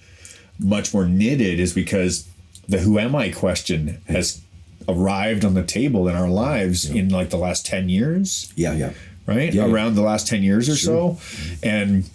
much 0.58 0.92
more 0.94 1.06
knitted 1.06 1.60
is 1.60 1.72
because 1.72 2.28
the 2.68 2.78
who 2.78 2.98
am 2.98 3.14
I 3.14 3.30
question 3.30 4.00
has 4.08 4.40
arrived 4.88 5.44
on 5.44 5.54
the 5.54 5.62
table 5.62 6.08
in 6.08 6.16
our 6.16 6.28
lives 6.28 6.88
in 6.88 7.08
like 7.08 7.30
the 7.30 7.36
last 7.36 7.64
10 7.66 7.88
years 7.88 8.52
Yeah, 8.56 8.72
yeah. 8.72 8.92
Right 9.26 9.52
Yeah. 9.54 9.66
around 9.66 9.94
the 9.94 10.02
last 10.02 10.26
10 10.28 10.42
years 10.42 10.68
or 10.68 10.76
so 10.76 11.18
and 11.62 12.08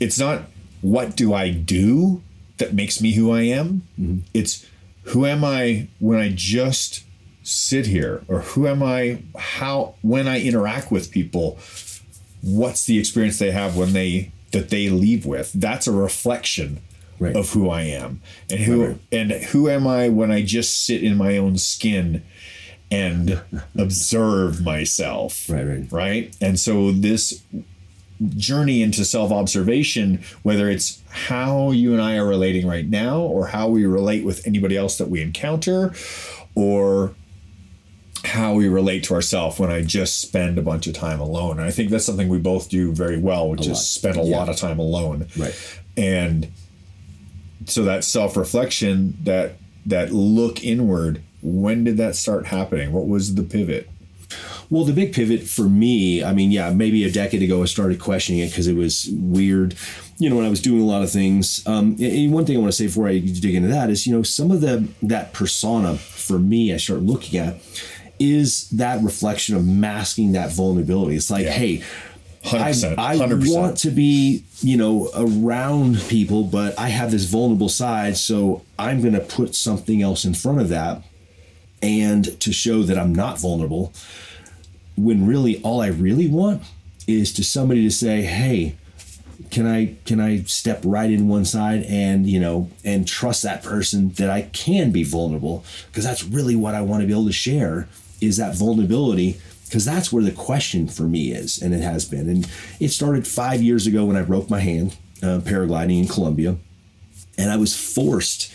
it's 0.00 0.18
not 0.18 0.42
what 0.82 1.16
do 1.16 1.32
i 1.34 1.50
do 1.50 2.22
that 2.58 2.72
makes 2.74 3.00
me 3.00 3.12
who 3.12 3.30
i 3.30 3.42
am 3.42 3.82
Mm-hmm. 4.00 4.18
it's 4.34 4.64
who 5.04 5.26
am 5.26 5.44
i 5.44 5.88
when 5.98 6.18
i 6.18 6.30
just 6.34 7.02
sit 7.42 7.86
here 7.86 8.22
or 8.28 8.40
who 8.40 8.66
am 8.66 8.82
i 8.82 9.18
how 9.38 9.94
when 10.02 10.26
i 10.28 10.40
interact 10.40 10.90
with 10.90 11.10
people 11.10 11.58
what's 12.42 12.86
the 12.86 12.98
experience 12.98 13.38
they 13.38 13.50
have 13.50 13.76
when 13.76 13.92
they 13.92 14.30
that 14.52 14.70
they 14.70 14.88
leave 14.88 15.26
with 15.26 15.52
that's 15.52 15.86
a 15.86 15.92
reflection 15.92 16.80
Right. 17.18 17.34
of 17.34 17.50
who 17.50 17.70
i 17.70 17.80
am 17.82 18.20
and 18.50 18.60
who 18.60 18.80
Right, 18.82 18.88
right. 18.90 18.98
and 19.10 19.32
who 19.32 19.70
am 19.70 19.86
i 19.86 20.10
when 20.10 20.30
i 20.30 20.42
just 20.42 20.84
sit 20.84 21.02
in 21.02 21.16
my 21.16 21.38
own 21.38 21.56
skin 21.56 22.22
and 22.90 23.40
observe 23.76 24.62
myself 24.62 25.48
Right, 25.50 25.64
right. 25.66 25.92
right 25.92 26.36
and 26.40 26.58
so 26.58 26.92
this 26.92 27.42
journey 28.36 28.80
into 28.82 29.04
self-observation 29.04 30.22
whether 30.42 30.70
it's 30.70 31.02
how 31.10 31.72
you 31.72 31.92
and 31.92 32.00
i 32.00 32.16
are 32.16 32.24
relating 32.26 32.66
right 32.66 32.86
now 32.88 33.20
or 33.20 33.48
how 33.48 33.68
we 33.68 33.84
relate 33.86 34.24
with 34.24 34.46
anybody 34.46 34.76
else 34.76 34.98
that 34.98 35.08
we 35.10 35.20
encounter 35.20 35.92
or 36.54 37.14
how 38.24 38.54
we 38.54 38.68
relate 38.68 39.04
to 39.04 39.14
ourselves 39.14 39.58
when 39.58 39.70
i 39.70 39.82
just 39.82 40.20
spend 40.20 40.56
a 40.58 40.62
bunch 40.62 40.86
of 40.86 40.94
time 40.94 41.20
alone 41.20 41.58
and 41.58 41.66
i 41.66 41.70
think 41.70 41.90
that's 41.90 42.04
something 42.06 42.28
we 42.28 42.38
both 42.38 42.68
do 42.70 42.92
very 42.92 43.18
well 43.18 43.48
which 43.50 43.66
is 43.66 43.84
spend 43.86 44.16
a 44.16 44.22
Yeah. 44.22 44.36
lot 44.38 44.48
of 44.48 44.56
time 44.56 44.78
alone 44.78 45.26
Right. 45.36 45.54
and 45.96 46.48
so 47.66 47.82
that 47.84 48.04
self-reflection 48.04 49.18
that 49.24 49.56
that 49.84 50.12
look 50.12 50.64
inward 50.64 51.20
when 51.46 51.84
did 51.84 51.96
that 51.96 52.16
start 52.16 52.46
happening 52.46 52.92
what 52.92 53.06
was 53.06 53.34
the 53.36 53.42
pivot 53.42 53.88
Well, 54.68 54.84
the 54.84 54.92
big 54.92 55.12
pivot 55.14 55.42
for 55.56 55.62
me, 55.68 56.24
I 56.24 56.32
mean, 56.32 56.50
yeah, 56.50 56.72
maybe 56.72 57.04
a 57.04 57.10
decade 57.22 57.40
ago, 57.42 57.62
I 57.62 57.66
started 57.66 58.00
questioning 58.00 58.40
it 58.42 58.50
because 58.50 58.66
it 58.66 58.74
was 58.74 59.08
weird. 59.12 59.76
You 60.18 60.28
know, 60.28 60.34
when 60.36 60.44
I 60.44 60.50
was 60.50 60.60
doing 60.60 60.82
a 60.82 60.84
lot 60.84 61.02
of 61.04 61.10
things. 61.12 61.62
Um, 61.66 61.94
and 62.00 62.32
one 62.32 62.44
thing 62.44 62.56
I 62.56 62.60
want 62.60 62.72
to 62.72 62.76
say 62.76 62.86
before 62.86 63.06
I 63.06 63.18
dig 63.20 63.54
into 63.54 63.68
that 63.68 63.90
is, 63.90 64.04
you 64.06 64.12
know, 64.12 64.24
some 64.24 64.50
of 64.50 64.60
the 64.62 64.88
that 65.04 65.32
persona 65.32 65.94
for 65.96 66.38
me, 66.40 66.74
I 66.74 66.78
start 66.78 67.02
looking 67.02 67.38
at 67.38 67.54
is 68.18 68.68
that 68.70 69.00
reflection 69.04 69.54
of 69.54 69.64
masking 69.64 70.32
that 70.32 70.50
vulnerability. 70.50 71.14
It's 71.14 71.30
like, 71.30 71.44
Yeah. 71.44 71.52
hey. 71.52 71.82
I, 72.44 72.70
100%, 72.72 72.94
I 72.98 73.16
100%. 73.18 73.54
want 73.54 73.76
to 73.78 73.90
be, 73.90 74.44
you 74.62 74.76
know, 74.76 75.10
around 75.16 76.00
people, 76.08 76.42
but 76.44 76.76
I 76.78 76.88
have 76.88 77.10
this 77.12 77.24
vulnerable 77.24 77.68
side, 77.68 78.16
so 78.16 78.62
I'm 78.78 79.00
going 79.00 79.14
to 79.14 79.20
put 79.38 79.54
something 79.56 80.00
else 80.02 80.24
in 80.24 80.32
front 80.34 80.60
of 80.60 80.68
that, 80.70 81.02
and 81.86 82.38
to 82.40 82.52
show 82.52 82.82
that 82.82 82.98
I'm 82.98 83.14
not 83.14 83.38
vulnerable 83.38 83.92
when 84.96 85.26
really 85.26 85.60
all 85.62 85.80
I 85.80 85.88
really 85.88 86.28
want 86.28 86.62
is 87.06 87.32
to 87.34 87.44
somebody 87.44 87.82
to 87.82 87.90
say, 87.90 88.22
"Hey, 88.22 88.76
can 89.50 89.66
I 89.66 89.94
can 90.04 90.20
I 90.20 90.42
step 90.42 90.82
right 90.84 91.10
in 91.10 91.28
one 91.28 91.44
side 91.44 91.84
and 91.84 92.26
you 92.26 92.40
know 92.40 92.68
and 92.84 93.06
trust 93.06 93.42
that 93.44 93.62
person 93.62 94.10
that 94.12 94.30
I 94.30 94.42
can 94.42 94.90
be 94.90 95.04
vulnerable? 95.04 95.64
Because 95.86 96.04
that's 96.04 96.24
really 96.24 96.56
what 96.56 96.74
I 96.74 96.80
want 96.80 97.02
to 97.02 97.06
be 97.06 97.12
able 97.12 97.26
to 97.26 97.32
share 97.32 97.88
is 98.20 98.38
that 98.38 98.56
vulnerability 98.56 99.40
because 99.66 99.84
that's 99.84 100.12
where 100.12 100.22
the 100.22 100.32
question 100.32 100.88
for 100.88 101.02
me 101.02 101.32
is 101.32 101.60
and 101.60 101.74
it 101.74 101.82
has 101.82 102.04
been. 102.04 102.28
And 102.28 102.48
it 102.80 102.88
started 102.88 103.26
five 103.26 103.62
years 103.62 103.86
ago 103.86 104.04
when 104.04 104.16
I 104.16 104.22
broke 104.22 104.48
my 104.48 104.60
hand 104.60 104.96
uh, 105.22 105.40
paragliding 105.40 106.00
in 106.00 106.08
Colombia 106.08 106.56
and 107.38 107.50
I 107.50 107.56
was 107.56 107.76
forced 107.76 108.52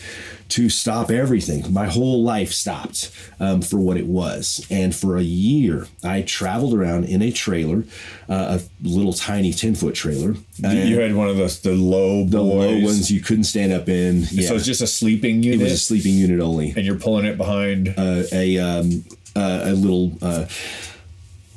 to 0.52 0.68
stop 0.68 1.10
everything. 1.10 1.72
My 1.72 1.86
whole 1.86 2.22
life 2.22 2.52
stopped 2.52 3.10
um, 3.40 3.62
for 3.62 3.78
what 3.78 3.96
it 3.96 4.06
was. 4.06 4.66
And 4.68 4.94
for 4.94 5.16
a 5.16 5.22
year, 5.22 5.86
I 6.04 6.20
traveled 6.20 6.74
around 6.74 7.06
in 7.06 7.22
a 7.22 7.32
trailer, 7.32 7.84
uh, 8.28 8.58
a 8.58 8.86
little 8.86 9.14
tiny 9.14 9.54
10 9.54 9.76
foot 9.76 9.94
trailer. 9.94 10.34
You 10.58 11.00
had 11.00 11.14
one 11.14 11.30
of 11.30 11.38
those 11.38 11.60
the 11.60 11.72
low 11.72 12.26
the 12.26 12.36
boys. 12.36 12.82
low 12.82 12.84
ones 12.84 13.10
you 13.10 13.22
couldn't 13.22 13.44
stand 13.44 13.72
up 13.72 13.88
in. 13.88 14.26
Yeah. 14.30 14.48
So 14.48 14.56
it's 14.56 14.66
just 14.66 14.82
a 14.82 14.86
sleeping 14.86 15.42
unit? 15.42 15.60
it 15.60 15.64
was 15.64 15.72
a 15.72 15.78
sleeping 15.78 16.12
unit 16.14 16.40
only. 16.40 16.74
and 16.76 16.84
you're 16.84 16.98
pulling 16.98 17.24
it 17.24 17.38
behind. 17.38 17.94
Uh, 17.96 18.24
a, 18.30 18.58
um, 18.58 19.04
uh, 19.34 19.60
a 19.64 19.72
little, 19.72 20.12
uh, 20.20 20.46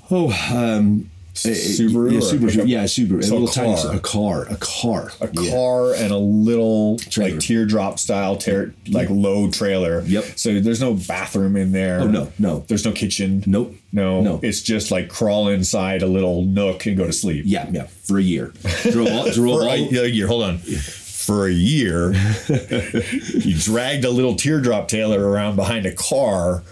oh, 0.09 0.31
um, 0.53 1.09
Subaru 1.35 2.11
Yeah, 2.13 2.19
Subaru. 2.19 2.55
like 2.57 2.65
a- 2.65 2.67
yeah, 2.69 2.83
Subaru. 2.85 3.23
so 3.23 3.33
a 3.33 3.39
little 3.39 3.47
tiny, 3.49 3.75
car. 3.75 3.93
a 3.95 3.99
car, 3.99 4.47
a 4.49 4.55
car. 4.57 5.11
a 5.21 5.29
Yeah. 5.33 5.51
car 5.51 5.93
and 5.93 6.11
a 6.11 6.17
little 6.17 6.97
Trailer. 6.97 7.31
like 7.31 7.39
teardrop 7.41 7.99
style 7.99 8.37
tear 8.37 8.73
like 8.89 9.09
low 9.09 9.51
trailer. 9.51 10.01
Yep. 10.07 10.25
So 10.37 10.59
there's 10.59 10.79
no 10.81 10.93
bathroom 10.93 11.57
in 11.57 11.71
there. 11.73 11.99
Oh, 12.01 12.07
no, 12.07 12.31
no. 12.39 12.63
There's 12.67 12.85
no 12.85 12.91
kitchen. 12.93 13.43
Nope. 13.45 13.75
No. 13.91 14.21
No. 14.21 14.39
It's 14.43 14.61
just 14.61 14.91
like 14.91 15.09
crawl 15.09 15.49
inside 15.49 16.01
a 16.01 16.07
little 16.07 16.43
nook 16.43 16.85
and 16.85 16.95
go 16.97 17.05
to 17.05 17.13
sleep. 17.13 17.43
Yeah, 17.45 17.67
yeah, 17.71 17.87
for 18.03 18.17
a 18.17 18.23
year. 18.23 18.53
Drove 18.91 19.07
all, 19.11 19.29
drove 19.31 19.59
For 19.61 19.67
all, 19.67 19.71
a, 19.71 20.07
year. 20.07 20.27
Hold 20.27 20.43
on. 20.43 20.57
For 20.59 21.47
a 21.47 21.51
year, 21.51 22.13
you 22.47 23.55
dragged 23.57 24.05
a 24.05 24.09
little 24.11 24.35
teardrop 24.35 24.87
trailer 24.87 25.27
around 25.27 25.55
behind 25.55 25.85
a 25.85 25.91
car 25.93 26.63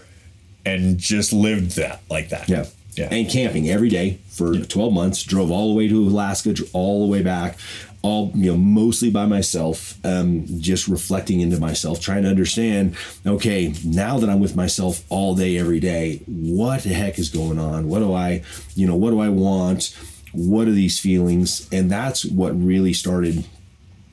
and 0.66 0.98
just 0.98 1.34
lived 1.34 1.76
that 1.78 2.02
like 2.10 2.30
that. 2.30 2.48
Yeah. 2.48 2.66
Yeah. 2.96 3.10
And 3.12 3.30
camping 3.30 3.70
every 3.70 3.90
day 3.90 4.20
for 4.28 4.58
12 4.58 4.94
months, 4.94 5.24
drove 5.24 5.52
all 5.52 5.70
the 5.70 5.78
way 5.78 5.88
to 5.88 6.08
Alaska, 6.08 6.56
all 6.74 7.06
the 7.06 7.12
way 7.12 7.22
back, 7.22 7.58
all, 8.04 8.32
you 8.36 8.52
know, 8.52 8.58
mostly 8.58 9.10
by 9.10 9.26
myself, 9.26 9.98
um, 10.06 10.46
just 10.60 10.88
reflecting 10.88 11.40
into 11.40 11.60
myself, 11.60 12.02
trying 12.02 12.24
to 12.24 12.30
understand, 12.30 12.96
okay, 13.26 13.74
now 13.86 14.20
that 14.20 14.30
I'm 14.30 14.40
with 14.40 14.56
myself 14.56 15.04
all 15.10 15.36
day, 15.36 15.58
every 15.58 15.80
day, 15.80 16.22
what 16.28 16.84
the 16.84 16.90
heck 16.90 17.18
is 17.18 17.30
going 17.30 17.58
on? 17.58 17.88
What 17.88 18.00
do 18.00 18.14
I, 18.14 18.44
you 18.76 18.86
know, 18.86 18.96
what 18.96 19.12
do 19.12 19.22
I 19.22 19.30
want? 19.30 19.98
What 20.34 20.68
are 20.68 20.72
these 20.72 21.00
feelings? 21.00 21.68
And 21.72 21.90
that's 21.90 22.26
what 22.26 22.52
really 22.52 22.94
started 22.94 23.46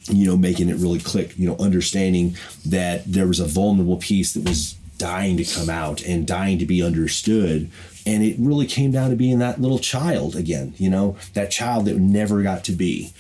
you 0.09 0.27
know, 0.27 0.37
making 0.37 0.69
it 0.69 0.77
really 0.77 0.99
click, 0.99 1.39
you 1.39 1.47
know, 1.47 1.57
understanding 1.59 2.37
that 2.67 3.05
there 3.07 3.27
was 3.27 3.41
a 3.41 3.45
vulnerable 3.45 3.97
piece 3.97 4.33
that 4.33 4.49
was 4.49 4.75
dying 4.99 5.37
to 5.37 5.45
come 5.45 5.71
out 5.71 6.03
and 6.03 6.27
dying 6.27 6.59
to 6.59 6.67
be 6.67 6.83
understood. 6.83 7.71
And 8.11 8.25
it 8.25 8.37
really 8.39 8.67
came 8.67 8.91
down 8.91 9.11
to 9.11 9.17
being 9.17 9.39
that 9.39 9.61
little 9.61 9.79
child 9.79 10.35
again, 10.35 10.75
you 10.79 10.91
know, 10.91 11.17
that 11.35 11.51
child 11.51 11.85
that 11.85 11.97
never 11.97 12.43
got 12.43 12.65
to 12.65 12.73
be. 12.73 13.13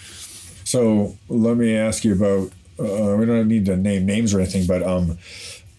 So 0.64 1.16
let 1.28 1.56
me 1.56 1.76
ask 1.76 2.04
you 2.04 2.12
about. 2.12 2.52
Uh, 2.78 3.14
we 3.16 3.26
don't 3.26 3.46
need 3.46 3.66
to 3.66 3.76
name 3.76 4.06
names 4.06 4.32
or 4.32 4.40
anything, 4.40 4.66
but 4.66 4.82
um, 4.82 5.18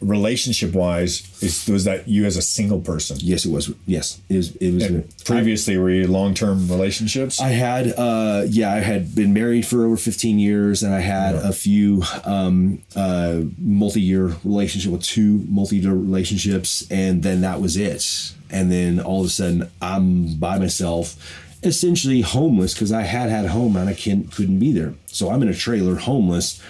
relationship 0.01 0.73
wise, 0.73 1.23
is 1.41 1.67
was 1.67 1.85
that 1.85 2.07
you 2.07 2.25
as 2.25 2.35
a 2.35 2.41
single 2.41 2.81
person? 2.81 3.17
Yes, 3.19 3.45
it 3.45 3.51
was. 3.51 3.73
Yes, 3.85 4.21
it 4.29 4.35
was. 4.35 4.55
It 4.57 4.73
was. 4.73 4.83
And 4.83 5.25
previously, 5.25 5.77
were 5.77 5.89
you 5.89 6.07
long 6.07 6.33
term 6.33 6.67
relationships? 6.67 7.39
I 7.39 7.49
had, 7.49 7.93
uh, 7.97 8.45
yeah, 8.47 8.73
I 8.73 8.79
had 8.79 9.15
been 9.15 9.33
married 9.33 9.65
for 9.65 9.85
over 9.85 9.97
15 9.97 10.39
years, 10.39 10.83
and 10.83 10.93
I 10.93 10.99
had 10.99 11.35
a 11.35 11.53
few 11.53 12.03
um, 12.25 12.81
uh, 12.95 13.41
multi-year 13.57 14.35
relationship 14.43 14.91
with 14.91 15.03
two 15.03 15.45
multi-year 15.47 15.93
relationships, 15.93 16.85
and 16.91 17.23
then 17.23 17.41
that 17.41 17.61
was 17.61 17.77
it. 17.77 18.33
And 18.51 18.71
then 18.71 18.99
all 18.99 19.21
of 19.21 19.27
a 19.27 19.29
sudden, 19.29 19.69
I'm 19.81 20.35
by 20.35 20.59
myself, 20.59 21.15
essentially 21.63 22.21
homeless 22.21 22.73
because 22.73 22.91
I 22.91 23.03
had 23.03 23.29
had 23.29 23.45
a 23.45 23.49
home 23.49 23.75
and 23.75 23.89
I 23.89 23.93
can 23.93 24.25
couldn't 24.25 24.59
be 24.59 24.71
there. 24.73 24.93
So 25.07 25.29
I'm 25.29 25.41
in 25.41 25.47
a 25.47 25.53
trailer, 25.53 25.95
homeless, 25.95 26.61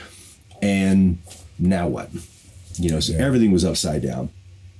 and 0.61 1.17
now 1.57 1.87
what? 1.87 2.09
You 2.77 2.89
know, 2.91 2.99
so 2.99 3.13
Yeah. 3.13 3.25
everything 3.25 3.51
was 3.51 3.65
upside 3.65 4.01
down. 4.03 4.29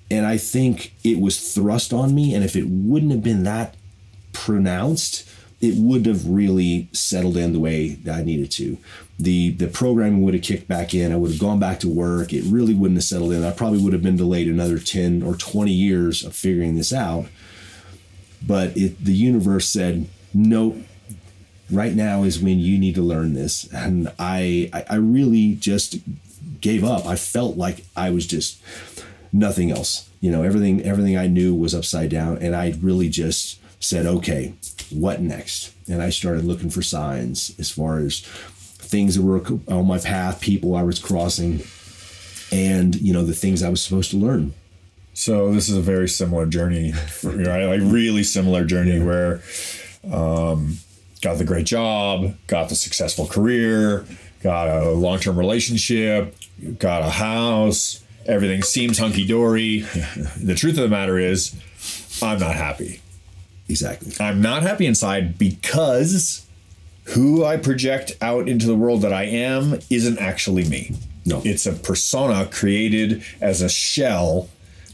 And 0.10 0.26
I 0.26 0.38
think 0.38 0.94
it 1.04 1.20
was 1.20 1.54
thrust 1.54 1.94
on 1.94 2.14
me, 2.14 2.34
and 2.36 2.44
if 2.44 2.56
it 2.56 2.68
wouldn't 2.68 3.12
have 3.12 3.24
been 3.24 3.44
that 3.44 3.76
pronounced, 4.34 5.24
it 5.62 5.76
wouldn't 5.76 6.08
have 6.08 6.28
really 6.28 6.90
settled 6.92 7.38
in 7.38 7.54
the 7.54 7.60
way 7.60 7.90
that 8.04 8.16
I 8.20 8.24
needed 8.24 8.52
to. 8.52 8.78
The 9.22 9.52
the 9.52 9.68
programming 9.68 10.24
would 10.24 10.34
have 10.34 10.44
kicked 10.44 10.68
back 10.68 10.94
in. 10.94 11.12
I 11.12 11.16
would 11.16 11.32
have 11.32 11.40
gone 11.40 11.60
back 11.60 11.80
to 11.82 11.90
work. 11.90 12.34
It 12.34 12.44
really 12.46 12.74
wouldn't 12.74 12.98
have 12.98 13.04
settled 13.04 13.32
in. 13.34 13.44
I 13.44 13.52
probably 13.52 13.80
would 13.80 13.94
have 13.94 14.02
been 14.02 14.18
delayed 14.18 14.48
another 14.48 14.80
10 14.80 15.22
or 15.22 15.36
20 15.36 15.72
years 15.72 16.24
of 16.26 16.36
figuring 16.36 16.76
this 16.76 16.92
out. 16.92 17.28
But 18.46 18.76
it, 18.76 19.04
the 19.04 19.14
universe 19.14 19.70
said, 19.70 20.08
nope, 20.34 20.78
right 21.72 21.94
now 21.94 22.24
is 22.24 22.42
when 22.42 22.60
you 22.60 22.78
need 22.78 22.96
to 22.96 23.02
learn 23.02 23.34
this. 23.34 23.72
And 23.72 24.12
I, 24.20 24.70
I, 24.74 24.86
I 24.90 24.96
really 24.96 25.56
just 25.56 25.98
gave 26.60 26.84
up. 26.84 27.06
I 27.06 27.16
felt 27.16 27.58
like 27.58 27.86
I 27.96 28.10
was 28.10 28.26
just 28.26 28.62
nothing 29.32 29.72
else. 29.72 30.10
You 30.20 30.32
know, 30.32 30.44
everything 30.44 30.84
everything 30.84 31.18
I 31.18 31.28
knew 31.28 31.56
was 31.56 31.74
upside 31.74 32.10
down, 32.10 32.38
and 32.40 32.56
I 32.56 32.76
really 32.82 33.10
just 33.10 33.60
said, 33.84 34.06
okay, 34.06 34.54
what 34.92 35.22
next? 35.22 35.74
And 35.90 36.02
I 36.02 36.10
started 36.12 36.46
looking 36.46 36.70
for 36.70 36.84
signs 36.84 37.56
as 37.60 37.72
far 37.72 37.98
as 38.00 38.20
things 38.92 39.16
that 39.16 39.24
were 39.24 39.42
on 39.74 39.88
my 39.88 39.98
path, 39.98 40.42
people 40.42 40.76
I 40.76 40.84
was 40.84 41.00
crossing, 41.00 41.64
and 42.52 42.94
you 42.96 43.14
know 43.14 43.24
the 43.24 43.34
things 43.34 43.64
I 43.64 43.70
was 43.70 43.82
supposed 43.82 44.12
to 44.12 44.18
learn. 44.18 44.54
So 45.14 45.52
this 45.52 45.70
is 45.70 45.78
a 45.78 45.82
very 45.82 46.08
similar 46.08 46.46
journey, 46.46 46.92
for, 46.92 47.32
right? 47.32 47.66
Like 47.66 47.82
really 47.82 48.24
similar 48.24 48.66
journey 48.66 49.00
where 49.00 49.42
um, 50.12 50.78
got 51.22 51.38
the 51.38 51.46
great 51.46 51.66
job, 51.66 52.36
got 52.48 52.70
the 52.70 52.76
successful 52.76 53.28
career, 53.28 54.06
got 54.44 54.68
a 54.68 54.92
long 54.92 55.20
term 55.20 55.38
relationship, 55.38 56.36
got 56.78 57.02
a 57.02 57.10
house, 57.10 58.04
everything 58.26 58.62
seems 58.64 58.98
hunky 59.00 59.26
dory. 59.26 59.80
the 60.38 60.56
truth 60.56 60.78
of 60.78 60.84
the 60.84 60.90
matter 60.90 61.18
is, 61.18 61.56
I'm 62.22 62.40
not 62.40 62.56
happy. 62.56 63.02
Exactly. 63.70 64.14
I'm 64.20 64.42
not 64.42 64.64
happy 64.64 64.86
inside 64.86 65.38
because 65.38 66.46
who 67.06 67.44
I 67.44 67.58
project 67.58 68.14
out 68.22 68.48
into 68.48 68.68
the 68.68 68.76
world 68.76 69.02
that 69.02 69.14
I 69.14 69.24
am 69.24 69.80
isn't 69.90 70.20
actually 70.20 70.66
me. 70.66 70.96
No. 71.26 71.42
It's 71.44 71.66
a 71.66 71.74
persona 71.74 72.48
created 72.52 73.24
as 73.40 73.62
a 73.62 73.70
shell 73.70 74.50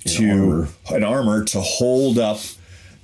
to 0.05 0.29
armor. 0.29 0.67
an 0.89 1.03
armor 1.03 1.43
to 1.45 1.61
hold 1.61 2.17
up 2.17 2.39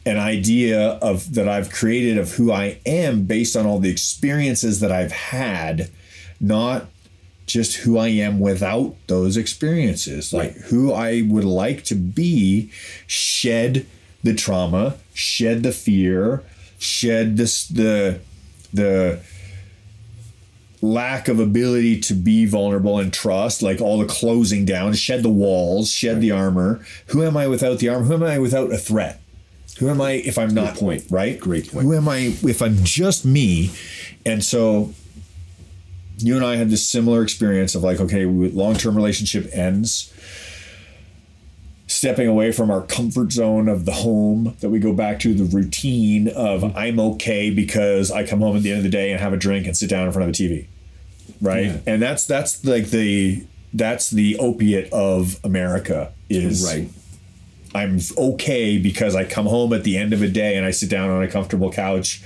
an 0.06 0.18
idea 0.18 0.82
of 0.82 1.34
that 1.34 1.48
I've 1.48 1.72
created 1.72 2.18
of 2.18 2.34
who 2.34 2.52
I 2.52 2.80
am 2.86 3.24
based 3.24 3.56
on 3.56 3.66
all 3.66 3.80
the 3.80 3.90
experiences 3.90 4.80
that 4.82 4.92
I've 4.92 5.12
had, 5.12 5.90
not 6.40 6.88
just 7.46 7.78
who 7.78 7.98
I 7.98 8.08
am 8.08 8.40
without 8.40 8.96
those 9.08 9.38
experiences. 9.38 10.34
Like 10.34 10.56
who 10.56 10.92
I 10.92 11.22
would 11.22 11.46
like 11.46 11.84
to 11.86 11.96
be, 11.96 12.72
shed 13.08 13.86
the 14.24 14.34
trauma, 14.34 14.98
shed 15.14 15.64
the 15.64 15.72
fear, 15.72 16.44
shed 16.78 17.38
this 17.38 17.68
the 17.68 18.20
the 18.74 19.22
lack 20.82 21.30
of 21.30 21.40
ability 21.40 22.00
to 22.02 22.14
be 22.14 22.46
vulnerable 22.46 23.00
and 23.00 23.14
trust, 23.14 23.62
like 23.62 23.80
all 23.80 23.98
the 23.98 24.06
closing 24.06 24.66
down, 24.66 24.94
shed 24.94 25.24
the 25.24 25.30
walls, 25.30 25.90
shed 25.92 26.20
the 26.20 26.32
armor. 26.32 26.86
Who 27.08 27.24
am 27.24 27.38
I 27.38 27.48
without 27.48 27.80
the 27.80 27.90
armor? 27.90 28.06
Who 28.06 28.14
am 28.14 28.24
I 28.24 28.38
without 28.38 28.72
a 28.72 28.78
threat? 28.78 29.22
Who 29.80 29.90
am 29.90 30.02
I 30.02 30.12
if 30.12 30.38
I'm 30.38 30.54
not 30.54 30.76
point. 30.76 31.06
right? 31.10 31.40
Great 31.40 31.72
point. 31.72 31.86
Who 31.86 31.94
am 31.94 32.08
I 32.08 32.36
if 32.44 32.62
I'm 32.62 32.84
just 32.84 33.26
me? 33.26 33.72
And 34.26 34.44
so 34.44 34.94
you 36.18 36.36
and 36.36 36.46
I 36.46 36.58
had 36.58 36.70
this 36.70 36.88
similar 36.88 37.24
experience 37.24 37.76
of 37.76 37.84
like, 37.84 38.00
okay, 38.00 38.26
long 38.26 38.76
term 38.76 38.96
relationship 38.96 39.50
ends. 39.54 40.14
Stepping 42.04 42.28
away 42.28 42.52
from 42.52 42.70
our 42.70 42.82
comfort 42.82 43.32
zone 43.32 43.70
of 43.70 43.86
the 43.86 43.94
home 43.94 44.58
that 44.60 44.70
we 44.70 44.78
go 44.78 44.92
back 44.92 45.22
to 45.22 45.34
the 45.34 45.46
routine 45.46 46.28
of 46.28 46.76
I'm 46.76 47.00
okay 47.00 47.50
because 47.50 48.12
I 48.12 48.28
come 48.28 48.42
home 48.42 48.58
at 48.58 48.62
the 48.62 48.72
end 48.72 48.80
of 48.80 48.84
the 48.84 48.90
day 48.90 49.12
and 49.12 49.22
have 49.22 49.32
a 49.32 49.38
drink 49.38 49.68
and 49.68 49.78
sit 49.78 49.90
down 49.90 50.08
in 50.08 50.12
front 50.12 50.28
of 50.30 50.36
the 50.36 50.50
TV. 50.50 50.68
Right. 51.40 51.68
Yeah. 51.68 51.78
And 51.88 52.02
that's 52.02 52.28
that's 52.28 52.66
like 52.66 52.88
the 52.88 53.46
that's 53.74 54.10
the 54.10 54.38
opiate 54.38 54.92
of 54.92 55.40
America 55.46 56.12
is 56.30 56.66
Right. 56.66 56.90
I'm 57.74 58.00
okay 58.18 58.78
because 58.78 59.16
I 59.16 59.24
come 59.24 59.46
home 59.46 59.72
at 59.72 59.86
the 59.86 59.96
end 59.96 60.12
of 60.12 60.22
a 60.22 60.28
day 60.28 60.58
and 60.58 60.66
I 60.66 60.72
sit 60.72 60.90
down 60.90 61.10
on 61.10 61.24
a 61.24 61.30
comfortable 61.30 61.72
couch 61.72 62.22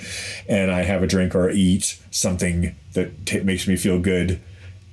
and 0.50 0.72
I 0.72 0.86
have 0.86 1.04
a 1.04 1.08
drink 1.08 1.36
or 1.36 1.52
eat 1.52 2.00
something 2.10 2.76
that 2.94 3.28
t- 3.28 3.42
makes 3.42 3.68
me 3.68 3.76
feel 3.76 4.00
good. 4.00 4.42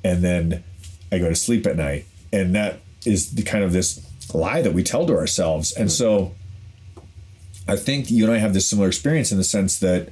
And 0.05 0.22
then 0.22 0.62
I 1.11 1.20
go 1.20 1.30
to 1.30 1.35
sleep 1.35 1.66
at 1.66 1.76
night. 1.76 2.05
And 2.35 2.55
that 2.55 2.80
is 3.07 3.35
the 3.35 3.43
kind 3.43 3.64
of 3.64 3.72
this 3.72 4.07
lie 4.32 4.62
that 4.62 4.72
we 4.72 4.82
tell 4.82 5.06
to 5.06 5.14
ourselves. 5.14 5.72
And 5.72 5.90
so 5.90 6.34
I 7.66 7.76
think 7.76 8.10
you 8.10 8.24
and 8.24 8.32
I 8.32 8.38
have 8.38 8.54
this 8.54 8.66
similar 8.66 8.88
experience 8.88 9.32
in 9.32 9.38
the 9.38 9.44
sense 9.44 9.78
that 9.80 10.10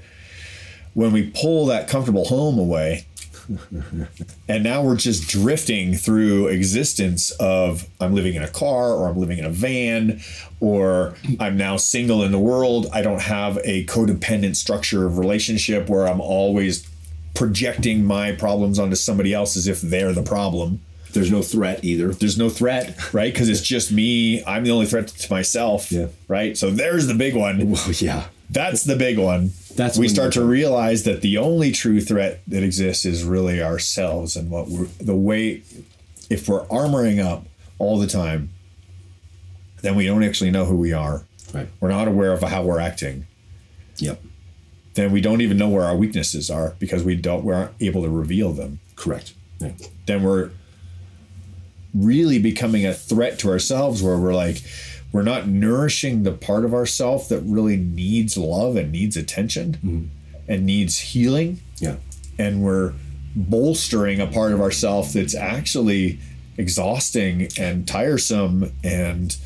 when 0.94 1.12
we 1.12 1.30
pull 1.30 1.66
that 1.66 1.88
comfortable 1.88 2.24
home 2.24 2.58
away, 2.58 3.06
and 4.48 4.62
now 4.62 4.82
we're 4.82 4.96
just 4.96 5.28
drifting 5.28 5.94
through 5.94 6.46
existence 6.46 7.30
of 7.32 7.88
I'm 8.00 8.14
living 8.14 8.34
in 8.34 8.42
a 8.42 8.48
car 8.48 8.92
or 8.92 9.08
I'm 9.08 9.16
living 9.16 9.38
in 9.38 9.44
a 9.44 9.50
van 9.50 10.20
or 10.60 11.16
I'm 11.40 11.56
now 11.56 11.76
single 11.76 12.22
in 12.22 12.32
the 12.32 12.38
world. 12.38 12.86
I 12.92 13.02
don't 13.02 13.20
have 13.20 13.58
a 13.64 13.84
codependent 13.86 14.56
structure 14.56 15.06
of 15.06 15.18
relationship 15.18 15.88
where 15.88 16.06
I'm 16.06 16.20
always 16.20 16.88
projecting 17.34 18.04
my 18.04 18.32
problems 18.32 18.78
onto 18.78 18.96
somebody 18.96 19.34
else 19.34 19.56
as 19.56 19.66
if 19.66 19.80
they're 19.80 20.12
the 20.12 20.22
problem. 20.22 20.80
There's 21.12 21.30
no 21.30 21.42
threat 21.42 21.84
either. 21.84 22.08
There's 22.08 22.38
no 22.38 22.48
threat, 22.48 23.12
right? 23.12 23.32
Because 23.32 23.48
it's 23.48 23.60
just 23.60 23.92
me. 23.92 24.42
I'm 24.44 24.64
the 24.64 24.70
only 24.70 24.86
threat 24.86 25.08
to 25.08 25.32
myself. 25.32 25.92
Yeah. 25.92 26.08
Right. 26.28 26.56
So 26.56 26.70
there's 26.70 27.06
the 27.06 27.14
big 27.14 27.34
one. 27.34 27.70
Well, 27.70 27.92
yeah. 27.92 28.28
That's 28.50 28.84
the 28.84 28.96
big 28.96 29.18
one. 29.18 29.52
That's 29.76 29.96
we 29.96 30.08
start 30.08 30.34
to 30.34 30.44
realize 30.44 31.04
that 31.04 31.22
the 31.22 31.38
only 31.38 31.72
true 31.72 32.00
threat 32.00 32.42
that 32.46 32.62
exists 32.62 33.06
is 33.06 33.24
really 33.24 33.62
ourselves 33.62 34.36
and 34.36 34.50
what 34.50 34.68
we're 34.68 34.88
the 35.00 35.14
way 35.14 35.62
if 36.28 36.48
we're 36.48 36.66
armoring 36.66 37.24
up 37.24 37.46
all 37.78 37.98
the 37.98 38.06
time, 38.06 38.50
then 39.80 39.96
we 39.96 40.06
don't 40.06 40.22
actually 40.22 40.50
know 40.50 40.66
who 40.66 40.76
we 40.76 40.92
are. 40.92 41.24
Right. 41.54 41.68
We're 41.80 41.88
not 41.88 42.08
aware 42.08 42.32
of 42.32 42.42
how 42.42 42.62
we're 42.62 42.78
acting. 42.78 43.26
Yep. 43.98 44.22
Then 44.94 45.12
we 45.12 45.20
don't 45.20 45.40
even 45.40 45.56
know 45.56 45.68
where 45.68 45.84
our 45.84 45.96
weaknesses 45.96 46.50
are 46.50 46.74
because 46.78 47.02
we 47.04 47.16
don't 47.16 47.44
we 47.44 47.54
aren't 47.54 47.72
able 47.80 48.02
to 48.02 48.10
reveal 48.10 48.52
them. 48.52 48.80
Correct. 48.96 49.34
Yeah. 49.60 49.72
Then 50.06 50.22
we're 50.22 50.50
really 51.94 52.38
becoming 52.38 52.86
a 52.86 52.94
threat 52.94 53.38
to 53.40 53.48
ourselves 53.48 54.02
where 54.02 54.18
we're 54.18 54.34
like 54.34 54.62
we're 55.12 55.22
not 55.22 55.46
nourishing 55.46 56.22
the 56.22 56.32
part 56.32 56.64
of 56.64 56.72
ourself 56.72 57.28
that 57.28 57.40
really 57.40 57.76
needs 57.76 58.36
love 58.38 58.76
and 58.76 58.90
needs 58.90 59.16
attention 59.16 59.72
mm-hmm. 59.74 60.04
and 60.48 60.64
needs 60.64 60.98
healing 60.98 61.60
Yeah. 61.80 61.96
and 62.38 62.62
we're 62.62 62.94
bolstering 63.36 64.20
a 64.20 64.26
part 64.26 64.52
of 64.52 64.60
ourself 64.60 65.12
that's 65.12 65.34
actually 65.34 66.18
exhausting 66.56 67.48
and 67.58 67.86
tiresome 67.88 68.72
and 68.84 69.36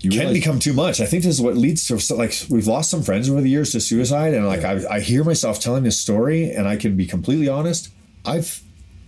You 0.00 0.10
can 0.10 0.18
realize- 0.20 0.34
become 0.34 0.58
too 0.58 0.72
much. 0.72 1.00
I 1.00 1.06
think 1.06 1.22
this 1.22 1.34
is 1.34 1.40
what 1.40 1.56
leads 1.56 1.86
to 1.88 2.14
like 2.14 2.34
we've 2.50 2.66
lost 2.66 2.90
some 2.90 3.02
friends 3.02 3.28
over 3.30 3.40
the 3.40 3.50
years 3.50 3.72
to 3.72 3.80
suicide, 3.80 4.34
and 4.34 4.46
like 4.46 4.64
I, 4.64 4.80
I 4.90 5.00
hear 5.00 5.22
myself 5.22 5.60
telling 5.60 5.84
this 5.84 5.98
story, 5.98 6.50
and 6.50 6.66
I 6.66 6.76
can 6.76 6.96
be 6.96 7.06
completely 7.06 7.48
honest. 7.48 7.90
I've 8.24 8.61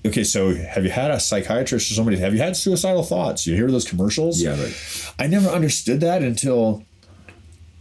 okay. 0.07 0.25
So 0.25 0.55
have 0.55 0.85
you 0.85 0.91
had 0.91 1.11
a 1.11 1.19
psychiatrist 1.21 1.91
or 1.91 1.95
somebody? 1.95 2.19
Have 2.19 2.33
you 2.35 2.41
had 2.41 2.57
suicidal 2.57 3.03
thoughts? 3.03 3.47
You 3.47 3.55
hear 3.57 3.71
those 3.71 3.89
commercials? 3.89 4.43
Yeah, 4.43 4.61
right. 4.61 5.13
I 5.19 5.27
never 5.27 5.49
understood 5.49 6.01
that 6.01 6.23
until 6.23 6.85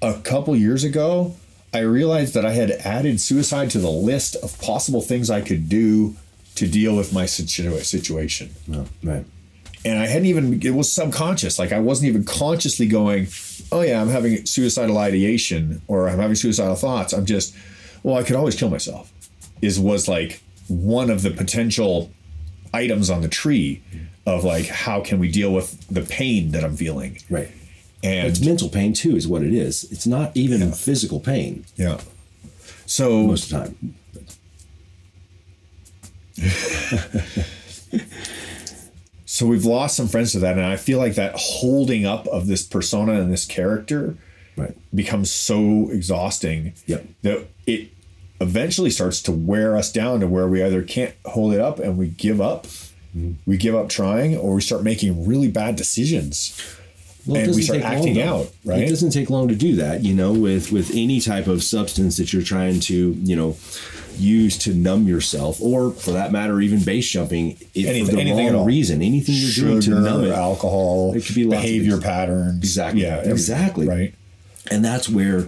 a 0.02 0.20
couple 0.22 0.56
years 0.56 0.84
ago. 0.84 1.36
I 1.76 1.80
realized 1.80 2.36
that 2.36 2.46
I 2.46 2.52
had 2.52 2.70
added 2.70 3.20
suicide 3.20 3.72
to 3.72 3.80
the 3.80 3.90
list 3.90 4.36
of 4.44 4.62
possible 4.62 5.02
things 5.02 5.32
I 5.32 5.42
could 5.42 5.70
do 5.70 6.16
to 6.54 6.68
deal 6.68 6.96
with 6.96 7.12
my 7.12 7.26
situation 7.26 8.52
No, 8.68 8.86
right. 9.04 9.26
and 9.84 9.98
I 9.98 10.06
hadn't 10.06 10.28
even 10.28 10.62
it 10.62 10.70
was 10.76 10.92
subconscious. 10.94 11.58
Like 11.58 11.72
I 11.72 11.80
wasn't 11.80 12.10
even 12.10 12.26
consciously 12.26 12.86
going, 12.86 13.28
"Oh 13.72 13.82
yeah, 13.82 14.00
I'm 14.00 14.10
having 14.10 14.46
suicidal 14.46 15.00
ideation 15.00 15.82
or 15.88 16.08
I'm 16.10 16.20
having 16.20 16.36
suicidal 16.36 16.76
thoughts." 16.76 17.12
I'm 17.12 17.26
just, 17.26 17.56
well, 18.04 18.18
I 18.18 18.22
could 18.24 18.36
always 18.36 18.56
kill 18.56 18.70
myself. 18.70 19.12
Is 19.64 19.80
was 19.80 20.08
like 20.08 20.44
one 20.68 21.10
of 21.10 21.22
the 21.22 21.32
potential 21.32 22.12
items 22.74 23.10
on 23.10 23.22
the 23.22 23.28
tree 23.28 23.82
of 24.26 24.44
like 24.44 24.66
how 24.68 25.02
can 25.02 25.20
we 25.20 25.30
deal 25.32 25.52
with 25.54 25.86
the 25.88 26.02
pain 26.02 26.52
that 26.52 26.64
I'm 26.64 26.76
feeling? 26.78 27.18
Right. 27.30 27.52
And 28.04 28.28
It's 28.28 28.42
mental 28.42 28.70
pain 28.70 28.94
too, 28.94 29.16
is 29.16 29.28
what 29.28 29.44
it 29.44 29.54
is. 29.54 29.86
It's 29.92 30.08
not 30.08 30.32
even 30.36 30.72
physical 30.72 31.20
pain 31.20 31.66
yeah. 31.76 32.00
So 32.86 33.28
most 33.28 33.52
of 33.52 33.60
the 33.64 33.66
time. 33.66 33.96
so 39.26 39.46
we've 39.46 39.66
lost 39.66 39.96
some 39.96 40.08
friends 40.08 40.32
to 40.34 40.40
that 40.40 40.58
and 40.58 40.66
I 40.66 40.76
feel 40.78 41.00
like 41.00 41.16
that 41.16 41.34
holding 41.36 42.06
up 42.06 42.28
of 42.28 42.48
this 42.48 42.64
persona 42.64 43.14
and 43.22 43.32
this 43.32 43.46
character 43.46 44.16
Right. 44.56 44.76
becomes 44.94 45.32
so 45.32 45.90
exhausting 45.90 46.74
Yep. 46.86 47.06
that 47.24 47.48
it 47.66 47.90
eventually 48.44 48.90
starts 48.90 49.22
to 49.24 49.32
wear 49.32 49.76
us 49.76 49.92
down 49.92 50.20
to 50.20 50.28
where 50.28 50.48
we 50.48 50.62
either 50.64 50.84
can't 50.84 51.16
hold 51.26 51.54
it 51.54 51.60
up 51.60 51.80
and 51.80 51.98
we 51.98 52.08
give 52.10 52.40
up. 52.40 52.66
Mm-hmm. 53.16 53.34
We 53.46 53.58
give 53.58 53.76
up 53.76 53.90
trying 53.90 54.38
or 54.38 54.56
we 54.56 54.62
start 54.62 54.84
making 54.84 55.26
really 55.28 55.48
bad 55.50 55.76
decisions. 55.76 56.60
Well, 57.26 57.38
and 57.42 57.56
we 57.56 57.62
start 57.62 57.82
acting 57.82 58.22
out 58.22 58.52
right? 58.66 58.82
It 58.82 58.90
doesn't 58.90 59.12
take 59.12 59.30
long 59.30 59.48
to 59.48 59.56
do 59.56 59.78
that, 59.78 60.04
you 60.04 60.14
know, 60.14 60.34
with 60.34 60.72
with 60.74 60.92
any 60.94 61.22
type 61.22 61.48
of 61.48 61.64
substance 61.64 62.18
that 62.18 62.34
you're 62.34 62.42
trying 62.42 62.82
to, 62.82 63.12
you 63.14 63.36
know, 63.36 63.56
use 64.18 64.58
to 64.60 64.74
numb 64.74 65.08
yourself, 65.08 65.62
or 65.62 65.92
for 65.92 66.12
that 66.12 66.32
matter, 66.34 66.60
even 66.60 66.84
base 66.84 67.10
jumping 67.10 67.52
it, 67.74 67.86
Anything- 67.86 68.06
for 68.08 68.24
the 68.24 68.52
wrong 68.54 68.66
reason. 68.66 69.02
Anything 69.02 69.36
you're 69.38 69.70
doing 69.70 69.82
to 69.82 70.02
numb 70.02 70.26
it. 70.26 70.32
alcohol 70.32 71.14
It 71.16 71.24
could 71.26 71.36
be 71.36 71.46
behavior 71.48 71.98
patterns. 72.00 72.58
Exactly. 72.60 73.04
yeah 73.04 73.08
everything, 73.20 73.32
Exactly. 73.32 73.88
right. 73.88 74.14
And 74.70 74.84
that's 74.84 75.08
where 75.08 75.48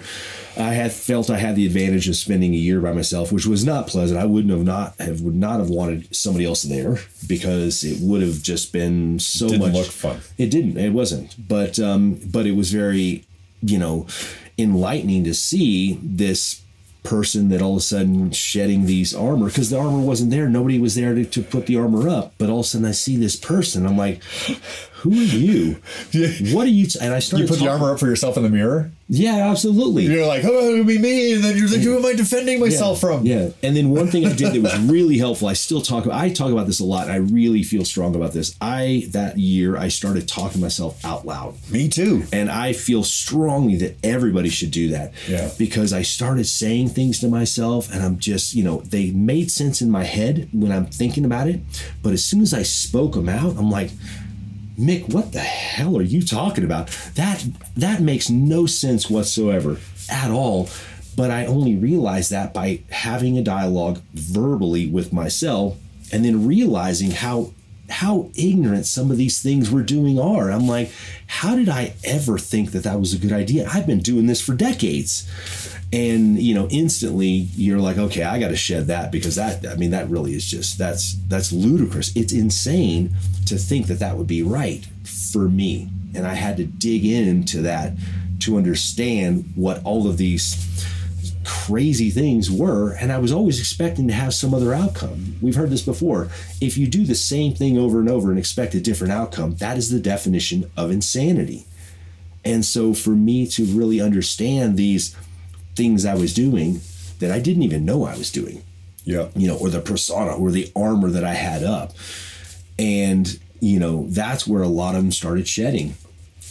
I 0.58 0.74
had 0.74 0.92
felt 0.92 1.30
I 1.30 1.38
had 1.38 1.56
the 1.56 1.66
advantage 1.66 2.08
of 2.08 2.16
spending 2.16 2.54
a 2.54 2.58
year 2.58 2.80
by 2.80 2.94
myself, 2.94 3.32
which 3.32 3.46
was 3.46 3.66
not 3.66 3.88
pleasant. 3.88 4.20
I 4.20 4.26
wouldn't 4.26 4.52
have 4.52 4.64
not 4.64 5.00
have 5.00 5.22
would 5.22 5.36
not 5.36 5.60
have 5.60 5.70
wanted 5.70 6.16
somebody 6.16 6.46
else 6.46 6.64
there 6.64 7.00
because 7.28 7.84
it 7.84 8.00
would 8.02 8.22
have 8.22 8.42
just 8.42 8.72
been 8.72 9.20
so 9.20 9.48
Didn't 9.48 9.62
much 9.62 9.74
look 9.74 9.88
fun. 9.88 10.20
It 10.38 10.52
didn't. 10.52 10.78
It 10.78 10.94
wasn't. 10.94 11.36
But 11.48 11.80
um, 11.80 12.20
but 12.26 12.46
it 12.46 12.54
was 12.54 12.72
very, 12.72 13.26
you 13.62 13.78
know, 13.78 14.08
enlightening 14.58 15.24
to 15.26 15.34
see 15.34 16.00
this 16.02 16.62
person 17.04 17.50
that 17.50 17.62
all 17.62 17.74
of 17.74 17.78
a 17.78 17.82
sudden 17.82 18.32
shedding 18.32 18.86
these 18.86 19.14
armor 19.14 19.48
because 19.48 19.70
the 19.70 19.78
armor 19.78 20.00
wasn't 20.00 20.32
there. 20.32 20.50
Nobody 20.50 20.80
was 20.80 20.96
there 20.96 21.14
to, 21.14 21.24
to 21.24 21.44
put 21.44 21.68
the 21.68 21.78
armor 21.78 22.10
up. 22.10 22.34
But 22.38 22.50
all 22.50 22.62
of 22.62 22.66
a 22.66 22.70
sudden 22.70 22.88
I 22.88 22.92
see 22.92 23.16
this 23.16 23.36
person. 23.36 23.86
I'm 23.86 23.98
like, 23.98 24.22
who 25.06 25.12
are 25.12 25.24
you? 25.24 25.78
What 26.56 26.66
are 26.66 26.72
you? 26.72 26.88
T-? 26.88 27.00
And 27.00 27.14
I 27.14 27.20
started. 27.20 27.44
You 27.44 27.50
put 27.50 27.60
the 27.60 27.70
armor 27.70 27.92
up 27.92 28.00
for 28.00 28.08
yourself 28.08 28.38
in 28.38 28.44
the 28.44 28.50
mirror. 28.50 28.92
Yeah, 29.08 29.52
absolutely. 29.52 30.06
You're 30.06 30.26
like, 30.26 30.44
oh, 30.44 30.74
it'll 30.74 30.84
be 30.84 30.98
me, 30.98 31.34
and 31.34 31.44
then 31.44 31.56
you're 31.58 31.70
like, 31.70 31.82
who 31.82 31.98
am 32.00 32.06
I 32.06 32.14
defending 32.14 32.60
myself 32.60 33.00
from? 33.00 33.24
Yeah. 33.24 33.50
And 33.62 33.78
then 33.78 33.92
one 33.92 34.08
thing 34.08 34.26
I 34.26 34.34
did 34.34 34.54
that 34.54 34.62
was 34.64 34.80
really 34.80 35.20
helpful. 35.20 35.48
I 35.48 35.54
still 35.54 35.82
talk 35.82 36.08
I 36.08 36.30
talk 36.30 36.52
about 36.52 36.66
this 36.66 36.80
a 36.80 36.86
lot. 36.86 37.10
I 37.10 37.18
really 37.18 37.62
feel 37.62 37.86
strong 37.86 38.16
about 38.16 38.34
this. 38.34 38.56
I 38.60 39.08
that 39.12 39.38
year 39.38 39.78
I 39.78 39.90
started 39.90 40.28
talking 40.28 40.60
myself 40.60 41.04
out 41.06 41.24
loud. 41.26 41.56
Me 41.70 41.88
too. 41.88 42.24
And 42.34 42.50
I 42.50 42.74
feel 42.74 43.04
strongly 43.04 43.76
that 43.78 43.98
everybody 44.04 44.50
should 44.50 44.72
do 44.72 44.90
that. 44.90 45.14
Yeah. 45.30 45.52
Because 45.60 45.94
I 45.94 46.02
started 46.02 46.46
saying 46.46 46.90
things 46.90 47.20
to 47.20 47.28
myself 47.28 47.94
and 47.94 48.02
I'm 48.02 48.18
just, 48.18 48.56
you 48.56 48.64
know, 48.64 48.82
they 48.82 49.12
made 49.12 49.52
sense 49.52 49.82
in 49.82 49.92
my 49.92 50.04
head 50.04 50.50
when 50.52 50.72
I'm 50.72 50.88
thinking 50.88 51.26
about 51.26 51.48
it. 51.48 51.60
But 52.02 52.14
as 52.14 52.26
soon 52.26 52.42
as 52.42 52.56
I 52.56 52.64
spoke 52.64 53.14
them 53.14 53.30
out, 53.30 53.56
I'm 53.58 53.70
like, 53.70 53.92
Mick, 54.78 55.14
what 55.14 55.32
the 55.32 55.40
hell 55.40 55.98
are 55.98 56.02
you 56.04 56.22
talking 56.22 56.64
about? 56.64 56.88
That 57.16 57.46
that 57.76 58.02
makes 58.02 58.30
no 58.30 58.66
sense 58.66 59.10
whatsoever 59.10 59.78
at 60.10 60.32
all. 60.32 60.70
But 61.16 61.32
I 61.32 61.46
only 61.46 61.76
realized 61.76 62.32
that 62.32 62.54
by 62.54 62.82
having 62.90 63.38
a 63.38 63.42
dialogue 63.42 64.02
verbally 64.14 64.88
with 64.88 65.14
myself 65.14 65.78
and 66.12 66.26
then 66.26 66.46
realizing 66.46 67.12
how 67.12 67.54
how 67.90 68.32
ignorant 68.36 68.86
some 68.86 69.12
of 69.12 69.18
these 69.18 69.42
things 69.42 69.70
we're 69.70 69.84
doing 69.84 70.20
are. 70.20 70.52
I'm 70.52 70.68
like, 70.68 70.92
how 71.28 71.56
did 71.56 71.70
I 71.70 71.94
ever 72.04 72.38
think 72.38 72.72
that 72.72 72.84
that 72.84 73.00
was 73.00 73.14
a 73.14 73.18
good 73.18 73.32
idea? 73.32 73.70
I've 73.72 73.88
been 73.88 74.00
doing 74.00 74.26
this 74.26 74.42
for 74.42 74.56
decades. 74.56 75.30
And 75.94 76.42
you 76.42 76.56
know, 76.56 76.68
instantly 76.72 77.48
you're 77.56 77.80
like, 77.80 77.98
okay, 77.98 78.24
I 78.24 78.40
got 78.40 78.50
to 78.50 78.56
shed 78.56 78.88
that 78.88 79.12
because 79.12 79.36
that 79.36 79.66
I 79.68 79.76
mean 79.76 79.92
that 79.92 80.10
really 80.10 80.34
is 80.34 80.46
just 80.46 80.78
that's 80.78 81.14
that's 81.28 81.52
ludicrous. 81.52 82.16
It's 82.16 82.34
insane 82.34 83.16
to 83.46 83.58
think 83.58 83.88
that 83.88 84.00
that 84.00 84.18
would 84.18 84.28
be 84.28 84.42
right 84.42 84.86
for 85.04 85.48
me. 85.48 85.90
And 86.16 86.26
I 86.26 86.34
had 86.34 86.58
to 86.58 86.66
dig 86.66 87.06
into 87.06 87.62
that 87.62 87.94
to 88.40 88.58
understand 88.58 89.52
what 89.56 89.84
all 89.84 90.08
of 90.08 90.18
these 90.18 90.56
crazy 91.46 92.10
things 92.10 92.50
were 92.50 92.94
and 92.94 93.12
i 93.12 93.18
was 93.20 93.32
always 93.32 93.60
expecting 93.60 94.08
to 94.08 94.14
have 94.14 94.34
some 94.34 94.54
other 94.54 94.74
outcome 94.74 95.36
we've 95.42 95.56
heard 95.56 95.70
this 95.70 95.82
before 95.84 96.30
if 96.60 96.78
you 96.78 96.88
do 96.88 97.06
the 97.06 97.16
same 97.16 97.54
thing 97.54 97.78
over 97.78 98.00
and 98.00 98.10
over 98.10 98.30
and 98.30 98.40
expect 98.40 98.74
a 98.74 98.82
different 98.82 99.14
outcome 99.14 99.56
that 99.56 99.78
is 99.78 99.90
the 99.90 100.00
definition 100.00 100.70
of 100.76 100.90
insanity 100.92 101.66
and 102.44 102.66
so 102.66 102.94
for 102.94 103.12
me 103.12 103.46
to 103.48 103.64
really 103.66 104.02
understand 104.02 104.76
these 104.78 105.16
things 105.76 106.06
i 106.06 106.16
was 106.16 106.34
doing 106.34 106.80
that 107.20 107.32
i 107.32 107.40
didn't 107.40 107.64
even 107.64 107.86
know 107.86 108.06
i 108.06 108.18
was 108.18 108.32
doing 108.32 108.62
Yeah. 109.06 109.28
you 109.36 109.48
know, 109.48 109.58
or 109.58 109.70
the 109.70 109.82
persona 109.82 110.34
or 110.36 110.50
the 110.52 110.72
armor 110.76 111.12
that 111.12 111.24
I 111.24 111.36
had 111.36 111.64
up. 111.64 111.94
And, 112.80 113.40
you 113.60 113.80
know, 113.80 114.08
that's 114.10 114.48
where 114.48 114.64
a 114.64 114.68
lot 114.68 114.96
of 114.96 115.04
them 115.04 115.12
started 115.12 115.48
shedding 115.48 115.94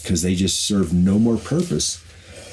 because 0.03 0.23
they 0.23 0.35
just 0.37 0.61
served 0.65 0.93
no 0.93 1.19
more 1.19 1.37
purpose 1.37 2.04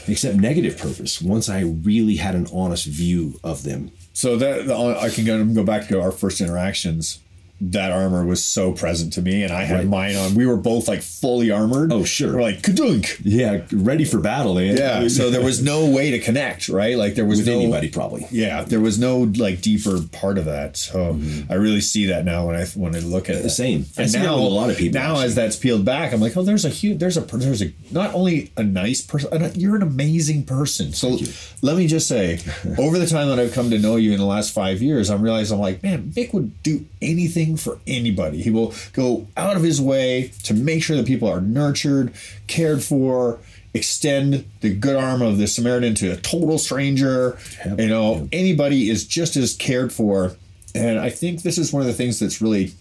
except 0.07 0.37
negative 0.37 0.77
purpose 0.77 1.21
once 1.21 1.49
I 1.49 1.61
really 1.61 2.15
had 2.15 2.35
an 2.35 2.47
honest 2.53 2.85
view 2.85 3.39
of 3.43 3.63
them. 3.63 3.91
So 4.13 4.35
that 4.37 4.69
I 4.69 5.09
can 5.09 5.25
go, 5.25 5.43
go 5.45 5.63
back 5.63 5.87
to 5.87 6.01
our 6.01 6.11
first 6.11 6.41
interactions. 6.41 7.19
That 7.63 7.91
armor 7.91 8.25
was 8.25 8.43
so 8.43 8.71
present 8.71 9.13
to 9.13 9.21
me, 9.21 9.43
and 9.43 9.53
I 9.53 9.63
had 9.65 9.79
Right. 9.79 9.87
mine 9.87 10.15
on. 10.15 10.33
We 10.35 10.45
were 10.47 10.57
both 10.57 10.87
like 10.87 11.01
fully 11.01 11.51
armored. 11.51 11.91
Oh, 11.93 12.03
sure. 12.03 12.33
We're 12.35 12.41
like 12.41 12.61
kadunk. 12.63 13.19
Yeah, 13.23 13.61
ready 13.71 14.03
for 14.03 14.19
battle, 14.19 14.55
man. 14.55 14.77
Yeah. 14.77 15.07
So 15.11 15.29
there 15.29 15.41
was 15.43 15.61
no 15.61 15.85
way 15.89 16.11
to 16.11 16.19
connect, 16.19 16.69
right? 16.69 16.97
Like 16.97 17.15
there 17.15 17.25
was 17.25 17.39
with 17.39 17.47
no 17.47 17.59
anybody 17.59 17.89
probably. 17.89 18.25
Yeah, 18.31 18.63
there 18.63 18.79
was 18.79 18.97
no 18.97 19.19
like 19.37 19.61
deeper 19.61 19.99
part 20.11 20.37
of 20.37 20.45
that. 20.45 20.77
So 20.77 21.19
I 21.49 21.53
really 21.55 21.81
see 21.81 22.07
that 22.07 22.25
now 22.25 22.47
when 22.47 22.55
I 22.55 22.65
when 22.75 22.95
I 22.95 22.99
look 22.99 23.29
at 23.29 23.35
it. 23.35 23.39
Mm-hmm. 23.39 23.47
Same. 23.49 23.85
I 23.97 24.03
And 24.03 24.13
now 24.13 24.35
a 24.35 24.37
lot 24.37 24.69
of 24.69 24.77
people, 24.77 24.99
Now 24.99 25.11
actually. 25.11 25.25
as 25.25 25.35
that's 25.35 25.55
peeled 25.57 25.85
back, 25.85 26.13
I'm 26.13 26.21
like, 26.21 26.35
oh, 26.37 26.43
there's 26.43 26.65
a 26.65 26.69
huge, 26.69 26.99
there's 26.99 27.17
a 27.17 27.21
there's 27.21 27.61
a 27.61 27.71
not 27.91 28.13
only 28.15 28.51
a 28.57 28.63
nice 28.63 29.01
person, 29.01 29.29
you're 29.55 29.75
an 29.75 29.81
amazing 29.83 30.45
person. 30.45 30.93
So 30.93 31.19
let 31.61 31.77
me 31.77 31.87
just 31.87 32.07
say, 32.07 32.39
over 32.79 32.97
the 32.97 33.05
time 33.07 33.27
that 33.29 33.39
I've 33.39 33.53
come 33.53 33.69
to 33.69 33.77
know 33.77 33.97
you 33.97 34.11
in 34.13 34.17
the 34.17 34.25
last 34.25 34.53
five 34.53 34.81
years, 34.81 35.09
I'm 35.11 35.21
realizing 35.21 35.55
I'm 35.55 35.61
like, 35.61 35.83
man, 35.83 36.03
Vic 36.03 36.33
would 36.33 36.63
do 36.63 36.85
anything 37.01 37.50
for 37.57 37.79
anybody. 37.87 38.41
He 38.41 38.49
will 38.49 38.73
go 38.93 39.27
out 39.37 39.55
of 39.57 39.63
his 39.63 39.79
way 39.81 40.31
to 40.43 40.53
make 40.53 40.83
sure 40.83 40.95
that 40.97 41.05
people 41.05 41.27
are 41.27 41.41
nurtured, 41.41 42.13
cared 42.47 42.83
for. 42.83 43.39
Extend 43.73 44.43
the 44.59 44.73
good 44.75 44.97
arm 44.97 45.21
of 45.21 45.37
the 45.37 45.47
Samaritan 45.47 45.95
to 45.95 46.09
a 46.09 46.17
total 46.17 46.57
stranger. 46.57 47.37
Yep. 47.65 47.79
You 47.79 47.87
know, 47.87 48.27
anybody 48.33 48.89
is 48.89 49.07
just 49.07 49.37
as 49.37 49.55
cared 49.55 49.93
for. 49.93 50.35
And 50.75 50.99
I 50.99 51.09
think 51.09 51.43
this 51.43 51.57
is 51.57 51.71
one 51.71 51.79
of 51.81 51.87
the 51.87 51.93
things 51.93 52.19
that's 52.19 52.41
really 52.41 52.73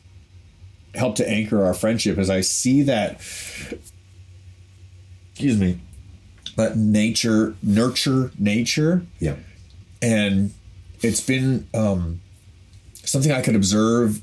helped 0.96 1.18
to 1.18 1.28
anchor 1.30 1.64
our 1.64 1.74
friendship 1.74 2.18
as 2.18 2.28
I 2.28 2.40
see 2.40 2.82
that 2.82 3.20
excuse 5.30 5.56
me 5.58 5.78
that 6.56 6.76
nature 6.76 7.54
nurture 7.62 8.32
nature 8.38 9.02
Yeah. 9.20 9.36
and 10.02 10.52
it's 11.00 11.20
been 11.20 11.68
um, 11.72 12.20
something 13.04 13.30
I 13.32 13.40
could 13.40 13.54
observe 13.54 14.20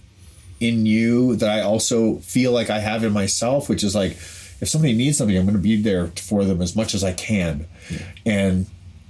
in 0.60 0.86
you 0.86 1.36
that 1.38 1.50
I 1.50 1.62
also 1.62 2.18
feel 2.18 2.52
like 2.52 2.70
I 2.70 2.80
have 2.80 3.04
in 3.04 3.14
myself, 3.14 3.70
which 3.70 3.84
is 3.84 3.96
like 3.96 4.12
if 4.60 4.68
somebody 4.68 4.94
needs 4.94 5.18
something, 5.18 5.38
I'm 5.38 5.46
going 5.46 5.56
to 5.56 5.62
be 5.62 5.82
there 5.82 6.08
for 6.08 6.44
them 6.44 6.62
as 6.62 6.76
much 6.76 6.94
as 6.94 7.04
I 7.04 7.14
can. 7.14 7.68
And 8.26 8.66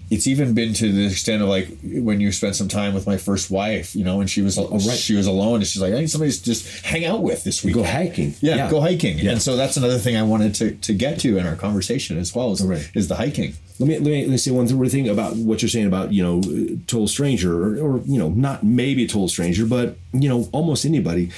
it's 0.09 0.25
even 0.25 0.53
been 0.53 0.73
to 0.73 0.91
the 0.91 1.07
extent 1.07 1.41
of 1.43 1.49
like 1.49 1.67
when 1.83 2.21
you 2.21 2.31
spent 2.31 2.55
some 2.55 2.69
time 2.69 2.93
with 2.93 3.05
my 3.05 3.17
first 3.17 3.51
wife, 3.51 3.93
you 3.95 4.05
know, 4.05 4.21
and 4.21 4.29
she 4.29 4.41
was 4.41 4.57
oh, 4.57 4.67
right. 4.69 4.81
she 4.81 5.15
was 5.15 5.27
alone, 5.27 5.55
and 5.55 5.67
she's 5.67 5.81
like, 5.81 5.93
I 5.93 5.99
need 5.99 6.09
somebody 6.09 6.31
to 6.31 6.43
just 6.43 6.85
hang 6.85 7.05
out 7.05 7.23
with 7.23 7.43
this 7.43 7.63
week. 7.63 7.75
Go 7.75 7.83
hiking. 7.83 8.33
Yeah, 8.39 8.55
Yeah. 8.55 8.71
go 8.71 8.79
hiking. 8.79 9.19
Yeah. 9.19 9.31
And 9.31 9.41
so 9.41 9.57
that's 9.57 9.75
another 9.75 9.97
thing 9.97 10.15
I 10.15 10.23
wanted 10.23 10.55
to, 10.55 10.71
to 10.71 10.93
get 10.93 11.19
to 11.21 11.37
in 11.37 11.45
our 11.45 11.55
conversation 11.55 12.17
as 12.17 12.33
well 12.33 12.51
is, 12.53 12.63
oh, 12.63 12.67
Right. 12.67 12.89
is 12.93 13.09
the 13.09 13.15
hiking. 13.15 13.53
Let 13.79 13.89
me, 13.89 13.95
let 13.95 14.03
me 14.05 14.21
let 14.21 14.29
me 14.31 14.37
say 14.37 14.51
one 14.51 14.73
more 14.73 14.87
thing 14.87 15.07
about 15.09 15.35
what 15.35 15.61
you're 15.61 15.69
saying 15.69 15.85
about 15.87 16.11
you 16.13 16.23
know 16.23 16.41
total 16.87 17.07
stranger 17.07 17.51
or, 17.61 17.77
or 17.77 17.99
you 18.05 18.17
know 18.17 18.29
not 18.29 18.63
maybe 18.63 19.03
a 19.03 19.07
total 19.07 19.27
stranger 19.27 19.65
but 19.67 19.97
you 20.13 20.27
know 20.29 20.49
almost 20.51 20.83
anybody 20.83 21.29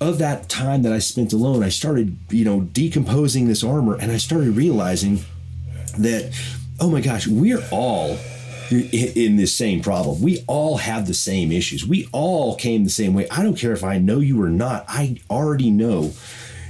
of 0.00 0.18
that 0.18 0.48
time 0.48 0.82
that 0.82 0.92
I 0.92 0.98
spent 0.98 1.32
alone 1.32 1.62
I 1.62 1.68
started 1.68 2.16
you 2.30 2.44
know 2.44 2.62
decomposing 2.62 3.46
this 3.46 3.62
armor 3.62 3.94
and 4.00 4.10
I 4.10 4.16
started 4.16 4.56
realizing 4.56 5.20
that 5.98 6.32
oh 6.80 6.90
my 6.90 7.00
gosh 7.00 7.26
we're 7.26 7.62
all 7.70 8.16
in 8.70 9.36
this 9.36 9.56
same 9.56 9.82
problem. 9.82 10.22
We 10.22 10.44
all 10.46 10.76
have 10.76 11.06
the 11.06 11.14
same 11.14 11.50
issues. 11.50 11.86
We 11.86 12.08
all 12.12 12.54
came 12.54 12.84
the 12.84 12.90
same 12.90 13.14
way. 13.14 13.26
I 13.30 13.42
don't 13.42 13.56
care 13.56 13.72
if 13.72 13.82
I 13.82 13.98
know 13.98 14.20
you 14.20 14.40
or 14.40 14.48
not. 14.48 14.84
I 14.88 15.16
already 15.28 15.70
know 15.70 16.12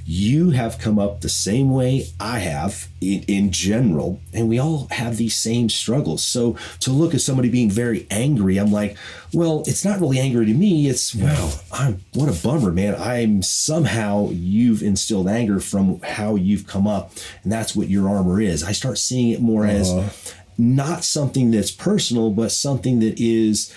you 0.04 0.50
have 0.50 0.78
come 0.78 0.98
up 0.98 1.20
the 1.20 1.28
same 1.28 1.70
way 1.70 2.06
I 2.18 2.38
have 2.40 2.88
in, 3.00 3.22
in 3.24 3.52
general, 3.52 4.20
and 4.32 4.48
we 4.48 4.58
all 4.58 4.88
have 4.90 5.16
these 5.16 5.36
same 5.36 5.68
struggles. 5.68 6.24
So 6.24 6.56
to 6.80 6.90
look 6.90 7.14
at 7.14 7.20
somebody 7.20 7.48
being 7.48 7.70
very 7.70 8.06
angry, 8.10 8.58
I'm 8.58 8.72
like, 8.72 8.96
well, 9.32 9.62
it's 9.66 9.84
not 9.84 10.00
really 10.00 10.18
angry 10.18 10.46
to 10.46 10.54
me. 10.54 10.88
It's 10.88 11.14
wow, 11.14 11.52
I'm 11.72 12.04
what 12.14 12.28
a 12.28 12.42
bummer, 12.42 12.72
man. 12.72 12.94
I'm 12.96 13.42
somehow 13.42 14.30
you've 14.30 14.82
instilled 14.82 15.28
anger 15.28 15.60
from 15.60 16.00
how 16.00 16.34
you've 16.34 16.66
come 16.66 16.86
up, 16.86 17.12
and 17.42 17.52
that's 17.52 17.76
what 17.76 17.88
your 17.88 18.08
armor 18.08 18.40
is. 18.40 18.64
I 18.64 18.72
start 18.72 18.98
seeing 18.98 19.30
it 19.30 19.40
more 19.40 19.66
as 19.66 19.90
uh-huh. 19.90 20.10
not 20.58 21.04
something 21.04 21.50
that's 21.50 21.70
personal, 21.70 22.30
but 22.30 22.52
something 22.52 23.00
that 23.00 23.20
is 23.20 23.74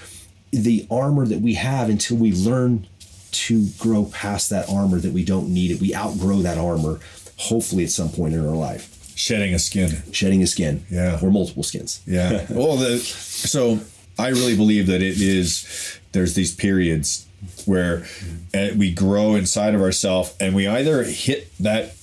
the 0.52 0.86
armor 0.92 1.26
that 1.26 1.42
we 1.42 1.56
have 1.56 1.90
until 1.90 2.18
we 2.18 2.32
learn 2.32 2.88
to 3.34 3.68
grow 3.80 4.06
past 4.06 4.50
that 4.50 4.70
armor 4.70 5.00
that 5.00 5.14
we 5.14 5.24
don't 5.24 5.50
need 5.50 5.72
it. 5.72 5.82
We 5.82 5.96
outgrow 5.96 6.38
that 6.40 6.58
armor, 6.58 7.00
hopefully 7.38 7.84
at 7.84 7.90
some 7.90 8.10
point 8.10 8.34
in 8.34 8.40
our 8.48 8.56
life. 8.56 8.90
Shedding 9.16 9.54
a 9.54 9.60
skin. 9.60 10.04
Shedding 10.12 10.42
a 10.42 10.48
skin. 10.48 10.86
Yeah. 10.90 11.20
Or 11.22 11.30
multiple 11.30 11.64
skins. 11.64 12.02
Yeah. 12.06 12.46
well, 12.50 12.78
the, 12.78 12.98
so 12.98 13.80
I 14.18 14.30
really 14.30 14.56
believe 14.56 14.88
that 14.88 15.02
it 15.02 15.22
is, 15.22 16.00
there's 16.12 16.34
these 16.34 16.54
periods 16.54 17.28
where 17.66 18.06
uh, 18.54 18.70
we 18.76 18.92
grow 18.92 19.36
inside 19.36 19.76
of 19.76 19.82
ourselves 19.82 20.34
and 20.40 20.56
we 20.56 20.68
either 20.68 21.04
hit 21.04 21.56
that 21.60 21.96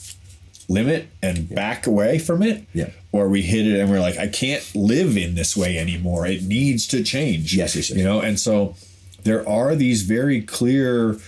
limit 0.69 1.09
and 1.21 1.49
back 1.49 1.87
away 1.87 2.19
from 2.19 2.43
it. 2.43 2.65
Yeah. 2.73 2.91
Or 3.13 3.29
we 3.29 3.43
hit 3.43 3.67
it 3.67 3.81
and 3.81 3.91
we're 3.91 4.01
like, 4.01 4.19
I 4.19 4.29
can't 4.29 4.65
live 4.75 5.17
in 5.17 5.35
this 5.35 5.57
way 5.57 5.79
anymore. 5.79 6.27
It 6.27 6.45
needs 6.45 6.87
to 6.89 7.03
change. 7.03 7.57
Yes, 7.57 7.75
yes, 7.75 7.91
yes. 7.91 7.99
You 7.99 8.05
know, 8.05 8.21
and 8.21 8.39
so 8.39 8.77
there 9.25 9.49
are 9.49 9.75
these 9.75 10.03
very 10.03 10.41
clear 10.43 11.19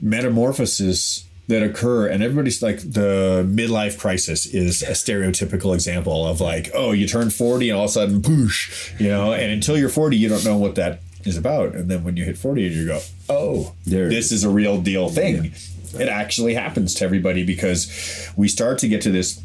metamorphoses 0.00 1.24
that 1.48 1.62
occur 1.62 2.06
and 2.06 2.22
everybody's 2.22 2.62
like 2.62 2.78
the 2.78 3.44
midlife 3.48 3.98
crisis 3.98 4.46
is 4.46 4.82
a 4.82 4.92
stereotypical 4.92 5.74
example 5.74 6.26
of 6.26 6.40
like 6.40 6.70
oh 6.74 6.92
you 6.92 7.08
turn 7.08 7.28
40 7.28 7.70
and 7.70 7.78
all 7.78 7.84
of 7.84 7.90
a 7.90 7.92
sudden 7.92 8.22
poosh 8.22 8.98
you 9.00 9.08
know? 9.08 9.32
And 9.32 9.50
until 9.50 9.76
you're 9.76 9.88
40 9.88 10.16
you 10.16 10.28
don't 10.28 10.44
know 10.44 10.56
what 10.56 10.76
that 10.76 11.00
is 11.24 11.36
about. 11.36 11.74
And 11.74 11.90
then 11.90 12.04
when 12.04 12.16
you 12.16 12.24
hit 12.24 12.38
40 12.38 12.62
you 12.62 12.86
go 12.86 13.00
oh 13.28 13.74
There 13.84 14.08
this 14.08 14.32
is. 14.32 14.44
a 14.44 14.48
real 14.48 14.80
deal 14.80 15.08
thing. 15.08 15.52
It 15.98 16.08
actually 16.08 16.54
happens 16.54 16.94
to 16.94 17.04
everybody 17.04 17.44
because 17.44 18.32
we 18.36 18.46
start 18.46 18.78
to 18.78 18.88
get 18.88 19.02
to 19.02 19.10
this 19.10 19.42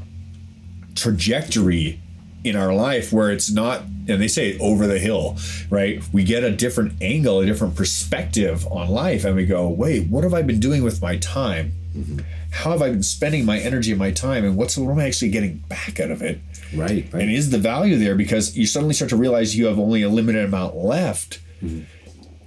trajectory 0.93 1.99
in 2.45 2.55
our 2.55 2.73
life 2.73 3.11
where 3.11 3.31
it's 3.31 3.51
not 3.51 3.81
and 4.07 4.21
they 4.21 4.27
say 4.27 4.57
over 4.59 4.85
the 4.87 4.99
hill 4.99 5.37
right 5.69 6.01
we 6.13 6.23
get 6.23 6.43
a 6.43 6.51
different 6.51 6.93
angle 7.01 7.39
a 7.39 7.45
different 7.45 7.75
perspective 7.75 8.65
on 8.67 8.87
life 8.89 9.25
and 9.25 9.35
we 9.35 9.45
go 9.45 9.67
wait 9.67 10.07
what 10.07 10.23
have 10.23 10.33
i 10.33 10.41
been 10.41 10.59
doing 10.59 10.83
with 10.83 11.01
my 11.01 11.17
time 11.17 11.73
mm-hmm. 11.95 12.19
how 12.51 12.71
have 12.71 12.81
I 12.81 12.89
been 12.89 13.03
spending 13.03 13.45
my 13.45 13.59
energy 13.59 13.91
and 13.91 13.99
my 13.99 14.11
time, 14.11 14.43
and 14.43 14.55
what's 14.55 14.77
what 14.77 14.91
am 14.91 14.99
I 14.99 15.07
actually 15.07 15.31
getting 15.31 15.57
back 15.69 15.99
out 15.99 16.11
of 16.11 16.21
it? 16.21 16.39
Right. 16.73 17.07
Right. 17.11 17.23
And 17.23 17.31
is 17.31 17.51
the 17.51 17.57
value 17.57 17.97
there 17.97 18.15
because 18.15 18.57
you 18.57 18.65
suddenly 18.65 18.93
start 18.93 19.09
to 19.09 19.15
realize 19.15 19.55
you 19.55 19.65
have 19.67 19.79
only 19.79 20.01
a 20.01 20.09
limited 20.09 20.45
amount 20.45 20.75
left. 20.75 21.39
Mm-hmm. 21.63 21.83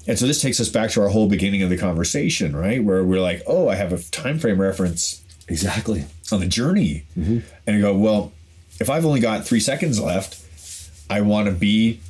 And 0.07 0.19
so 0.19 0.27
this 0.27 0.41
takes 0.41 0.59
us 0.59 0.71
back 0.71 0.91
to 0.93 1.03
our 1.03 1.09
whole 1.09 1.29
beginning 1.29 1.63
of 1.63 1.69
the 1.69 1.77
conversation, 1.77 2.57
right? 2.57 2.83
Where 2.83 3.05
we're 3.05 3.21
like, 3.21 3.43
oh, 3.47 3.69
I 3.69 3.75
have 3.75 3.93
a 3.93 3.99
time 3.99 4.39
frame 4.39 4.59
reference 4.59 5.23
exactly. 5.49 6.07
on 6.33 6.41
the 6.41 6.47
journey. 6.47 7.05
Mm-hmm. 7.17 7.39
And 7.67 7.77
you 7.77 7.83
go, 7.83 7.95
well, 7.95 8.33
if 8.81 8.89
I've 8.91 9.05
only 9.05 9.21
got 9.21 9.47
three 9.47 9.61
seconds 9.61 10.01
left, 10.01 10.41
I 11.11 11.21
want 11.23 11.47
to 11.47 11.53
be 11.53 12.01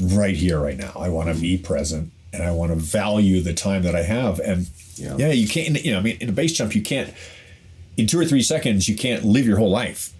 right 0.00 0.36
here, 0.36 0.58
right 0.58 0.76
now. 0.76 0.92
I 0.96 1.08
want 1.08 1.34
to 1.34 1.40
be 1.40 1.56
present 1.58 2.12
and 2.32 2.42
I 2.42 2.50
want 2.52 2.70
to 2.72 2.76
value 2.76 3.40
the 3.40 3.54
time 3.54 3.82
that 3.82 3.94
I 3.96 4.02
have. 4.02 4.38
And 4.40 4.68
Yeah. 4.96 5.16
yeah, 5.18 5.32
you 5.32 5.48
can't, 5.48 5.84
you 5.84 5.92
know, 5.92 5.98
I 5.98 6.02
mean, 6.02 6.16
in 6.20 6.28
a 6.28 6.32
base 6.32 6.52
jump, 6.52 6.74
you 6.74 6.82
can't, 6.82 7.12
in 7.96 8.06
two 8.06 8.18
or 8.20 8.24
three 8.24 8.42
seconds, 8.42 8.88
you 8.88 8.96
can't 8.96 9.24
live 9.24 9.46
your 9.46 9.56
whole 9.58 9.70
life. 9.70 10.12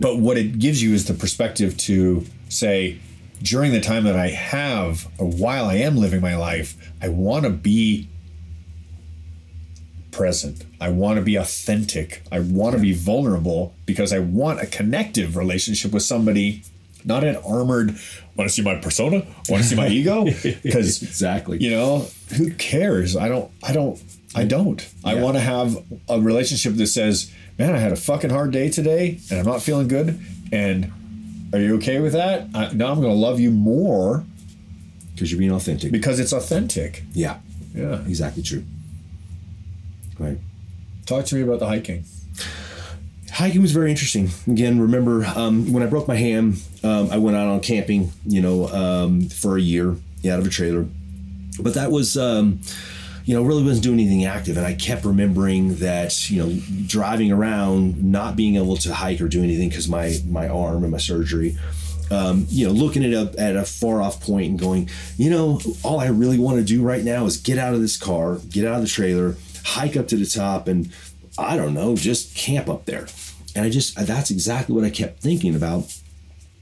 But 0.00 0.18
what 0.18 0.36
it 0.38 0.58
gives 0.58 0.82
you 0.82 0.94
is 0.94 1.06
the 1.06 1.14
perspective 1.14 1.76
to 1.78 2.24
say, 2.48 2.98
during 3.42 3.72
the 3.72 3.80
time 3.80 4.04
that 4.04 4.16
I 4.16 4.28
have, 4.28 5.08
or 5.18 5.26
while 5.26 5.66
I 5.66 5.74
am 5.74 5.96
living 5.96 6.20
my 6.20 6.36
life, 6.36 6.76
I 7.02 7.08
want 7.08 7.44
to 7.44 7.50
be 7.50 8.08
present. 10.18 10.64
I 10.80 10.88
want 10.90 11.16
to 11.18 11.22
be 11.24 11.36
authentic. 11.36 12.22
I 12.32 12.40
want 12.40 12.74
to 12.74 12.80
be 12.82 12.92
vulnerable 12.92 13.72
because 13.86 14.12
I 14.12 14.18
want 14.18 14.60
a 14.60 14.66
connective 14.66 15.36
relationship 15.36 15.92
with 15.92 16.02
somebody, 16.02 16.62
not 17.04 17.22
an 17.24 17.36
armored, 17.36 17.90
want 18.36 18.48
to 18.48 18.54
see 18.56 18.62
my 18.62 18.74
persona, 18.74 19.18
want 19.48 19.62
to 19.62 19.68
see 19.68 19.76
my 19.76 19.88
ego. 19.88 20.24
Because, 20.62 21.02
Exactly. 21.02 21.58
you 21.62 21.70
know, 21.70 22.08
who 22.36 22.50
cares? 22.54 23.16
I 23.16 23.28
don't, 23.28 23.48
I 23.62 23.72
don't, 23.72 24.02
I 24.34 24.44
don't. 24.44 24.80
I 25.04 25.14
want 25.14 25.36
to 25.36 25.40
have 25.40 25.76
a 26.08 26.20
relationship 26.20 26.74
that 26.74 26.88
says, 26.88 27.32
man, 27.58 27.74
I 27.74 27.78
had 27.78 27.92
a 27.92 27.96
fucking 27.96 28.30
hard 28.30 28.50
day 28.50 28.68
today 28.70 29.20
and 29.30 29.38
I'm 29.38 29.46
not 29.46 29.62
feeling 29.62 29.86
good. 29.88 30.18
And 30.52 30.92
are 31.52 31.60
you 31.60 31.76
okay 31.76 32.00
with 32.00 32.12
that? 32.14 32.48
I, 32.54 32.72
now 32.72 32.90
I'm 32.90 33.00
going 33.00 33.14
to 33.14 33.20
love 33.28 33.38
you 33.38 33.50
more 33.52 34.24
Because 35.14 35.30
you're 35.30 35.38
being 35.38 35.52
authentic. 35.52 35.92
because 35.92 36.18
it's 36.18 36.32
authentic. 36.32 37.04
yeah. 37.12 37.38
Yeah. 37.74 38.00
Exactly 38.06 38.42
true. 38.42 38.64
Right. 40.18 40.38
Talk 41.06 41.24
to 41.26 41.34
me 41.36 41.42
about 41.42 41.60
the 41.60 41.66
hiking. 41.66 42.04
hiking 43.32 43.62
was 43.62 43.72
very 43.72 43.90
interesting. 43.90 44.30
Again, 44.46 44.80
remember 44.80 45.24
um, 45.24 45.72
when 45.72 45.82
I 45.82 45.86
broke 45.86 46.08
my 46.08 46.16
hand, 46.16 46.60
um, 46.82 47.10
I 47.10 47.18
went 47.18 47.36
out 47.36 47.46
on 47.48 47.60
camping, 47.60 48.12
you 48.26 48.42
know, 48.42 48.68
um, 48.68 49.28
for 49.28 49.56
a 49.56 49.60
year 49.60 49.90
out 49.90 50.38
of 50.38 50.46
a 50.46 50.50
trailer. 50.50 50.86
But 51.60 51.74
that 51.74 51.90
was, 51.90 52.16
um, 52.16 52.60
you 53.24 53.34
know, 53.34 53.42
really 53.42 53.62
wasn't 53.62 53.84
doing 53.84 54.00
anything 54.00 54.24
active. 54.24 54.56
And 54.56 54.66
I 54.66 54.74
kept 54.74 55.04
remembering 55.04 55.76
that, 55.76 56.30
you 56.30 56.44
know, 56.44 56.60
driving 56.86 57.30
around, 57.30 58.02
not 58.02 58.36
being 58.36 58.56
able 58.56 58.76
to 58.78 58.94
hike 58.94 59.20
or 59.20 59.28
do 59.28 59.42
anything 59.42 59.68
because 59.68 59.88
my 59.88 60.18
my 60.28 60.48
arm 60.48 60.82
and 60.82 60.92
my 60.92 60.98
surgery. 60.98 61.58
Um, 62.10 62.46
you 62.48 62.66
know, 62.66 62.72
looking 62.72 63.04
at 63.04 63.12
a 63.12 63.38
at 63.38 63.54
a 63.54 63.64
far 63.64 64.00
off 64.00 64.20
point 64.22 64.50
and 64.50 64.58
going, 64.58 64.88
you 65.18 65.28
know, 65.28 65.60
all 65.82 66.00
I 66.00 66.06
really 66.06 66.38
want 66.38 66.56
to 66.56 66.64
do 66.64 66.82
right 66.82 67.04
now 67.04 67.26
is 67.26 67.36
get 67.36 67.58
out 67.58 67.74
of 67.74 67.80
this 67.82 67.98
car, 67.98 68.36
get 68.48 68.64
out 68.64 68.76
of 68.76 68.82
the 68.82 68.88
trailer, 68.88 69.36
hike 69.68 69.96
up 69.96 70.08
to 70.08 70.16
the 70.16 70.26
top, 70.26 70.68
and 70.68 70.90
I 71.36 71.56
don't 71.56 71.74
know, 71.74 71.94
just 71.96 72.36
camp 72.36 72.68
up 72.68 72.84
there. 72.86 73.06
And 73.54 73.64
I 73.64 73.70
just 73.70 73.96
that's 73.96 74.30
exactly 74.30 74.74
what 74.74 74.84
I 74.84 74.90
kept 74.90 75.20
thinking 75.20 75.54
about. 75.54 75.94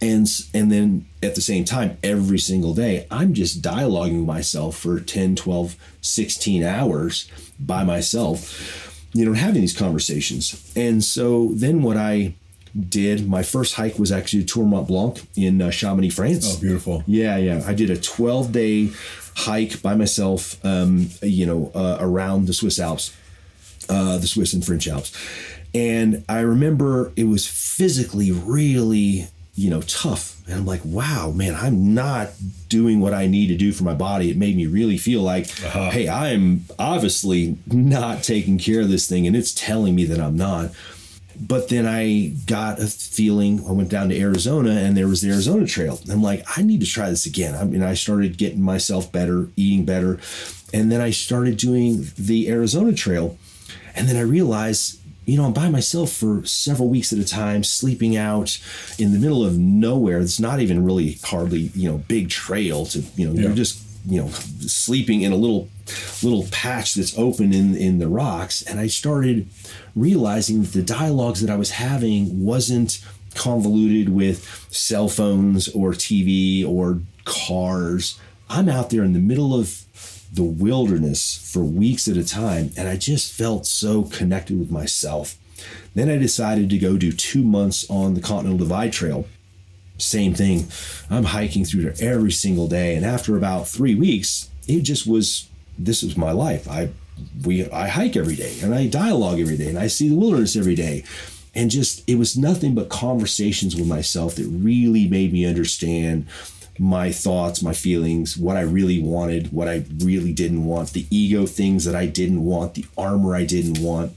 And 0.00 0.28
and 0.52 0.70
then 0.70 1.06
at 1.22 1.34
the 1.34 1.40
same 1.40 1.64
time 1.64 1.96
every 2.02 2.38
single 2.38 2.74
day 2.74 3.06
I'm 3.10 3.32
just 3.32 3.62
dialoguing 3.62 4.26
myself 4.26 4.76
for 4.76 5.00
10, 5.00 5.36
12, 5.36 5.74
16 6.02 6.62
hours 6.62 7.30
by 7.58 7.82
myself, 7.82 9.08
you 9.14 9.24
know, 9.24 9.32
having 9.32 9.62
these 9.62 9.76
conversations. 9.76 10.72
And 10.76 11.02
so 11.02 11.50
then 11.54 11.82
what 11.82 11.96
I 11.96 12.34
did, 12.76 13.28
my 13.28 13.42
first 13.42 13.74
hike 13.74 13.98
was 13.98 14.12
actually 14.12 14.44
Tour 14.44 14.64
Mont 14.64 14.88
Blanc 14.88 15.26
in 15.36 15.62
uh, 15.62 15.70
Chamonix, 15.70 16.10
France. 16.10 16.56
Oh, 16.56 16.60
beautiful. 16.60 17.04
Yeah, 17.06 17.36
yeah. 17.36 17.62
I 17.66 17.74
did 17.74 17.90
a 17.90 17.96
12 17.96 18.52
day 18.52 18.90
hike 19.36 19.82
by 19.82 19.94
myself, 19.94 20.64
um, 20.64 21.08
you 21.22 21.46
know, 21.46 21.70
uh, 21.74 21.98
around 22.00 22.46
the 22.46 22.54
Swiss 22.54 22.78
Alps, 22.78 23.14
uh, 23.88 24.18
the 24.18 24.26
Swiss 24.26 24.52
and 24.52 24.64
French 24.64 24.88
Alps. 24.88 25.12
And 25.74 26.24
I 26.28 26.40
remember 26.40 27.12
it 27.16 27.24
was 27.24 27.46
physically 27.46 28.30
really, 28.30 29.28
you 29.54 29.68
know, 29.68 29.82
tough. 29.82 30.40
And 30.46 30.54
I'm 30.54 30.66
like, 30.66 30.80
wow, 30.84 31.32
man, 31.34 31.54
I'm 31.54 31.92
not 31.94 32.30
doing 32.68 33.00
what 33.00 33.12
I 33.12 33.26
need 33.26 33.48
to 33.48 33.56
do 33.56 33.72
for 33.72 33.84
my 33.84 33.94
body. 33.94 34.30
It 34.30 34.36
made 34.36 34.56
me 34.56 34.66
really 34.66 34.96
feel 34.96 35.20
like, 35.22 35.50
hey, 35.50 36.08
I'm 36.08 36.64
obviously 36.78 37.58
not 37.66 38.22
taking 38.22 38.58
care 38.58 38.80
of 38.80 38.88
this 38.88 39.08
thing. 39.08 39.26
And 39.26 39.36
it's 39.36 39.52
telling 39.52 39.94
me 39.94 40.04
that 40.04 40.20
I'm 40.20 40.36
not 40.36 40.70
but 41.40 41.68
then 41.68 41.86
I 41.86 42.32
got 42.46 42.80
a 42.80 42.86
feeling. 42.86 43.64
I 43.68 43.72
went 43.72 43.88
down 43.88 44.08
to 44.10 44.18
Arizona, 44.20 44.70
and 44.70 44.96
there 44.96 45.08
was 45.08 45.22
the 45.22 45.30
Arizona 45.30 45.66
Trail. 45.66 46.00
I'm 46.10 46.22
like, 46.22 46.44
I 46.56 46.62
need 46.62 46.80
to 46.80 46.86
try 46.86 47.10
this 47.10 47.26
again. 47.26 47.54
I 47.54 47.64
mean, 47.64 47.82
I 47.82 47.94
started 47.94 48.38
getting 48.38 48.62
myself 48.62 49.10
better, 49.12 49.48
eating 49.56 49.84
better, 49.84 50.18
and 50.72 50.90
then 50.90 51.00
I 51.00 51.10
started 51.10 51.56
doing 51.56 52.06
the 52.18 52.48
Arizona 52.50 52.92
Trail, 52.92 53.36
and 53.94 54.08
then 54.08 54.16
I 54.16 54.22
realized. 54.22 55.00
You 55.28 55.36
know, 55.36 55.46
I'm 55.46 55.52
by 55.52 55.68
myself 55.68 56.12
for 56.12 56.46
several 56.46 56.88
weeks 56.88 57.12
at 57.12 57.18
a 57.18 57.24
time, 57.24 57.64
sleeping 57.64 58.16
out 58.16 58.60
in 58.96 59.12
the 59.12 59.18
middle 59.18 59.44
of 59.44 59.58
nowhere. 59.58 60.20
It's 60.20 60.38
not 60.38 60.60
even 60.60 60.84
really 60.84 61.18
hardly, 61.24 61.72
you 61.74 61.90
know, 61.90 61.98
big 61.98 62.28
trail 62.28 62.86
to, 62.86 63.02
you 63.16 63.26
know, 63.26 63.32
Yeah. 63.34 63.40
you're 63.48 63.56
just, 63.56 63.80
you 64.08 64.20
know, 64.20 64.28
sleeping 64.60 65.22
in 65.22 65.32
a 65.32 65.36
little 65.36 65.68
little 66.22 66.46
patch 66.50 66.94
that's 66.94 67.16
open 67.18 67.52
in 67.52 67.76
in 67.76 67.98
the 67.98 68.08
rocks 68.08 68.62
and 68.62 68.80
i 68.80 68.86
started 68.86 69.48
realizing 69.94 70.62
that 70.62 70.72
the 70.72 70.82
dialogues 70.82 71.40
that 71.40 71.50
i 71.50 71.56
was 71.56 71.72
having 71.72 72.44
wasn't 72.44 73.04
convoluted 73.34 74.08
with 74.08 74.66
cell 74.70 75.08
phones 75.08 75.68
or 75.68 75.92
tv 75.92 76.66
or 76.66 77.00
cars 77.24 78.18
i'm 78.48 78.68
out 78.68 78.90
there 78.90 79.04
in 79.04 79.12
the 79.12 79.18
middle 79.18 79.54
of 79.54 79.82
the 80.32 80.42
wilderness 80.42 81.50
for 81.52 81.62
weeks 81.64 82.08
at 82.08 82.16
a 82.16 82.24
time 82.24 82.70
and 82.76 82.88
i 82.88 82.96
just 82.96 83.32
felt 83.32 83.66
so 83.66 84.02
connected 84.02 84.58
with 84.58 84.70
myself 84.70 85.36
then 85.94 86.10
i 86.10 86.16
decided 86.18 86.68
to 86.68 86.78
go 86.78 86.96
do 86.96 87.12
two 87.12 87.44
months 87.44 87.88
on 87.88 88.14
the 88.14 88.20
continental 88.20 88.58
divide 88.58 88.92
trail 88.92 89.26
same 89.98 90.34
thing. 90.34 90.66
I'm 91.08 91.24
hiking 91.24 91.64
through 91.64 91.82
there 91.82 91.94
every 92.00 92.32
single 92.32 92.68
day, 92.68 92.96
and 92.96 93.04
after 93.04 93.36
about 93.36 93.68
three 93.68 93.94
weeks, 93.94 94.50
it 94.68 94.82
just 94.82 95.06
was. 95.06 95.48
This 95.78 96.02
was 96.02 96.16
my 96.16 96.32
life. 96.32 96.68
I 96.68 96.90
we 97.44 97.68
I 97.70 97.88
hike 97.88 98.16
every 98.16 98.36
day, 98.36 98.58
and 98.62 98.74
I 98.74 98.86
dialogue 98.86 99.40
every 99.40 99.56
day, 99.56 99.68
and 99.68 99.78
I 99.78 99.86
see 99.86 100.08
the 100.08 100.16
wilderness 100.16 100.56
every 100.56 100.74
day, 100.74 101.04
and 101.54 101.70
just 101.70 102.02
it 102.08 102.16
was 102.16 102.36
nothing 102.36 102.74
but 102.74 102.88
conversations 102.88 103.76
with 103.76 103.86
myself 103.86 104.36
that 104.36 104.46
really 104.46 105.08
made 105.08 105.32
me 105.32 105.46
understand 105.46 106.26
my 106.78 107.10
thoughts, 107.10 107.62
my 107.62 107.72
feelings, 107.72 108.36
what 108.36 108.56
I 108.56 108.60
really 108.60 109.00
wanted, 109.00 109.50
what 109.50 109.66
I 109.66 109.86
really 109.98 110.32
didn't 110.32 110.66
want, 110.66 110.92
the 110.92 111.06
ego 111.10 111.46
things 111.46 111.86
that 111.86 111.94
I 111.94 112.04
didn't 112.06 112.44
want, 112.44 112.74
the 112.74 112.84
armor 112.98 113.34
I 113.34 113.44
didn't 113.44 113.82
want, 113.82 114.12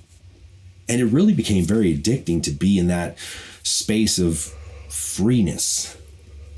and 0.89 0.99
it 0.99 1.05
really 1.05 1.34
became 1.34 1.64
very 1.64 1.97
addicting 1.97 2.43
to 2.43 2.51
be 2.51 2.78
in 2.78 2.88
that 2.88 3.18
space 3.64 4.20
of 4.20 4.53
freeness. 4.89 5.95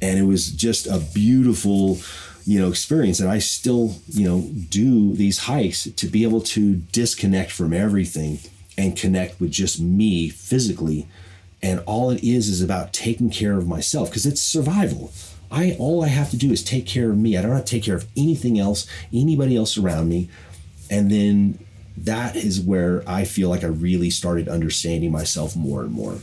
And 0.02 0.18
it 0.18 0.24
was 0.24 0.52
just 0.52 0.88
a 0.88 1.00
beautiful 1.14 2.00
you 2.46 2.60
know 2.60 2.70
experience 2.70 3.20
and 3.20 3.30
i 3.30 3.38
still 3.38 3.96
you 4.08 4.28
know 4.28 4.50
do 4.70 5.14
these 5.14 5.40
hikes 5.40 5.84
to 5.84 6.08
be 6.08 6.24
able 6.24 6.42
to 6.42 6.76
disconnect 6.92 7.52
from 7.52 7.74
everything 7.74 8.40
and 8.78 8.96
connect 8.96 9.40
with 9.40 9.52
just 9.52 9.80
me 9.80 10.30
physically. 10.30 11.08
And 11.62 11.82
all 11.86 12.10
it 12.10 12.24
is 12.24 12.50
is 12.50 12.62
about 12.62 12.94
taking 12.94 13.30
care 13.30 13.58
of 13.58 13.68
myself 13.68 14.10
because 14.10 14.26
it's 14.26 14.42
survival. 14.42 15.12
I 15.52 15.76
all 15.78 16.04
i 16.04 16.08
have 16.08 16.32
to 16.32 16.38
do 16.38 16.52
is 16.52 16.64
take 16.64 16.86
care 16.88 17.12
of 17.12 17.18
me. 17.18 17.38
I 17.38 17.42
don't 17.42 17.52
have 17.52 17.66
to 17.66 17.72
take 17.72 17.84
care 17.84 17.96
of 17.96 18.08
anything 18.18 18.58
else 18.58 18.88
anybody 19.14 19.56
else 19.56 19.78
around 19.78 20.10
me. 20.10 20.30
And 20.90 21.12
then 21.12 21.60
that 21.98 22.38
is 22.38 22.60
where 22.62 23.04
i 23.06 23.26
feel 23.26 23.50
like 23.50 23.66
i 23.66 23.68
really 23.68 24.10
started 24.10 24.48
understanding 24.48 25.12
myself 25.12 25.58
more 25.58 25.82
and 25.82 25.92
more 25.92 26.18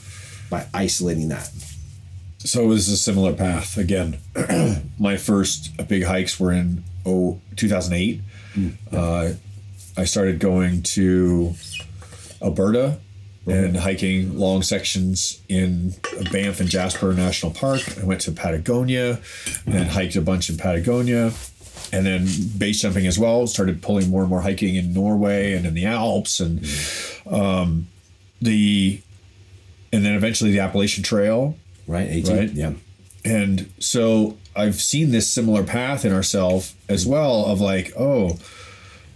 by 0.49 0.67
isolating 0.73 1.29
that 1.29 1.53
So 2.39 2.63
it 2.63 2.67
was 2.67 2.89
a 2.89 2.97
similar 2.97 3.33
path. 3.33 3.77
Again, 3.77 4.19
my 4.99 5.17
first 5.17 5.89
big 5.89 6.05
hikes 6.05 6.39
were 6.39 6.53
in 6.53 6.85
oh, 7.05 7.41
2008. 7.57 8.21
Uh, 8.93 9.33
I 9.97 10.05
started 10.05 10.39
going 10.39 10.83
to 10.83 11.55
Alberta 12.41 12.99
and 13.47 13.77
hiking 13.77 14.39
long 14.39 14.63
sections 14.63 15.41
in 15.49 15.95
Banff 16.31 16.61
and 16.61 16.69
Jasper 16.69 17.13
National 17.13 17.53
Park. 17.53 17.81
I 18.01 18.05
went 18.05 18.21
to 18.23 18.33
Patagonia 18.33 19.21
and 19.67 19.89
hiked 19.89 20.17
a 20.17 20.21
bunch 20.21 20.51
in 20.51 20.57
Patagonia. 20.57 21.33
And 21.91 22.05
then 22.05 22.29
base 22.59 22.83
jumping 22.83 23.07
as 23.07 23.19
well. 23.19 23.47
Started 23.47 23.81
pulling 23.81 24.11
more 24.11 24.21
and 24.21 24.29
more 24.29 24.43
hiking 24.43 24.77
in 24.77 24.93
Norway 24.93 25.55
and 25.55 25.67
in 25.67 25.73
the 25.73 25.87
Alps 25.87 26.39
and 26.39 26.67
um, 27.27 27.89
the 28.43 29.01
and 29.91 30.05
then 30.05 30.15
eventually 30.15 30.51
the 30.51 30.59
Appalachian 30.59 31.03
Trail 31.03 31.57
right 31.89 32.09
18 32.09 32.37
Right. 32.37 32.51
yeah 32.53 32.73
and 33.25 33.69
so 33.81 34.37
I've 34.55 34.77
seen 34.77 35.11
this 35.11 35.29
similar 35.29 35.65
path 35.65 36.05
in 36.05 36.13
ourselves 36.13 36.75
as 36.89 37.05
well 37.07 37.45
of 37.47 37.61
like, 37.61 37.93
oh, 37.99 38.39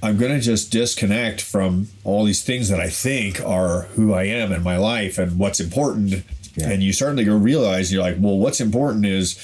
I'm 0.02 0.18
going 0.18 0.32
to 0.32 0.40
just 0.40 0.70
disconnect 0.72 1.40
from 1.40 1.88
all 2.04 2.24
these 2.24 2.42
things 2.42 2.68
that 2.68 2.80
I 2.80 2.88
think 2.90 3.40
are 3.40 3.82
who 3.94 4.12
I 4.12 4.24
am 4.24 4.52
in 4.52 4.62
my 4.62 4.76
life 4.76 5.18
and 5.18 5.38
what's 5.38 5.60
important. 5.60 6.24
Yeah. 6.56 6.68
And 6.70 6.82
you 6.82 6.92
start 6.92 7.16
to 7.16 7.24
go 7.24 7.36
realize 7.36 7.92
you're 7.92 8.02
like, 8.02 8.16
well, 8.18 8.36
what's 8.38 8.60
important 8.60 9.06
is 9.06 9.38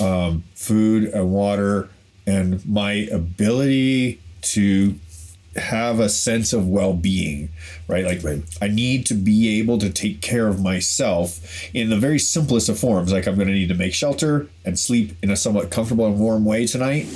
um, 0.00 0.42
food 0.54 1.04
and 1.04 1.30
water 1.30 1.88
and 2.26 2.66
my 2.66 2.92
ability 3.12 4.20
to 4.42 4.94
have 5.56 5.98
a 5.98 6.08
sense 6.08 6.52
of 6.52 6.68
well-being 6.68 7.48
right 7.88 8.04
like 8.04 8.22
Right. 8.22 8.42
i 8.62 8.68
need 8.68 9.06
to 9.06 9.14
be 9.14 9.58
able 9.58 9.78
to 9.78 9.90
take 9.90 10.20
care 10.20 10.46
of 10.46 10.62
myself 10.62 11.40
in 11.74 11.88
the 11.90 11.96
very 11.96 12.18
simplest 12.18 12.68
of 12.68 12.78
forms 12.78 13.12
like 13.12 13.26
i'm 13.26 13.34
going 13.34 13.48
to 13.48 13.54
need 13.54 13.68
to 13.68 13.74
make 13.74 13.92
shelter 13.94 14.46
and 14.64 14.78
sleep 14.78 15.16
in 15.22 15.30
a 15.30 15.36
somewhat 15.36 15.70
comfortable 15.70 16.06
and 16.06 16.18
warm 16.20 16.44
way 16.44 16.66
tonight 16.66 17.06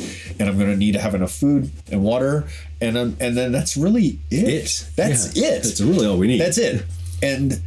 and 0.40 0.48
i'm 0.48 0.56
going 0.58 0.70
to 0.70 0.76
need 0.76 0.92
to 0.92 0.98
have 1.00 1.14
enough 1.14 1.30
food 1.32 1.70
and 1.92 2.02
water 2.02 2.48
and 2.80 2.96
um, 2.98 3.16
and 3.20 3.36
then 3.36 3.52
that's 3.52 3.76
really 3.76 4.18
it, 4.30 4.48
It. 4.48 4.86
that's 4.96 5.36
Yeah. 5.36 5.48
it 5.48 5.62
That's 5.62 5.80
really 5.80 6.06
all 6.06 6.16
we 6.18 6.26
need. 6.26 6.40
that's 6.40 6.58
it 6.58 6.84
and 7.22 7.60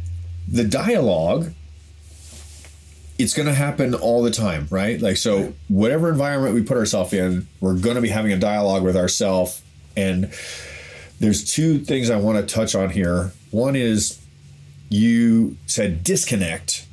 the 0.48 0.64
dialogue 0.64 1.52
it's 3.18 3.32
going 3.32 3.46
to 3.48 3.54
happen 3.54 3.94
all 3.94 4.22
the 4.22 4.30
time 4.30 4.66
right 4.70 5.00
like 5.00 5.16
so 5.16 5.54
whatever 5.68 6.10
environment 6.10 6.54
we 6.54 6.62
put 6.62 6.76
ourselves 6.76 7.12
in 7.12 7.46
we're 7.60 7.74
going 7.78 7.94
to 7.96 8.02
be 8.02 8.08
having 8.10 8.32
a 8.32 8.36
dialogue 8.38 8.82
with 8.82 8.96
ourselves 8.96 9.62
and 9.96 10.32
there's 11.20 11.44
two 11.52 11.78
things 11.78 12.10
i 12.10 12.16
want 12.16 12.36
to 12.46 12.54
touch 12.54 12.74
on 12.74 12.90
here 12.90 13.32
one 13.50 13.74
is 13.74 14.20
you 14.88 15.56
said 15.66 16.04
disconnect 16.04 16.86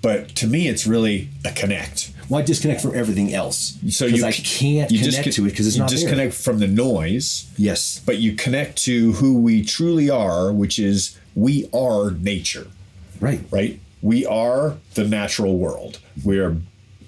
but 0.00 0.28
to 0.30 0.46
me 0.46 0.68
it's 0.68 0.86
really 0.86 1.28
a 1.44 1.52
connect 1.52 2.12
Why 2.28 2.42
disconnect 2.42 2.80
from 2.80 2.94
everything 2.94 3.32
else? 3.34 3.76
so 3.90 4.06
you 4.06 4.24
I 4.24 4.32
can't 4.32 4.90
you 4.90 4.98
connect 5.00 5.24
disco- 5.24 5.42
to 5.42 5.46
it 5.46 5.50
because 5.50 5.66
it's 5.66 5.76
not 5.76 5.90
there. 5.90 5.98
disconnect 5.98 6.34
from 6.34 6.58
the 6.60 6.68
noise 6.68 7.50
Yes. 7.58 8.00
but 8.04 8.18
you 8.18 8.34
connect 8.34 8.78
to 8.84 9.12
who 9.12 9.38
we 9.38 9.64
truly 9.64 10.08
are 10.08 10.52
which 10.52 10.78
is 10.78 11.18
we 11.34 11.68
are 11.74 12.10
nature 12.12 12.66
Right. 13.20 13.40
right? 13.52 13.78
We 14.02 14.26
are 14.26 14.78
the 14.94 15.04
natural 15.06 15.56
world. 15.58 16.00
We 16.24 16.40
are 16.40 16.56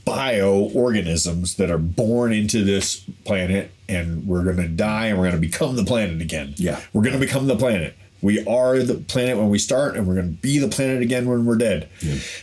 bioorganisms 0.05 1.57
that 1.57 1.71
are 1.71 1.79
born 1.79 2.33
into 2.33 2.65
this 2.65 2.97
planet 3.25 3.71
and 3.89 4.27
we're 4.27 4.45
going 4.45 4.57
to 4.57 4.69
die 4.69 5.07
and 5.07 5.19
we're 5.19 5.25
going 5.31 5.41
to 5.41 5.47
become 5.47 5.77
the 5.77 5.85
planet 5.85 6.21
again. 6.21 6.55
Yeah. 6.57 6.81
We're 6.93 7.03
going 7.03 7.15
to 7.15 7.21
become 7.21 7.47
the 7.47 7.57
planet. 7.57 7.95
We 8.23 8.45
are 8.47 8.79
the 8.79 8.95
planet 8.95 9.37
when 9.37 9.51
we 9.51 9.59
start 9.59 9.97
and 9.97 10.07
we're 10.07 10.15
going 10.15 10.35
to 10.37 10.41
be 10.41 10.59
the 10.59 10.69
planet 10.69 11.03
again 11.03 11.29
when 11.29 11.45
we're 11.45 11.57
dead. 11.57 11.89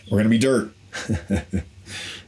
We're 0.09 0.23
going 0.23 0.23
to 0.25 0.29
be 0.29 0.37
dirt, 0.37 0.71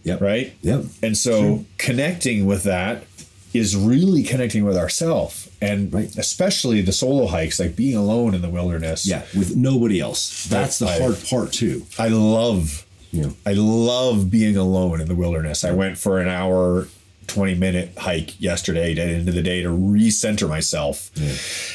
Yep. 0.04 0.22
right? 0.22 0.54
Yep. 0.62 0.86
And 1.04 1.18
so 1.18 1.66
connecting 1.78 2.46
with 2.46 2.64
that 2.64 3.06
is 3.54 3.76
really 3.76 4.24
connecting 4.24 4.66
with 4.66 4.76
ourself 4.76 5.48
and 5.62 5.94
Right. 5.94 6.16
especially 6.18 6.82
the 6.82 6.92
solo 6.92 7.28
hikes 7.28 7.60
like 7.60 7.76
being 7.76 7.96
alone 7.96 8.34
in 8.34 8.42
the 8.42 8.50
wilderness. 8.50 9.06
Yeah. 9.06 9.22
With 9.38 9.56
nobody 9.56 10.00
else. 10.00 10.46
That's 10.46 10.80
the 10.80 10.88
I- 10.88 11.00
hard 11.00 11.24
part 11.30 11.54
too. 11.54 11.86
I 12.00 12.08
love 12.08 12.83
Yeah. 13.14 13.30
I 13.46 13.54
love 13.54 14.32
being 14.32 14.58
alone 14.58 15.00
in 15.00 15.08
the 15.08 15.14
wilderness. 15.14 15.64
I 15.64 15.72
went 15.72 16.00
for 16.00 16.20
an 16.20 16.28
hour, 16.28 16.88
20 17.28 17.54
minute 17.56 17.92
hike 17.96 18.42
yesterday 18.42 18.92
at 18.92 18.96
the 18.96 19.04
end 19.04 19.30
of 19.30 19.36
the 19.36 19.44
day 19.44 19.62
to 19.62 19.70
recenter 19.70 20.50
myself 20.50 21.12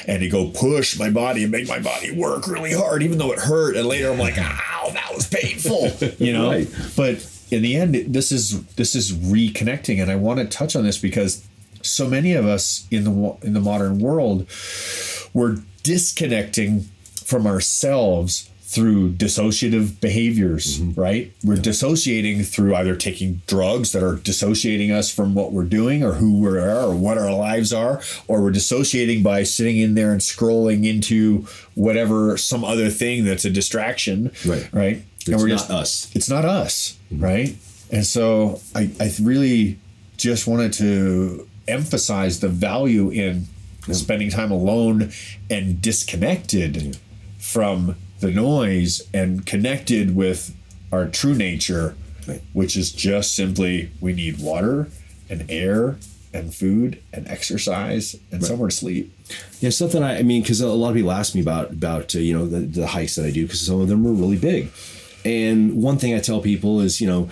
and 0.07 0.21
to 0.21 0.29
go 0.29 0.51
push 0.51 0.99
my 0.99 1.11
body 1.11 1.45
and 1.45 1.53
make 1.53 1.69
my 1.69 1.79
body 1.79 2.11
work 2.11 2.49
really 2.49 2.73
hard, 2.73 3.05
even 3.05 3.19
though 3.19 3.33
it 3.33 3.39
hurt. 3.39 3.77
And 3.77 3.87
later 3.87 4.11
I'm 4.11 4.19
like, 4.19 4.37
ow, 4.39 4.91
that 4.93 5.15
was 5.15 5.29
painful, 5.29 5.91
you 6.19 6.33
know? 6.33 6.51
Right. 6.51 6.69
But 6.97 7.25
in 7.53 7.63
the 7.63 7.77
end, 7.77 7.95
this 7.95 8.33
is, 8.33 8.65
this 8.75 8.97
is 8.97 9.13
reconnecting. 9.13 10.03
And 10.03 10.11
I 10.11 10.17
want 10.17 10.41
to 10.41 10.45
touch 10.45 10.75
on 10.75 10.83
this 10.83 10.99
because 10.99 11.47
so 11.83 12.09
many 12.09 12.35
of 12.35 12.47
us 12.47 12.87
in 12.91 13.05
the, 13.05 13.37
in 13.43 13.53
the 13.53 13.61
modern 13.61 14.01
world, 14.01 14.47
we're 15.33 15.59
disconnecting 15.85 16.89
from 17.25 17.47
ourselves 17.47 18.51
through 18.69 19.11
dissociative 19.13 19.99
behaviors, 19.99 20.79
mm-hmm. 20.79 21.01
right? 21.01 21.33
We're 21.43 21.57
dissociating 21.57 22.43
through 22.43 22.75
either 22.75 22.95
taking 22.97 23.41
drugs 23.47 23.93
that 23.93 24.03
are 24.03 24.17
dissociating 24.17 24.93
us 24.93 25.11
from 25.11 25.35
what 25.35 25.53
we're 25.53 25.65
doing 25.65 26.05
or 26.05 26.13
who 26.13 26.39
we 26.39 26.49
are 26.49 26.83
or 26.83 26.95
what 26.95 27.17
our 27.17 27.33
lives 27.33 27.73
are, 27.73 28.03
or 28.27 28.43
we're 28.43 28.51
dissociating 28.51 29.23
by 29.23 29.43
sitting 29.43 29.79
in 29.79 29.95
there 29.95 30.13
and 30.13 30.21
scrolling 30.21 30.87
into 30.87 31.47
whatever 31.77 32.37
some 32.37 32.63
other 32.63 32.91
thing 32.91 33.25
that's 33.25 33.47
a 33.47 33.51
distraction, 33.51 34.33
Right. 34.47 34.69
Right? 34.71 35.03
It's 35.27 35.43
not 35.43 35.71
us. 35.71 36.11
It's 36.15 36.29
not 36.29 36.45
us, 36.45 36.99
mm-hmm. 37.11 37.25
right? 37.25 37.57
And 37.91 38.05
so 38.05 38.61
I, 38.75 38.91
I 39.01 39.11
really 39.23 39.79
just 40.19 40.47
wanted 40.47 40.75
to 40.75 41.49
emphasize 41.67 42.41
the 42.41 42.49
value 42.49 43.09
in 43.09 43.47
spending 43.93 44.29
time 44.29 44.51
alone 44.51 45.11
and 45.49 45.81
disconnected 45.81 46.99
from 47.39 47.97
the 48.21 48.31
noise 48.31 49.03
and 49.15 49.47
connected 49.47 50.15
with 50.17 50.55
our 50.93 51.07
true 51.07 51.35
nature, 51.35 51.95
Right. 52.27 52.43
which 52.53 52.77
is 52.77 52.93
just 52.93 53.35
simply 53.35 53.91
we 54.01 54.13
need 54.13 54.39
water 54.39 54.89
and 55.31 55.45
air 55.49 55.97
and 56.35 56.55
food 56.55 57.03
and 57.13 57.27
exercise 57.27 58.17
and 58.31 58.45
somewhere 58.45 58.69
to 58.69 58.77
sleep. 58.77 59.15
Yeah, 59.61 59.71
something 59.71 60.03
I, 60.03 60.19
I 60.19 60.23
mean, 60.23 60.43
because 60.43 60.61
a 60.61 60.69
lot 60.69 60.91
of 60.91 60.95
people 60.97 61.11
ask 61.11 61.35
me 61.35 61.41
about 61.41 61.71
about 61.71 62.15
uh, 62.15 62.19
you 62.19 62.37
know 62.37 62.47
the, 62.47 62.61
the 62.61 62.87
hikes 62.87 63.15
that 63.15 63.25
I 63.25 63.31
do 63.31 63.45
because 63.45 63.61
some 63.65 63.81
of 63.81 63.89
them 63.89 64.07
are 64.07 64.13
really 64.13 64.37
big, 64.37 64.71
and 65.25 65.83
one 65.83 65.97
thing 65.99 66.15
I 66.15 66.19
tell 66.21 66.41
people 66.41 66.81
is 66.81 67.01
you 67.01 67.07
know 67.07 67.31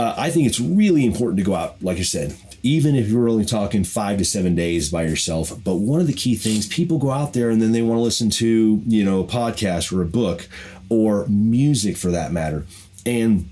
uh, 0.00 0.14
I 0.16 0.30
think 0.30 0.46
it's 0.48 0.58
really 0.58 1.04
important 1.06 1.38
to 1.38 1.44
go 1.44 1.54
out, 1.54 1.80
like 1.82 1.98
you 1.98 2.04
said, 2.04 2.36
even 2.64 2.96
if 2.96 3.08
you're 3.08 3.28
only 3.28 3.44
talking 3.44 3.84
five 3.84 4.18
to 4.18 4.24
seven 4.24 4.56
days 4.56 4.90
by 4.90 5.04
yourself. 5.04 5.52
But 5.62 5.76
one 5.76 6.00
of 6.00 6.08
the 6.08 6.12
key 6.12 6.34
things, 6.34 6.66
people 6.66 6.98
go 6.98 7.12
out 7.12 7.32
there 7.32 7.50
and 7.50 7.62
then 7.62 7.70
they 7.70 7.82
want 7.82 7.98
to 7.98 8.02
listen 8.02 8.30
to 8.30 8.82
you 8.86 9.04
know 9.04 9.20
a 9.20 9.26
podcast 9.26 9.96
or 9.96 10.02
a 10.02 10.06
book 10.06 10.48
or 10.88 11.26
music 11.28 11.96
for 11.96 12.10
that 12.10 12.32
matter, 12.32 12.66
and 13.06 13.48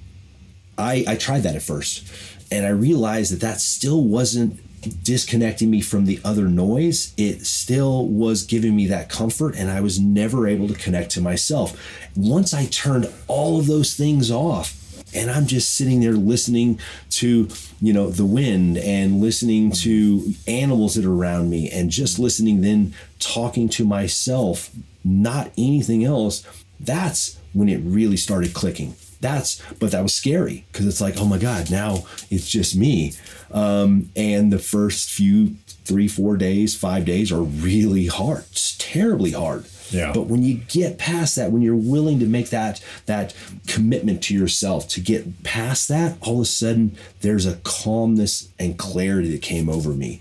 I, 0.76 1.04
I 1.06 1.16
tried 1.16 1.44
that 1.44 1.54
at 1.54 1.62
first 1.62 2.10
and 2.50 2.66
I 2.66 2.70
realized 2.70 3.32
that 3.32 3.40
that 3.40 3.60
still 3.60 4.02
wasn't 4.04 4.60
disconnecting 5.04 5.70
me 5.70 5.80
from 5.80 6.06
the 6.06 6.20
other 6.24 6.48
noise. 6.48 7.14
It 7.16 7.46
still 7.46 8.06
was 8.06 8.42
giving 8.42 8.74
me 8.74 8.86
that 8.88 9.08
comfort 9.08 9.54
and 9.56 9.70
I 9.70 9.80
was 9.80 10.00
never 10.00 10.46
able 10.48 10.68
to 10.68 10.74
connect 10.74 11.12
to 11.12 11.20
myself. 11.20 11.80
Once 12.16 12.52
I 12.52 12.66
turned 12.66 13.10
all 13.28 13.58
of 13.58 13.66
those 13.66 13.94
things 13.94 14.30
off, 14.30 14.81
and 15.14 15.30
I'm 15.30 15.46
just 15.46 15.74
sitting 15.74 16.00
there 16.00 16.12
listening 16.12 16.78
to, 17.10 17.48
you 17.80 17.92
know, 17.92 18.10
the 18.10 18.24
wind 18.24 18.78
and 18.78 19.20
listening 19.20 19.70
to 19.72 20.32
animals 20.46 20.94
that 20.94 21.04
are 21.04 21.12
around 21.12 21.50
me 21.50 21.70
and 21.70 21.90
just 21.90 22.18
listening, 22.18 22.60
then 22.60 22.94
talking 23.18 23.68
to 23.70 23.84
myself, 23.84 24.70
not 25.04 25.50
anything 25.58 26.04
else. 26.04 26.46
That's 26.80 27.38
when 27.52 27.68
it 27.68 27.80
really 27.84 28.16
started 28.16 28.54
clicking. 28.54 28.94
That's 29.20 29.62
but 29.78 29.92
that 29.92 30.02
was 30.02 30.12
scary 30.12 30.64
because 30.72 30.86
it's 30.86 31.00
like 31.00 31.14
oh 31.18 31.26
my 31.26 31.38
god 31.38 31.70
now 31.70 32.06
it's 32.28 32.48
just 32.50 32.74
me. 32.74 33.12
Um, 33.52 34.10
and 34.16 34.52
the 34.52 34.58
first 34.58 35.10
few 35.10 35.56
three 35.84 36.08
four 36.08 36.36
days 36.36 36.74
five 36.74 37.04
days 37.04 37.30
are 37.32 37.42
really 37.42 38.06
hard 38.06 38.44
it's 38.50 38.76
terribly 38.78 39.32
hard 39.32 39.66
Yeah. 39.92 40.12
but 40.12 40.22
when 40.26 40.42
you 40.42 40.54
get 40.68 40.98
past 40.98 41.36
that 41.36 41.52
when 41.52 41.62
you're 41.62 41.74
willing 41.76 42.18
to 42.20 42.26
make 42.26 42.50
that 42.50 42.82
that 43.06 43.34
commitment 43.66 44.22
to 44.24 44.34
yourself 44.34 44.88
to 44.88 45.00
get 45.00 45.42
past 45.44 45.88
that 45.88 46.16
all 46.20 46.36
of 46.36 46.40
a 46.42 46.44
sudden 46.44 46.96
there's 47.20 47.46
a 47.46 47.56
calmness 47.64 48.48
and 48.58 48.78
clarity 48.78 49.30
that 49.32 49.42
came 49.42 49.68
over 49.68 49.90
me 49.90 50.20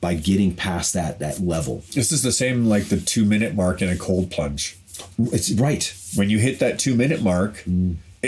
by 0.00 0.14
getting 0.14 0.54
past 0.54 0.92
that 0.94 1.18
that 1.20 1.40
level 1.40 1.82
This 1.94 2.10
is 2.12 2.22
the 2.22 2.32
same 2.32 2.66
like 2.66 2.86
the 2.88 3.00
two 3.00 3.24
minute 3.24 3.54
mark 3.54 3.80
in 3.82 3.88
a 3.88 3.96
cold 3.96 4.30
plunge. 4.30 4.76
it's 5.18 5.50
right 5.52 5.94
when 6.16 6.28
you 6.30 6.38
hit 6.38 6.58
that 6.58 6.78
two 6.78 6.94
minute 6.94 7.22
mark, 7.22 7.64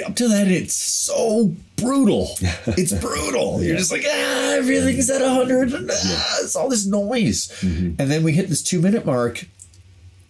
up 0.07 0.17
to 0.17 0.27
that, 0.29 0.49
it's 0.49 0.75
so 0.75 1.55
brutal. 1.77 2.31
It's 2.67 2.93
brutal. 2.93 3.63
You're 3.63 3.77
just 3.77 3.93
like, 3.93 4.05
ah, 4.07 4.55
everything's 4.55 5.09
at 5.11 5.21
100. 5.21 5.73
And, 5.73 5.91
ah, 5.93 6.37
It's 6.43 6.57
all 6.57 6.69
this 6.69 6.87
noise. 6.87 7.49
Mm-hmm. 7.61 8.01
And 8.01 8.11
then 8.11 8.23
we 8.25 8.33
hit 8.33 8.49
this 8.49 8.63
two 8.63 8.81
minute 8.81 9.05
mark, 9.07 9.45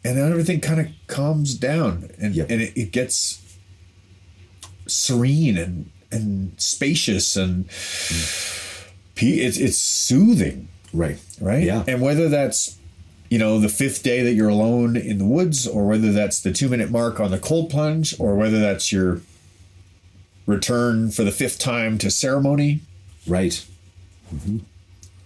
and 0.04 0.18
then 0.18 0.30
everything 0.30 0.60
kind 0.60 0.80
of 0.80 0.88
calms 1.06 1.54
down 1.54 2.10
and, 2.20 2.34
Yep. 2.34 2.50
and 2.50 2.60
it, 2.60 2.76
it 2.76 2.92
gets 2.92 3.40
serene 4.86 5.56
and, 5.56 5.90
and 6.12 6.52
spacious 6.58 7.36
and 7.36 7.68
mm. 7.68 8.90
pe- 9.14 9.26
it's, 9.28 9.56
it's 9.56 9.78
soothing 9.78 10.68
right 10.92 11.18
right? 11.40 11.64
Yeah. 11.64 11.84
And 11.86 12.00
whether 12.00 12.28
that's 12.28 12.78
you 13.28 13.38
know 13.38 13.58
the 13.58 13.68
fifth 13.68 14.02
day 14.02 14.22
that 14.22 14.32
you're 14.34 14.48
alone 14.48 14.96
in 14.96 15.18
the 15.18 15.24
woods, 15.24 15.66
or 15.66 15.86
whether 15.86 16.12
that's 16.12 16.40
the 16.40 16.52
two 16.52 16.68
minute 16.68 16.90
mark 16.90 17.20
on 17.20 17.30
the 17.30 17.38
cold 17.38 17.70
plunge, 17.70 18.18
or 18.18 18.36
whether 18.36 18.60
that's 18.60 18.92
your 18.92 19.20
return 20.46 21.10
for 21.10 21.24
the 21.24 21.30
fifth 21.30 21.58
time 21.58 21.98
to 21.98 22.10
ceremony, 22.10 22.80
right 23.26 23.64
mm-hmm. 24.32 24.58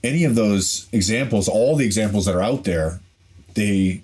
any 0.03 0.25
of 0.25 0.35
those 0.35 0.89
examples, 0.93 1.49
all 1.49 1.77
the 1.77 1.85
examples 1.85 2.25
that 2.27 2.35
are 2.35 2.43
out 2.43 2.65
there, 2.65 3.01
they 3.55 4.03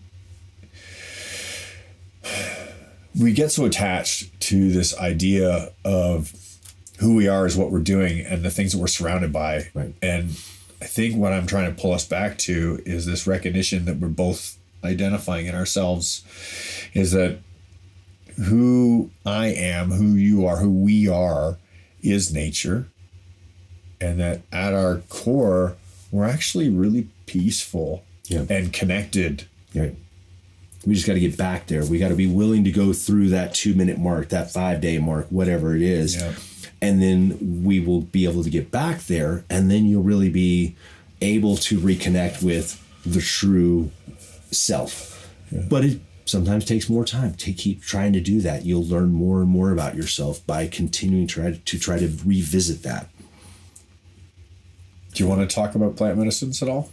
we 3.19 3.33
get 3.33 3.51
so 3.53 3.65
attached 3.65 4.39
to 4.41 4.73
this 4.73 4.97
idea 4.99 5.71
of 5.85 6.33
who 7.01 7.15
we 7.15 7.29
are 7.29 7.47
is 7.47 7.57
what 7.57 7.71
we're 7.71 7.79
doing 7.81 8.21
and 8.21 8.43
the 8.43 8.51
things 8.51 8.73
that 8.73 8.79
we're 8.79 8.87
surrounded 8.87 9.33
by 9.33 9.69
Right. 9.75 9.95
and 10.03 10.31
I 10.83 10.87
think 10.87 11.17
what 11.17 11.33
I'm 11.33 11.47
trying 11.47 11.75
to 11.75 11.81
pull 11.81 11.93
us 11.93 12.05
back 12.07 12.37
to 12.39 12.83
is 12.85 13.07
this 13.07 13.27
recognition 13.27 13.85
that 13.87 13.97
we're 13.99 14.09
both 14.09 14.59
identifying 14.85 15.47
in 15.47 15.55
ourselves 15.55 16.23
is 16.93 17.13
that 17.13 17.39
who 18.49 19.11
I 19.25 19.47
am, 19.47 19.93
who 19.93 20.15
you 20.15 20.45
are, 20.47 20.57
who 20.59 20.71
we 20.71 21.09
are 21.09 21.57
is 22.03 22.35
nature. 22.35 22.87
And 24.01 24.21
that 24.21 24.43
at 24.53 24.75
our 24.75 24.99
core, 25.09 25.77
we're 26.11 26.27
actually 26.29 26.69
really 26.69 27.09
peaceful 27.27 28.05
Yeah. 28.27 28.45
and 28.51 28.73
connected. 28.73 29.45
Right. 29.75 29.95
We 30.87 30.95
just 30.95 31.07
got 31.07 31.15
to 31.15 31.21
get 31.21 31.37
back 31.37 31.67
there. 31.67 31.85
We 31.85 31.99
got 31.99 32.09
to 32.09 32.15
be 32.15 32.27
willing 32.27 32.65
to 32.65 32.73
go 32.73 32.93
through 32.93 33.29
that 33.29 33.55
two 33.55 33.75
minute 33.75 33.99
mark, 33.99 34.29
that 34.31 34.51
five 34.51 34.81
day 34.81 34.99
mark, 34.99 35.27
whatever 35.29 35.75
it 35.75 35.83
is. 35.83 36.17
Yeah. 36.17 36.35
And 36.83 37.03
then 37.03 37.63
we 37.65 37.81
will 37.81 38.03
be 38.03 38.27
able 38.27 38.45
to 38.45 38.51
get 38.51 38.71
back 38.71 39.03
there. 39.03 39.45
And 39.49 39.71
then 39.71 39.87
you'll 39.87 40.03
really 40.03 40.29
be 40.29 40.77
able 41.23 41.57
to 41.57 41.79
reconnect 41.79 42.43
with 42.43 42.81
the 43.07 43.21
true 43.21 43.91
self. 44.51 45.31
But 45.69 45.85
it 45.85 46.01
sometimes 46.27 46.65
takes 46.65 46.89
more 46.89 47.05
time 47.05 47.35
to 47.35 47.53
keep 47.53 47.83
trying 47.83 48.13
to 48.15 48.21
do 48.21 48.41
that. 48.41 48.65
You'll 48.65 48.85
learn 48.85 49.13
more 49.13 49.41
and 49.41 49.49
more 49.49 49.71
about 49.71 49.95
yourself 49.95 50.45
by 50.47 50.67
continuing 50.67 51.27
to 51.27 51.35
try 51.35 51.51
to, 51.53 51.59
to 51.59 51.79
try 51.79 51.99
to 51.99 52.09
revisit 52.25 52.83
that. 52.83 53.09
Do 55.15 55.23
you 55.23 55.29
want 55.29 55.49
to 55.49 55.55
talk 55.55 55.75
about 55.75 55.97
plant 55.97 56.19
medicines 56.19 56.63
at 56.63 56.69
all? 56.69 56.91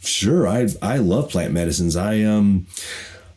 Sure, 0.00 0.48
I 0.48 0.68
I 0.82 0.96
love 0.96 1.28
plant 1.30 1.52
medicines. 1.52 1.94
I 1.94 2.22
um 2.22 2.66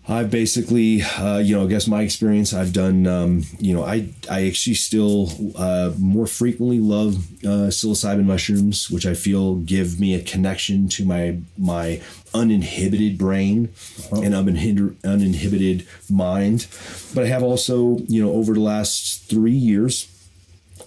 I 0.06 0.26
basically, 0.26 1.02
uh, 1.02 1.38
you 1.38 1.56
know, 1.56 1.64
I 1.64 1.68
guess 1.68 1.88
my 1.88 2.02
experience, 2.02 2.54
I've 2.54 2.74
done, 2.74 3.08
um, 3.08 3.44
you 3.60 3.74
know, 3.74 3.84
I, 3.84 4.10
I 4.30 4.48
actually 4.48 4.74
still 4.74 5.30
uh, 5.56 5.94
more 5.98 6.28
frequently 6.28 6.80
love 6.80 7.16
uh, 7.46 7.70
psilocybin 7.72 8.26
mushrooms, 8.26 8.90
which 8.92 9.06
I 9.06 9.14
feel 9.14 9.56
give 9.56 10.02
me 10.02 10.14
a 10.14 10.22
connection 10.22 10.90
to 10.90 11.06
my 11.06 11.38
my 11.58 12.02
uninhibited 12.34 13.18
brain 13.18 13.70
and 14.12 14.36
uninhibited, 14.36 14.98
uninhibited 15.06 15.88
mind. 16.10 16.68
But 17.16 17.24
I 17.24 17.28
have 17.28 17.44
also, 17.44 18.00
you 18.08 18.22
know, 18.22 18.34
over 18.34 18.54
the 18.54 18.60
last 18.60 19.30
three 19.30 19.52
years, 19.52 20.10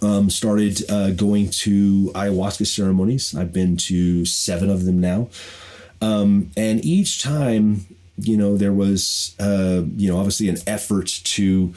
um, 0.03 0.29
started 0.29 0.83
uh, 0.91 1.13
going 1.13 1.49
to 1.51 2.11
ayahuasca 2.15 2.67
ceremonies. 2.67 3.35
I've 3.35 3.53
been 3.53 3.79
to 3.79 4.27
seven 4.27 4.69
of 4.69 4.85
them 4.85 5.01
now. 5.01 5.31
Um, 6.03 6.51
and 6.55 6.85
each 6.85 7.23
time, 7.23 7.87
you 8.19 8.37
know, 8.37 8.57
there 8.57 8.73
was, 8.73 9.35
uh, 9.39 9.83
you 9.97 10.11
know, 10.11 10.19
obviously 10.19 10.49
an 10.49 10.59
effort 10.67 11.07
to 11.25 11.75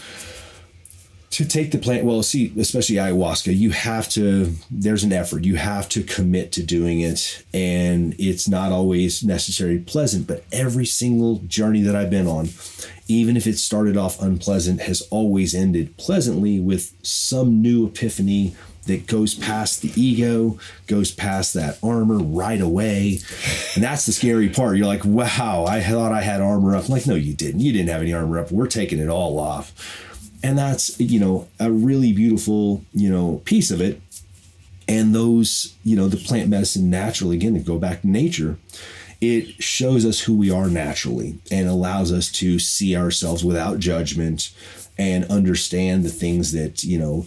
to 1.32 1.46
take 1.46 1.72
the 1.72 1.78
plant 1.78 2.04
well 2.04 2.24
see 2.24 2.52
especially 2.60 2.96
ayahuasca 2.96 3.56
you 3.56 3.70
have 3.70 4.10
to 4.10 4.52
there's 4.72 5.04
an 5.04 5.14
effort. 5.14 5.44
You 5.46 5.56
have 5.56 5.88
to 5.90 6.04
commit 6.04 6.52
to 6.54 6.64
doing 6.64 7.02
it 7.02 7.44
and 7.54 8.16
it's 8.18 8.48
not 8.48 8.72
always 8.72 9.24
necessarily 9.24 9.80
pleasant 9.80 10.28
but 10.28 10.44
every 10.52 10.86
single 10.86 11.38
journey 11.40 11.82
that 11.84 11.96
i've 11.96 12.10
been 12.10 12.28
on 12.28 12.50
even 13.08 13.38
if 13.38 13.48
it 13.48 13.58
started 13.58 13.96
off 13.96 14.22
unpleasant 14.22 14.82
has 14.82 15.02
always 15.12 15.54
ended 15.54 15.96
pleasantly 15.98 16.60
with 16.60 16.94
some 17.04 17.62
new 17.62 17.88
epiphany 17.88 18.56
that 18.90 19.08
goes 19.08 19.34
past 19.34 19.82
the 19.82 19.92
ego 19.96 20.60
goes 20.88 21.12
past 21.12 21.54
that 21.54 21.78
armor 21.82 22.18
right 22.18 22.60
away. 22.60 23.20
And 23.76 23.84
that's 23.84 24.06
the 24.06 24.12
scary 24.12 24.50
part. 24.50 24.78
You're 24.78 24.88
like 24.88 25.06
wow 25.06 25.66
i 25.66 25.82
thought 25.82 26.12
i 26.12 26.22
had 26.22 26.42
armor 26.42 26.76
up. 26.76 26.86
I'm 26.86 26.92
like 26.92 27.08
no 27.08 27.16
you 27.16 27.34
didn't. 27.34 27.62
You 27.62 27.72
didn't 27.72 27.90
have 27.90 28.02
any 28.02 28.14
armor 28.14 28.40
up. 28.40 28.52
We're 28.52 28.68
taking 28.68 29.00
it 29.00 29.10
all 29.10 29.40
off. 29.40 29.74
And 30.44 30.58
that's 30.58 31.00
you 31.00 31.20
know 31.20 31.48
a 31.60 31.72
really 31.72 32.12
beautiful 32.12 32.84
you 32.94 33.10
know 33.10 33.42
piece 33.46 33.72
of 33.72 33.82
it. 33.82 34.02
And 34.88 35.16
those 35.16 35.76
you 35.84 35.96
know 35.96 36.08
the 36.08 36.18
plant 36.18 36.50
medicine 36.50 36.90
naturally 36.90 37.38
again 37.38 37.54
to 37.54 37.60
go 37.60 37.78
back 37.78 38.02
to 38.02 38.08
nature 38.08 38.58
it 39.22 39.62
shows 39.62 40.06
us 40.06 40.22
who 40.22 40.34
we 40.38 40.50
are 40.50 40.70
naturally 40.70 41.38
and 41.52 41.68
allows 41.68 42.10
us 42.10 42.32
to 42.32 42.58
see 42.58 42.96
ourselves 42.96 43.44
without 43.44 43.78
judgment 43.78 44.52
and 44.98 45.26
understand 45.26 46.04
the 46.04 46.10
things 46.10 46.52
that 46.52 46.84
you 46.84 47.00
know 47.00 47.26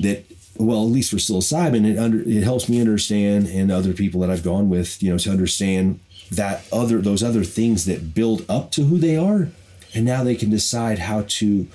that 0.00 0.24
well 0.58 0.82
at 0.82 0.90
least 0.90 1.10
for 1.10 1.16
psilocybin 1.16 1.86
it 1.90 1.98
under 1.98 2.20
it 2.22 2.42
helps 2.42 2.68
me 2.68 2.80
understand 2.80 3.46
and 3.48 3.70
other 3.72 3.92
people 3.92 4.20
that 4.20 4.30
I've 4.30 4.42
gone 4.44 4.68
with 4.68 5.02
you 5.02 5.10
know 5.10 5.18
to 5.18 5.30
understand 5.30 5.98
that 6.30 6.64
other 6.72 7.00
those 7.00 7.22
other 7.22 7.44
things 7.44 7.84
that 7.86 8.14
build 8.14 8.44
up 8.48 8.70
to 8.72 8.84
who 8.84 8.98
they 8.98 9.16
are 9.16 9.48
and 9.94 10.04
now 10.04 10.22
they 10.24 10.34
can 10.34 10.50
decide 10.50 10.98
how 11.00 11.24
to 11.28 11.66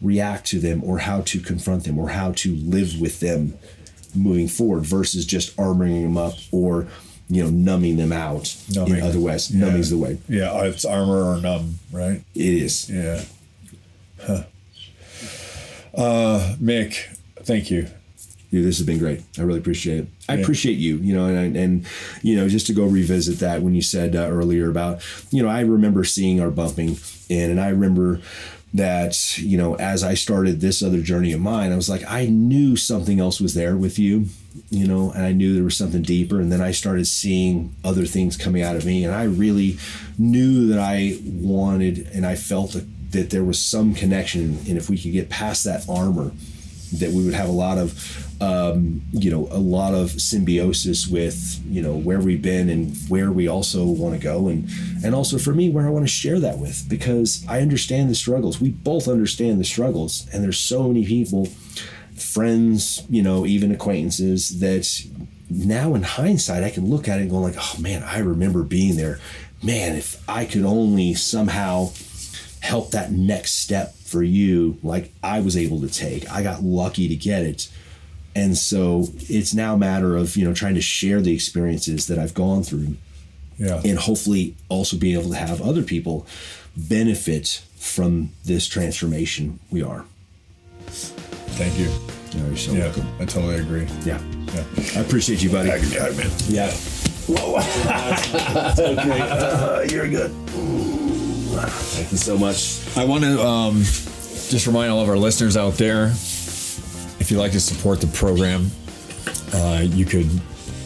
react 0.00 0.46
to 0.48 0.58
them 0.58 0.82
or 0.84 0.98
how 0.98 1.20
to 1.22 1.40
confront 1.40 1.84
them 1.84 1.98
or 1.98 2.10
how 2.10 2.30
to 2.32 2.54
live 2.56 3.00
with 3.00 3.20
them 3.20 3.56
moving 4.14 4.48
forward 4.48 4.84
versus 4.84 5.24
just 5.24 5.56
armoring 5.56 6.02
them 6.02 6.16
up 6.18 6.34
or 6.52 6.86
you 7.28 7.42
know 7.42 7.50
numbing 7.50 7.96
them 7.96 8.12
out 8.12 8.54
Numbing. 8.74 8.96
in 8.98 9.02
other 9.02 9.18
ways 9.20 9.52
numbing's 9.52 9.90
the 9.90 9.96
way 9.98 10.18
Yeah, 10.28 10.62
it's 10.64 10.84
armor 10.84 11.22
or 11.22 11.40
numb, 11.40 11.78
right? 11.92 12.22
it 12.34 12.44
is 12.44 12.88
Yeah. 12.90 13.24
Huh. 14.20 14.44
Uh, 15.94 16.56
Mick, 16.60 17.16
thank 17.42 17.70
you. 17.70 17.88
Dude, 18.50 18.64
this 18.64 18.78
has 18.78 18.86
been 18.86 18.98
great. 18.98 19.22
I 19.38 19.42
really 19.42 19.58
appreciate 19.58 19.98
it. 19.98 20.06
I 20.28 20.34
Yeah. 20.36 20.42
appreciate 20.42 20.78
you, 20.78 20.96
you 20.98 21.12
know, 21.14 21.26
and, 21.26 21.56
and 21.56 21.84
you 22.22 22.36
know, 22.36 22.48
just 22.48 22.66
to 22.68 22.72
go 22.72 22.84
revisit 22.84 23.38
that 23.40 23.62
when 23.62 23.74
you 23.74 23.82
said 23.82 24.14
uh, 24.14 24.20
earlier 24.28 24.70
about, 24.70 25.02
you 25.32 25.42
know, 25.42 25.48
I 25.48 25.60
remember 25.60 26.04
seeing 26.04 26.40
our 26.40 26.50
bumping 26.50 26.96
in, 27.28 27.50
and 27.50 27.60
I 27.60 27.68
remember 27.70 28.20
that, 28.74 29.38
you 29.38 29.56
know, 29.56 29.74
as 29.76 30.02
I 30.04 30.14
started 30.14 30.60
this 30.60 30.82
other 30.82 31.00
journey 31.00 31.32
of 31.32 31.40
mine, 31.40 31.72
I 31.72 31.76
was 31.76 31.88
like, 31.88 32.04
I 32.06 32.26
knew 32.26 32.76
something 32.76 33.18
else 33.20 33.40
was 33.40 33.54
there 33.54 33.76
with 33.76 33.98
you, 33.98 34.26
you 34.70 34.86
know, 34.86 35.10
and 35.12 35.24
I 35.24 35.32
knew 35.32 35.54
there 35.54 35.64
was 35.64 35.76
something 35.76 36.02
deeper. 36.02 36.40
And 36.40 36.52
then 36.52 36.60
I 36.60 36.72
started 36.72 37.06
seeing 37.06 37.74
other 37.84 38.04
things 38.04 38.36
coming 38.36 38.62
out 38.62 38.76
of 38.76 38.84
me, 38.84 39.04
and 39.04 39.14
I 39.14 39.24
really 39.24 39.78
knew 40.18 40.66
that 40.68 40.78
I 40.78 41.18
wanted 41.24 42.08
and 42.14 42.26
I 42.26 42.36
felt 42.36 42.72
that, 42.72 42.86
that 43.12 43.30
there 43.30 43.44
was 43.44 43.60
some 43.60 43.94
connection. 43.94 44.58
And 44.68 44.76
if 44.76 44.90
we 44.90 44.98
could 44.98 45.12
get 45.12 45.30
past 45.30 45.64
that 45.64 45.88
armor, 45.88 46.32
that 46.92 47.10
we 47.10 47.24
would 47.24 47.34
have 47.34 47.48
a 47.48 47.52
lot 47.52 47.78
of 47.78 47.92
um, 48.40 49.02
you 49.12 49.30
know 49.30 49.48
a 49.50 49.58
lot 49.58 49.94
of 49.94 50.20
symbiosis 50.20 51.06
with 51.06 51.60
you 51.66 51.82
know 51.82 51.94
where 51.94 52.20
we've 52.20 52.42
been 52.42 52.68
and 52.68 52.96
where 53.08 53.30
we 53.30 53.48
also 53.48 53.84
want 53.84 54.14
to 54.14 54.20
go 54.20 54.48
and 54.48 54.68
and 55.04 55.14
also 55.14 55.38
for 55.38 55.52
me 55.52 55.70
where 55.70 55.86
I 55.86 55.90
want 55.90 56.04
to 56.04 56.10
share 56.10 56.38
that 56.40 56.58
with 56.58 56.88
because 56.88 57.44
I 57.48 57.60
understand 57.60 58.10
the 58.10 58.14
struggles 58.14 58.60
we 58.60 58.70
both 58.70 59.08
understand 59.08 59.60
the 59.60 59.64
struggles 59.64 60.26
and 60.32 60.42
there's 60.42 60.58
so 60.58 60.88
many 60.88 61.06
people 61.06 61.46
friends 62.14 63.04
you 63.08 63.22
know 63.22 63.46
even 63.46 63.72
acquaintances 63.72 64.60
that 64.60 64.86
now 65.48 65.94
in 65.94 66.02
hindsight 66.02 66.64
I 66.64 66.70
can 66.70 66.88
look 66.88 67.08
at 67.08 67.18
it 67.18 67.22
and 67.22 67.30
go 67.30 67.38
like 67.38 67.56
oh 67.58 67.76
man 67.80 68.02
I 68.02 68.18
remember 68.18 68.62
being 68.62 68.96
there 68.96 69.18
man 69.62 69.96
if 69.96 70.22
I 70.28 70.44
could 70.44 70.64
only 70.64 71.14
somehow 71.14 71.90
help 72.60 72.90
that 72.90 73.12
next 73.12 73.52
step 73.52 73.94
for 73.94 74.22
you 74.22 74.78
like 74.82 75.12
I 75.22 75.40
was 75.40 75.56
able 75.56 75.80
to 75.80 75.88
take. 75.88 76.30
I 76.30 76.42
got 76.42 76.62
lucky 76.62 77.08
to 77.08 77.16
get 77.16 77.42
it. 77.42 77.68
And 78.36 78.56
so 78.58 79.08
it's 79.30 79.54
now 79.54 79.74
a 79.74 79.78
matter 79.78 80.14
of, 80.14 80.36
you 80.36 80.44
know, 80.44 80.52
trying 80.52 80.74
to 80.74 80.82
share 80.82 81.22
the 81.22 81.32
experiences 81.32 82.06
that 82.08 82.18
I've 82.18 82.34
gone 82.34 82.62
through 82.62 82.96
Yeah. 83.58 83.80
and 83.82 83.98
hopefully 83.98 84.54
also 84.68 84.98
be 84.98 85.14
able 85.14 85.30
to 85.30 85.36
have 85.36 85.62
other 85.62 85.82
people 85.82 86.26
benefit 86.76 87.62
from 87.78 88.28
this 88.44 88.66
transformation 88.68 89.58
we 89.70 89.82
are. 89.82 90.04
Thank 91.56 91.78
you. 91.78 91.86
You 92.32 92.40
know, 92.40 92.48
you're 92.48 92.56
so 92.58 92.72
Yeah, 92.72 92.78
welcome. 92.84 93.06
I 93.18 93.24
totally 93.24 93.56
agree. 93.56 93.86
Yeah. 94.04 94.20
Yeah. 94.52 94.64
I 94.96 95.00
appreciate 95.00 95.42
you, 95.42 95.48
buddy. 95.48 95.70
Yeah, 95.70 96.10
man. 96.10 96.30
Yeah. 96.48 96.70
Whoa. 97.28 97.56
okay. 98.92 99.20
Uh, 99.22 99.80
you're 99.90 100.08
good. 100.10 100.30
Thank 101.56 102.12
you 102.12 102.18
so 102.18 102.36
much. 102.36 102.80
I 102.98 103.04
want 103.06 103.24
to 103.24 103.40
um, 103.42 103.76
just 103.80 104.66
remind 104.66 104.92
all 104.92 105.00
of 105.00 105.08
our 105.08 105.16
listeners 105.16 105.56
out 105.56 105.74
there 105.78 106.12
if 107.26 107.32
you'd 107.32 107.38
like 107.38 107.50
to 107.50 107.58
support 107.58 108.00
the 108.00 108.06
program, 108.06 108.70
uh, 109.52 109.82
you 109.82 110.04
could 110.04 110.30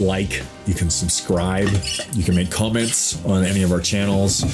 like, 0.01 0.43
you 0.71 0.77
can 0.77 0.89
subscribe, 0.89 1.69
you 2.13 2.23
can 2.23 2.37
make 2.37 2.49
comments 2.49 3.23
on 3.25 3.43
any 3.43 3.65
of 3.65 3.73
our 3.73 3.81
channels. 3.81 4.45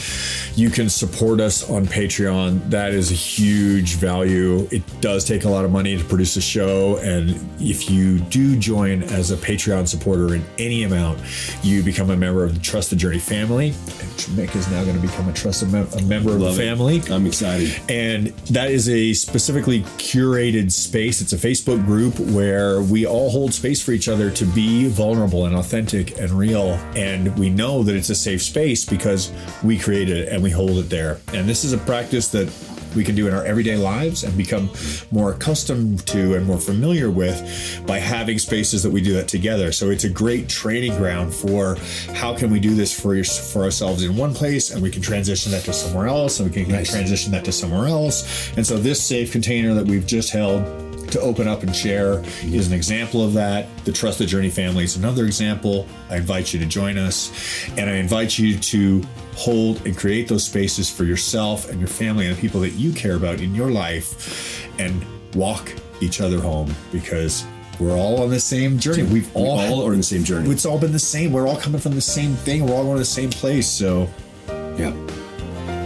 You 0.57 0.71
can 0.71 0.89
support 0.89 1.41
us 1.41 1.69
on 1.69 1.85
Patreon. 1.85 2.71
That 2.71 2.93
is 2.93 3.11
a 3.11 3.15
huge 3.15 3.97
value. 3.97 4.67
It 4.71 4.83
does 5.03 5.27
take 5.27 5.45
a 5.45 5.49
lot 5.51 5.67
of 5.67 5.71
money 5.71 5.95
to 5.99 6.03
produce 6.03 6.37
a 6.37 6.41
show. 6.41 6.97
And 6.99 7.39
if 7.61 7.91
you 7.91 8.19
do 8.19 8.57
join 8.57 9.03
as 9.03 9.31
a 9.31 9.37
Patreon 9.37 9.87
supporter 9.87 10.35
in 10.35 10.43
any 10.59 10.85
amount, 10.85 11.21
you 11.63 11.83
become 11.83 12.09
a 12.09 12.17
member 12.17 12.43
of 12.45 12.55
the 12.55 12.61
Trust 12.61 12.89
the 12.89 12.97
Journey 12.97 13.19
family. 13.19 13.69
And 13.69 14.11
Mick 14.39 14.57
is 14.57 14.67
now 14.71 14.85
going 14.85 14.97
to 14.97 15.03
become 15.07 15.29
a 15.29 15.35
trusted 15.35 15.71
mem- 15.71 15.89
a 15.99 16.03
member 16.03 16.31
of 16.33 16.39
the 16.39 16.45
Love 16.47 16.59
it. 16.59 16.65
family. 16.65 17.03
I'm 17.11 17.27
excited. 17.27 17.79
And 17.91 18.29
that 18.49 18.71
is 18.71 18.89
a 18.89 19.13
specifically 19.13 19.83
curated 19.99 20.73
space. 20.73 21.21
It's 21.21 21.35
a 21.35 21.37
Facebook 21.37 21.85
group 21.85 22.19
where 22.19 22.81
we 22.81 23.05
all 23.05 23.29
hold 23.29 23.53
space 23.53 23.83
for 23.83 23.93
each 23.93 24.09
other 24.09 24.31
to 24.31 24.47
be 24.47 24.89
vulnerable 24.89 25.45
and 25.45 25.55
authentic 25.55 26.06
and 26.13 26.31
real. 26.31 26.73
And 26.95 27.37
we 27.39 27.51
know 27.51 27.83
that 27.83 27.95
it's 27.95 28.11
a 28.11 28.15
safe 28.15 28.43
space 28.43 28.85
because 28.85 29.33
we 29.63 29.79
created 29.79 30.17
it 30.19 30.33
and 30.33 30.43
we 30.43 30.51
hold 30.51 30.79
it 30.79 30.89
there. 30.89 31.21
And 31.33 31.49
this 31.49 31.65
is 31.65 31.73
a 31.73 31.79
practice 31.79 32.29
that 32.29 32.49
we 32.97 33.05
can 33.05 33.15
do 33.15 33.29
in 33.29 33.35
our 33.35 33.45
everyday 33.45 33.77
lives 33.77 34.25
and 34.25 34.37
become 34.37 34.71
more 35.11 35.33
accustomed 35.33 36.05
to 36.07 36.35
and 36.35 36.47
more 36.47 36.59
familiar 36.59 37.11
with 37.11 37.85
by 37.87 37.99
having 37.99 38.39
spaces 38.39 38.83
that 38.83 38.91
we 38.91 39.03
do 39.03 39.13
that 39.13 39.29
together. 39.29 39.71
So 39.71 39.91
it's 39.91 40.05
a 40.05 40.09
great 40.09 40.49
training 40.49 40.97
ground 40.97 41.33
for 41.33 41.77
how 42.15 42.35
can 42.35 42.51
we 42.51 42.59
do 42.59 42.75
this 42.75 42.99
for 42.99 43.15
your, 43.15 43.25
for 43.25 43.63
ourselves 43.63 44.03
in 44.03 44.17
one 44.17 44.35
place 44.35 44.71
and 44.71 44.83
we 44.83 44.91
can 44.91 45.03
transition 45.03 45.53
that 45.53 45.65
to 45.65 45.73
somewhere 45.73 46.07
else 46.07 46.41
and 46.41 46.49
we 46.49 46.65
can 46.65 46.73
nice. 46.73 46.91
transition 46.91 47.31
that 47.33 47.45
to 47.45 47.53
somewhere 47.53 47.87
else. 47.87 48.57
And 48.57 48.67
so 48.67 48.79
this 48.79 49.05
safe 49.05 49.31
container 49.31 49.75
that 49.75 49.87
we've 49.87 50.07
just 50.07 50.31
held 50.31 50.86
to 51.11 51.21
open 51.21 51.49
up 51.49 51.63
and 51.63 51.75
share 51.75 52.23
is 52.43 52.67
an 52.67 52.73
example 52.73 53.25
of 53.25 53.35
that. 53.35 53.67
The 53.85 53.93
Trust 53.93 54.19
the 54.19 54.27
Journey 54.27 54.51
family 54.51 54.85
is 54.85 54.97
another 54.97 55.25
example. 55.25 55.87
I 56.11 56.17
invite 56.17 56.53
you 56.53 56.61
to 56.61 56.67
join 56.67 56.99
us 56.99 57.31
and 57.77 57.89
I 57.91 57.95
invite 57.95 58.39
you 58.39 58.59
to 58.59 59.03
hold 59.35 59.85
and 59.87 59.97
create 59.97 60.29
those 60.29 60.45
spaces 60.45 60.91
for 60.91 61.05
yourself 61.05 61.71
and 61.71 61.79
your 61.79 61.89
family 61.89 62.27
and 62.27 62.37
the 62.37 62.41
people 62.41 62.61
that 62.61 62.71
you 62.71 62.93
care 62.93 63.17
about 63.17 63.41
in 63.41 63.55
your 63.55 63.71
life 63.71 64.69
and 64.79 65.05
walk 65.35 65.73
each 66.01 66.21
other 66.21 66.41
home 66.41 66.75
because 66.93 67.45
we're 67.79 67.97
all 67.97 68.23
on 68.23 68.31
the 68.31 68.41
same 68.41 68.79
journey. 68.79 69.03
We've 69.03 69.35
we 69.35 69.43
all, 69.43 69.59
all 69.59 69.87
are 69.87 69.93
in 69.93 69.99
the 69.99 70.05
same 70.05 70.25
journey. 70.25 70.51
It's 70.51 70.65
all 70.65 70.79
been 70.79 70.93
the 70.93 70.99
same. 70.99 71.33
We're 71.33 71.47
all 71.47 71.57
coming 71.57 71.81
from 71.81 71.95
the 71.95 72.01
same 72.01 72.35
thing. 72.35 72.67
We're 72.67 72.75
all 72.75 72.85
going 72.85 72.97
to 72.97 73.01
the 73.01 73.05
same 73.05 73.31
place. 73.31 73.69
So, 73.69 74.09
yeah, 74.49 74.95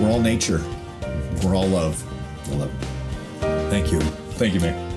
we're 0.01 0.11
all 0.11 0.21
nature. 0.21 0.63
We're 1.43 1.57
all 1.57 1.67
love. 1.67 2.03
I 2.53 2.55
love. 2.55 2.71
Thank 3.71 3.91
you. 3.93 4.01
Thank 4.01 4.55
you, 4.55 4.61
man. 4.61 4.90